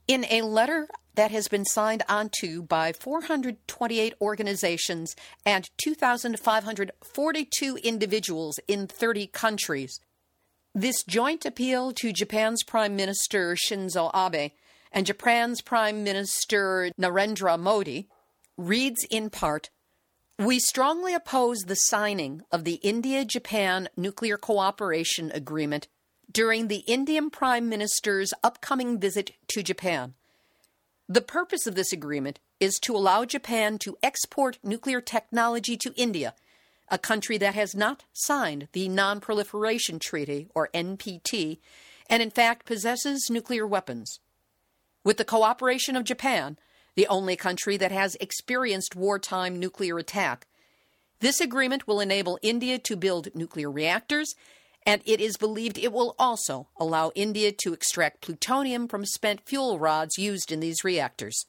In 0.07 0.25
a 0.29 0.41
letter 0.41 0.87
that 1.15 1.31
has 1.31 1.47
been 1.47 1.65
signed 1.65 2.03
onto 2.09 2.63
by 2.63 2.91
428 2.93 4.13
organizations 4.21 5.15
and 5.45 5.69
2,542 5.83 7.77
individuals 7.77 8.59
in 8.67 8.87
30 8.87 9.27
countries. 9.27 9.99
This 10.75 11.03
joint 11.03 11.45
appeal 11.45 11.91
to 11.93 12.11
Japan's 12.11 12.63
Prime 12.63 12.95
Minister 12.95 13.55
Shinzo 13.55 14.09
Abe 14.15 14.51
and 14.91 15.05
Japan's 15.05 15.61
Prime 15.61 16.03
Minister 16.03 16.91
Narendra 16.99 17.59
Modi 17.59 18.07
reads 18.57 19.05
in 19.11 19.29
part 19.29 19.69
We 20.39 20.59
strongly 20.59 21.13
oppose 21.13 21.59
the 21.61 21.75
signing 21.75 22.41
of 22.51 22.63
the 22.63 22.75
India 22.75 23.23
Japan 23.23 23.89
Nuclear 23.95 24.37
Cooperation 24.37 25.31
Agreement 25.31 25.87
during 26.31 26.67
the 26.67 26.83
Indian 26.87 27.29
Prime 27.29 27.69
Minister's 27.69 28.33
upcoming 28.43 28.99
visit 28.99 29.31
to 29.49 29.61
Japan. 29.61 30.15
The 31.09 31.21
purpose 31.21 31.67
of 31.67 31.75
this 31.75 31.91
agreement 31.91 32.39
is 32.59 32.79
to 32.83 32.95
allow 32.95 33.25
Japan 33.25 33.77
to 33.79 33.97
export 34.01 34.57
nuclear 34.63 35.01
technology 35.01 35.75
to 35.77 35.93
India, 35.95 36.33
a 36.89 36.97
country 36.97 37.37
that 37.39 37.55
has 37.55 37.75
not 37.75 38.05
signed 38.13 38.69
the 38.71 38.87
Non 38.87 39.19
Proliferation 39.19 39.99
Treaty, 39.99 40.47
or 40.55 40.69
NPT, 40.73 41.59
and 42.09 42.23
in 42.23 42.29
fact 42.29 42.65
possesses 42.65 43.29
nuclear 43.29 43.67
weapons. 43.67 44.19
With 45.03 45.17
the 45.17 45.25
cooperation 45.25 45.97
of 45.97 46.05
Japan, 46.05 46.57
the 46.95 47.07
only 47.07 47.35
country 47.35 47.75
that 47.75 47.91
has 47.91 48.15
experienced 48.21 48.95
wartime 48.95 49.59
nuclear 49.59 49.97
attack, 49.97 50.47
this 51.19 51.41
agreement 51.41 51.85
will 51.85 51.99
enable 51.99 52.39
India 52.41 52.79
to 52.79 52.95
build 52.95 53.35
nuclear 53.35 53.69
reactors 53.69 54.35
and 54.85 55.01
it 55.05 55.21
is 55.21 55.37
believed 55.37 55.77
it 55.77 55.93
will 55.93 56.15
also 56.19 56.67
allow 56.77 57.11
India 57.15 57.51
to 57.63 57.73
extract 57.73 58.21
plutonium 58.21 58.87
from 58.87 59.05
spent 59.05 59.41
fuel 59.45 59.79
rods 59.79 60.17
used 60.17 60.51
in 60.51 60.59
these 60.59 60.83
reactors. 60.83 61.45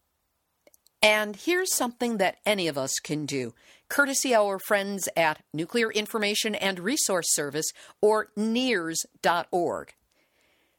And 1.02 1.36
here's 1.36 1.74
something 1.74 2.18
that 2.18 2.38
any 2.45 2.68
of 2.68 2.78
us 2.78 2.93
can 3.02 3.26
do, 3.26 3.54
courtesy 3.88 4.36
our 4.36 4.60
friends 4.60 5.08
at 5.16 5.41
Nuclear 5.54 5.91
Information 5.91 6.56
and 6.56 6.80
Resource 6.80 7.34
Service, 7.34 7.72
or 8.02 8.28
NIRS.org. 8.38 9.93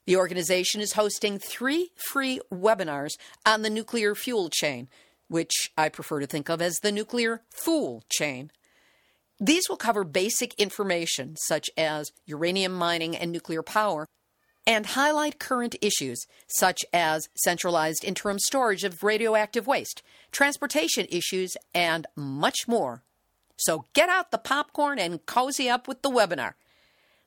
The 0.07 0.17
organization 0.17 0.81
is 0.81 0.95
hosting 0.95 1.39
three 1.39 1.91
free 2.11 2.41
webinars 2.53 3.13
on 3.47 3.63
the 3.63 3.71
nuclear 3.71 4.15
fuel 4.15 4.51
chain, 4.51 4.89
which 5.29 5.71
I 5.79 5.89
prefer 5.89 6.21
to 6.21 6.27
think 6.27 6.51
of 6.51 6.61
as 6.61 6.77
the 6.83 6.93
nuclear 6.93 7.43
fool 7.51 8.03
chain. 8.11 8.51
These 9.39 9.69
will 9.71 9.77
cover 9.77 10.05
basic 10.05 10.53
information 10.55 11.37
such 11.37 11.71
as 11.79 12.13
uranium 12.27 12.73
mining 12.73 13.17
and 13.17 13.33
nuclear 13.33 13.63
power, 13.63 14.07
and 14.67 14.87
highlight 14.87 15.39
current 15.39 15.77
issues 15.81 16.27
such 16.49 16.85
as 16.93 17.29
centralized 17.35 18.05
interim 18.05 18.39
storage 18.39 18.85
of 18.85 19.03
radioactive 19.03 19.67
waste, 19.67 20.03
transportation 20.31 21.07
issues, 21.11 21.57
and 21.75 22.07
much 22.15 22.69
more. 22.69 23.03
So 23.57 23.87
get 23.93 24.09
out 24.09 24.31
the 24.31 24.39
popcorn 24.39 24.99
and 24.99 25.25
cozy 25.27 25.69
up 25.69 25.87
with 25.87 26.03
the 26.03 26.11
webinar. 26.11 26.55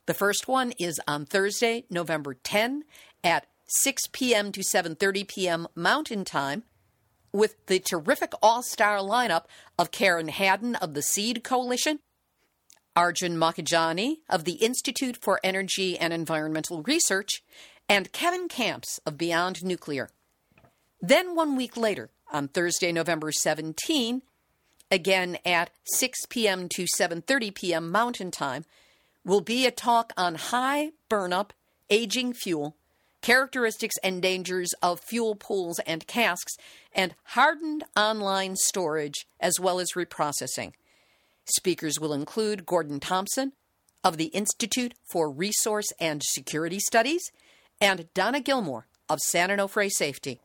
The 0.06 0.14
first 0.14 0.48
one 0.48 0.74
is 0.80 1.00
on 1.08 1.26
Thursday, 1.26 1.86
November 1.90 2.34
10 2.34 2.84
at 3.24 3.48
6 3.66 4.08
p.m. 4.12 4.52
to 4.52 4.62
7:30 4.62 5.28
p.m. 5.28 5.68
Mountain 5.76 6.26
Time 6.26 6.64
with 7.32 7.66
the 7.66 7.80
terrific 7.80 8.34
all-star 8.42 8.98
lineup 8.98 9.46
of 9.80 9.92
Karen 9.92 10.28
Hadden 10.28 10.76
of 10.76 10.94
the 10.94 11.02
Seed 11.02 11.44
Coalition, 11.44 12.00
Arjun 12.96 13.38
Makhijani 13.38 14.18
of 14.30 14.44
the 14.44 14.54
Institute 14.54 15.18
for 15.18 15.40
Energy 15.44 15.98
and 15.98 16.14
Environmental 16.14 16.84
Research, 16.84 17.44
and 17.90 18.12
Kevin 18.12 18.48
Kamps 18.48 19.00
of 19.06 19.18
Beyond 19.18 19.64
Nuclear. 19.64 20.10
Then, 21.02 21.36
one 21.36 21.56
week 21.56 21.76
later, 21.76 22.10
on 22.32 22.48
Thursday, 22.48 22.92
November 22.92 23.32
17, 23.32 24.22
again 24.90 25.38
at 25.46 25.72
6 25.86 26.26
p.m. 26.30 26.70
to 26.70 26.86
7:30 26.98 27.54
p.m. 27.54 27.92
Mountain 27.92 28.32
Time, 28.32 28.66
will 29.26 29.42
be 29.42 29.66
a 29.66 29.72
talk 29.72 30.14
on 30.16 30.36
high 30.36 30.92
burnup 31.10 31.50
aging 31.90 32.34
fuel 32.34 32.76
characteristics 33.24 33.96
and 34.04 34.22
dangers 34.22 34.70
of 34.84 35.00
fuel 35.00 35.34
pools 35.34 35.80
and 35.88 36.06
casks, 36.06 36.54
and 36.94 37.16
hardened 37.24 37.84
onsite 37.96 38.58
storage 38.58 39.26
as 39.40 39.60
well 39.60 39.80
as 39.80 39.94
reprocessing. 39.96 40.74
Speakers 41.46 42.00
will 42.00 42.14
include 42.14 42.66
Gordon 42.66 43.00
Thompson 43.00 43.54
of 44.04 44.18
the 44.18 44.26
Institute 44.26 44.94
for 45.12 45.30
Resource 45.30 45.88
and 46.00 46.22
Security 46.24 46.80
Studies 46.80 47.32
and 47.80 48.08
Donna 48.14 48.40
Gilmore 48.40 48.88
of 49.10 49.20
San 49.20 49.50
Onofre 49.50 49.90
Safety. 49.90 50.40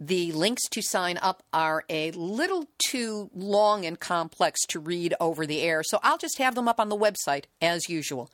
The 0.00 0.32
links 0.32 0.68
to 0.70 0.82
sign 0.82 1.18
up 1.18 1.42
are 1.52 1.84
a 1.88 2.10
little 2.12 2.68
too 2.88 3.30
long 3.34 3.84
and 3.84 3.98
complex 3.98 4.60
to 4.68 4.80
read 4.80 5.14
over 5.20 5.46
the 5.46 5.62
air, 5.62 5.82
so 5.84 6.00
I'll 6.02 6.18
just 6.18 6.38
have 6.38 6.54
them 6.54 6.68
up 6.68 6.80
on 6.80 6.88
the 6.88 6.96
website 6.96 7.44
as 7.62 7.88
usual. 7.88 8.30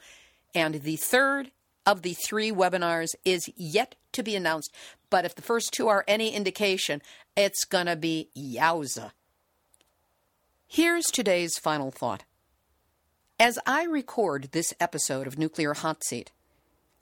And 0.55 0.77
the 0.77 0.97
third 0.97 1.51
of 1.87 2.03
the 2.03 2.15
three 2.15 2.51
webinars 2.51 3.15
is 3.25 3.51
yet 3.57 3.95
to 4.13 4.23
be 4.23 4.37
announced, 4.37 4.75
but 5.11 5.25
if 5.25 5.35
the 5.35 5.43
first 5.43 5.73
two 5.73 5.89
are 5.89 6.05
any 6.09 6.35
indication, 6.35 7.03
it's 7.37 7.65
going 7.65 7.87
to 7.87 7.97
be 7.97 8.29
yowza. 8.37 9.13
Here's 10.73 11.07
today's 11.07 11.59
final 11.59 11.91
thought. 11.91 12.23
As 13.41 13.59
I 13.67 13.83
record 13.83 14.51
this 14.53 14.73
episode 14.79 15.27
of 15.27 15.37
Nuclear 15.37 15.75
Hot 15.75 16.05
Seat, 16.05 16.31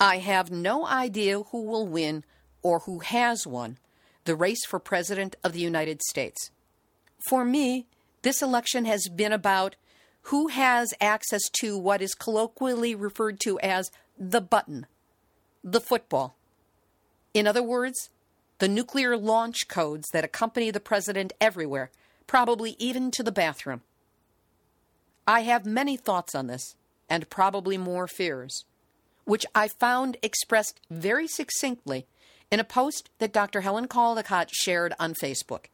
I 0.00 0.20
have 0.20 0.50
no 0.50 0.86
idea 0.86 1.42
who 1.42 1.64
will 1.64 1.86
win 1.86 2.24
or 2.62 2.78
who 2.86 3.00
has 3.00 3.46
won 3.46 3.76
the 4.24 4.34
race 4.34 4.64
for 4.64 4.78
President 4.78 5.36
of 5.44 5.52
the 5.52 5.60
United 5.60 6.00
States. 6.00 6.50
For 7.28 7.44
me, 7.44 7.84
this 8.22 8.40
election 8.40 8.86
has 8.86 9.06
been 9.14 9.34
about 9.34 9.76
who 10.22 10.48
has 10.48 10.94
access 10.98 11.42
to 11.60 11.76
what 11.76 12.00
is 12.00 12.14
colloquially 12.14 12.94
referred 12.94 13.38
to 13.40 13.60
as 13.60 13.90
the 14.18 14.40
button, 14.40 14.86
the 15.62 15.82
football. 15.82 16.36
In 17.34 17.46
other 17.46 17.62
words, 17.62 18.08
the 18.60 18.68
nuclear 18.68 19.14
launch 19.14 19.68
codes 19.68 20.08
that 20.14 20.24
accompany 20.24 20.70
the 20.70 20.80
president 20.80 21.34
everywhere, 21.38 21.90
probably 22.28 22.76
even 22.78 23.10
to 23.10 23.24
the 23.24 23.32
bathroom. 23.32 23.80
I 25.26 25.40
have 25.40 25.66
many 25.66 25.96
thoughts 25.96 26.36
on 26.36 26.46
this, 26.46 26.76
and 27.08 27.28
probably 27.28 27.76
more 27.76 28.06
fears, 28.06 28.64
which 29.24 29.44
I 29.54 29.66
found 29.66 30.16
expressed 30.22 30.78
very 30.88 31.26
succinctly 31.26 32.06
in 32.52 32.60
a 32.60 32.64
post 32.64 33.10
that 33.18 33.32
Dr. 33.32 33.62
Helen 33.62 33.88
Caldicott 33.88 34.50
shared 34.52 34.94
on 35.00 35.14
Facebook. 35.14 35.66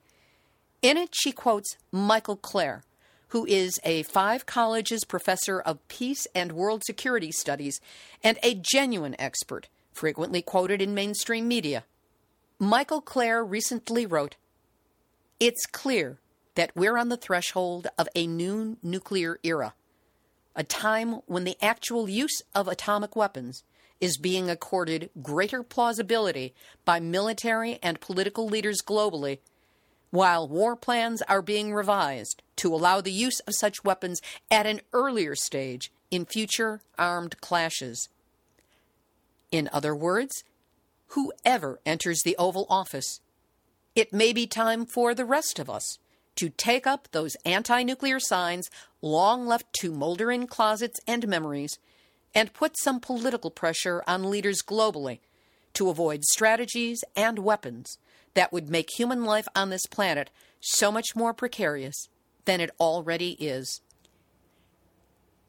In 0.80 0.96
it, 0.96 1.10
she 1.12 1.32
quotes 1.32 1.76
Michael 1.92 2.36
Klare, 2.36 2.82
who 3.28 3.44
is 3.46 3.80
a 3.84 4.04
five 4.04 4.46
colleges 4.46 5.04
professor 5.04 5.60
of 5.60 5.86
peace 5.88 6.26
and 6.34 6.52
world 6.52 6.82
security 6.84 7.32
studies 7.32 7.80
and 8.22 8.38
a 8.42 8.54
genuine 8.54 9.16
expert, 9.18 9.68
frequently 9.92 10.40
quoted 10.40 10.80
in 10.80 10.94
mainstream 10.94 11.48
media. 11.48 11.84
Michael 12.58 13.02
Klare 13.02 13.44
recently 13.48 14.06
wrote 14.06 14.36
It's 15.40 15.66
clear 15.66 16.18
that 16.54 16.70
we're 16.74 16.96
on 16.96 17.08
the 17.08 17.16
threshold 17.16 17.88
of 17.98 18.08
a 18.14 18.26
new 18.26 18.76
nuclear 18.82 19.38
era, 19.42 19.74
a 20.54 20.62
time 20.62 21.20
when 21.26 21.44
the 21.44 21.56
actual 21.60 22.08
use 22.08 22.42
of 22.54 22.68
atomic 22.68 23.16
weapons 23.16 23.64
is 24.00 24.18
being 24.18 24.50
accorded 24.50 25.10
greater 25.22 25.62
plausibility 25.62 26.54
by 26.84 27.00
military 27.00 27.78
and 27.82 28.00
political 28.00 28.46
leaders 28.46 28.80
globally, 28.82 29.38
while 30.10 30.46
war 30.46 30.76
plans 30.76 31.22
are 31.22 31.42
being 31.42 31.74
revised 31.74 32.42
to 32.56 32.72
allow 32.72 33.00
the 33.00 33.12
use 33.12 33.40
of 33.40 33.54
such 33.54 33.82
weapons 33.82 34.20
at 34.50 34.66
an 34.66 34.80
earlier 34.92 35.34
stage 35.34 35.90
in 36.10 36.24
future 36.24 36.80
armed 36.98 37.40
clashes. 37.40 38.08
In 39.50 39.68
other 39.72 39.94
words, 39.94 40.44
whoever 41.08 41.80
enters 41.84 42.20
the 42.24 42.36
Oval 42.36 42.66
Office, 42.68 43.20
it 43.96 44.12
may 44.12 44.32
be 44.32 44.46
time 44.46 44.86
for 44.86 45.14
the 45.14 45.24
rest 45.24 45.58
of 45.58 45.70
us 45.70 45.98
to 46.36 46.50
take 46.50 46.86
up 46.86 47.08
those 47.12 47.36
anti 47.44 47.82
nuclear 47.82 48.20
signs 48.20 48.68
long 49.00 49.46
left 49.46 49.72
to 49.80 49.92
molder 49.92 50.30
in 50.30 50.46
closets 50.46 50.98
and 51.06 51.26
memories 51.28 51.78
and 52.34 52.52
put 52.52 52.78
some 52.78 53.00
political 53.00 53.50
pressure 53.50 54.02
on 54.06 54.30
leaders 54.30 54.62
globally 54.62 55.20
to 55.74 55.88
avoid 55.88 56.24
strategies 56.24 57.04
and 57.16 57.38
weapons 57.38 57.98
that 58.34 58.52
would 58.52 58.68
make 58.68 58.88
human 58.96 59.24
life 59.24 59.46
on 59.54 59.70
this 59.70 59.86
planet 59.86 60.30
so 60.60 60.90
much 60.90 61.14
more 61.14 61.32
precarious 61.32 62.08
than 62.44 62.60
it 62.60 62.70
already 62.80 63.32
is. 63.32 63.80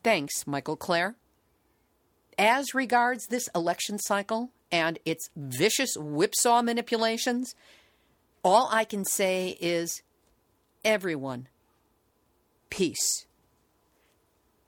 Thanks, 0.04 0.46
Michael 0.46 0.78
Klare. 0.78 1.16
As 2.38 2.74
regards 2.74 3.28
this 3.28 3.50
election 3.56 3.98
cycle 3.98 4.52
and 4.72 5.00
its 5.06 5.30
vicious 5.36 5.96
whipsaw 5.98 6.62
manipulations, 6.62 7.56
all 8.44 8.70
I 8.72 8.84
can 8.84 9.06
say 9.06 9.58
is 9.60 10.02
everyone, 10.86 11.50
peace. 12.70 13.26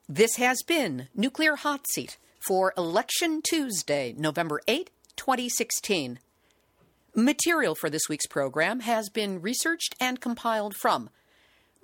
This 0.10 0.38
has 0.38 0.64
been 0.66 1.10
Nuclear 1.14 1.58
Hot 1.58 1.86
Seat 1.92 2.18
for 2.40 2.74
Election 2.76 3.44
Tuesday, 3.48 4.16
November 4.18 4.60
8, 4.68 4.90
2016. 5.16 6.18
Material 7.16 7.76
for 7.76 7.88
this 7.90 8.10
week's 8.10 8.28
program 8.28 8.82
has 8.82 9.10
been 9.10 9.42
researched 9.42 9.96
and 10.00 10.20
compiled 10.20 10.76
from 10.76 11.10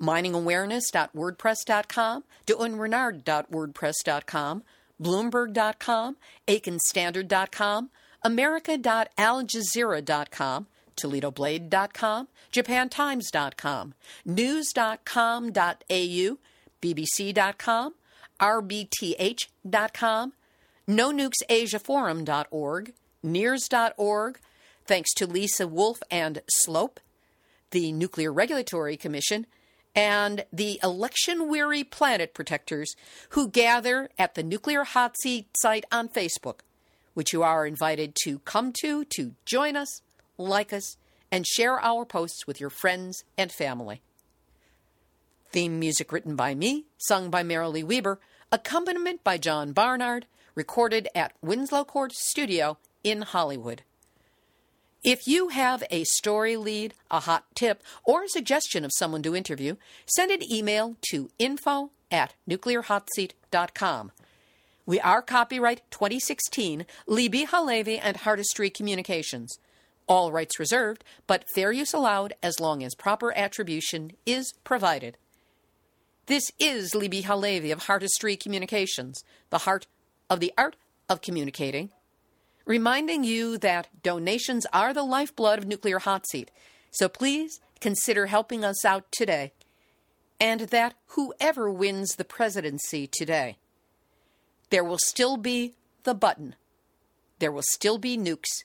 miningawareness.wordpress.com, 0.01 2.23
doenrenard.wordpress.com, 2.47 4.63
bloomberg.com, 5.01 6.17
aikenstandard.com, 6.47 7.89
america.aljazeera.com, 8.23 10.67
toledoblade.com, 10.95 12.27
japantimes.com, 12.51 13.93
news.com.au, 14.25 16.37
bbc.com, 16.81 17.93
rbth.com, 18.41 20.33
nonukesasiaforum.org, 20.87 22.93
NIRS.org, 23.23 24.39
thanks 24.85 25.13
to 25.13 25.25
Lisa 25.25 25.67
Wolf 25.67 25.99
and 26.11 26.41
Slope, 26.49 26.99
the 27.71 27.91
Nuclear 27.91 28.33
Regulatory 28.33 28.97
Commission, 28.97 29.45
and 29.95 30.45
the 30.51 30.79
election 30.83 31.47
weary 31.47 31.83
planet 31.83 32.33
protectors 32.33 32.95
who 33.29 33.47
gather 33.47 34.09
at 34.17 34.35
the 34.35 34.43
Nuclear 34.43 34.83
Hot 34.83 35.15
Seat 35.21 35.47
site 35.57 35.85
on 35.91 36.09
Facebook, 36.09 36.59
which 37.13 37.31
you 37.31 37.43
are 37.43 37.65
invited 37.65 38.15
to 38.23 38.39
come 38.39 38.73
to 38.81 39.05
to 39.05 39.33
join 39.45 39.75
us, 39.75 40.01
like 40.47 40.73
us, 40.73 40.97
and 41.31 41.47
share 41.47 41.79
our 41.79 42.05
posts 42.05 42.45
with 42.45 42.59
your 42.59 42.69
friends 42.69 43.23
and 43.37 43.51
family. 43.51 44.01
Theme 45.51 45.79
music 45.79 46.11
written 46.11 46.35
by 46.35 46.55
me, 46.55 46.85
sung 46.97 47.29
by 47.29 47.43
Marilee 47.43 47.83
Weber, 47.83 48.19
accompaniment 48.51 49.23
by 49.23 49.37
John 49.37 49.71
Barnard, 49.71 50.25
recorded 50.55 51.07
at 51.15 51.33
Winslow 51.41 51.85
Court 51.85 52.13
Studio 52.13 52.77
in 53.03 53.23
Hollywood. 53.23 53.83
If 55.03 55.27
you 55.27 55.49
have 55.49 55.83
a 55.91 56.05
story 56.05 56.55
lead, 56.55 56.93
a 57.11 57.19
hot 57.19 57.45
tip, 57.55 57.83
or 58.05 58.23
a 58.23 58.29
suggestion 58.29 58.85
of 58.85 58.91
someone 58.93 59.21
to 59.23 59.35
interview, 59.35 59.75
send 60.05 60.31
an 60.31 60.41
email 60.49 60.95
to 61.11 61.29
info 61.37 61.91
at 62.09 62.35
nuclearhotseat.com. 62.49 64.11
We 64.85 64.99
are 65.01 65.21
copyright 65.21 65.81
2016, 65.91 66.85
Libbe 67.07 67.47
HaLevy 67.47 67.99
and 68.01 68.17
Heartistry 68.17 68.73
Communications. 68.73 69.59
All 70.07 70.31
rights 70.31 70.59
reserved, 70.59 71.03
but 71.27 71.49
fair 71.53 71.71
use 71.71 71.93
allowed 71.93 72.33
as 72.43 72.59
long 72.59 72.83
as 72.83 72.95
proper 72.95 73.35
attribution 73.37 74.11
is 74.25 74.53
provided. 74.63 75.17
This 76.25 76.51
is 76.59 76.93
Libbe 76.93 77.23
HaLevy 77.23 77.71
of 77.71 77.85
Heartistry 77.85 78.39
Communications, 78.39 79.23
the 79.49 79.59
heart 79.59 79.87
of 80.29 80.39
the 80.39 80.53
art 80.57 80.75
of 81.09 81.21
communicating, 81.21 81.89
reminding 82.65 83.23
you 83.23 83.57
that 83.57 83.89
donations 84.03 84.65
are 84.71 84.93
the 84.93 85.03
lifeblood 85.03 85.59
of 85.59 85.67
Nuclear 85.67 85.99
Hot 85.99 86.27
Seat. 86.27 86.49
So 86.91 87.09
please 87.09 87.59
consider 87.81 88.27
helping 88.27 88.63
us 88.63 88.85
out 88.85 89.05
today, 89.11 89.51
and 90.39 90.61
that 90.61 90.93
whoever 91.07 91.69
wins 91.69 92.15
the 92.15 92.25
presidency 92.25 93.07
today, 93.07 93.57
there 94.69 94.83
will 94.83 94.97
still 94.97 95.37
be 95.37 95.75
the 96.03 96.13
button, 96.13 96.55
there 97.39 97.51
will 97.51 97.63
still 97.63 97.97
be 97.97 98.17
nukes, 98.17 98.63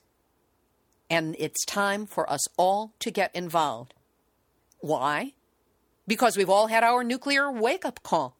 and 1.09 1.35
it's 1.39 1.65
time 1.65 2.05
for 2.05 2.29
us 2.31 2.47
all 2.57 2.93
to 2.99 3.11
get 3.11 3.35
involved. 3.35 3.93
Why? 4.79 5.33
because 6.09 6.35
we've 6.35 6.49
all 6.49 6.67
had 6.67 6.83
our 6.83 7.03
nuclear 7.03 7.49
wake 7.51 7.85
up 7.85 8.01
call. 8.01 8.35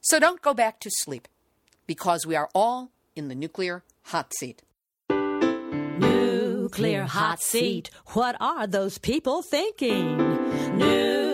So 0.00 0.20
don't 0.20 0.40
go 0.40 0.54
back 0.54 0.78
to 0.80 0.90
sleep 0.90 1.26
because 1.86 2.24
we 2.24 2.36
are 2.36 2.48
all 2.54 2.92
in 3.16 3.26
the 3.28 3.34
nuclear 3.34 3.82
hot 4.04 4.32
seat. 4.38 4.62
Nuclear 5.98 7.02
hot 7.02 7.42
seat. 7.42 7.90
What 8.12 8.36
are 8.40 8.68
those 8.68 8.98
people 8.98 9.42
thinking? 9.42 10.16
Nuclear 10.78 11.33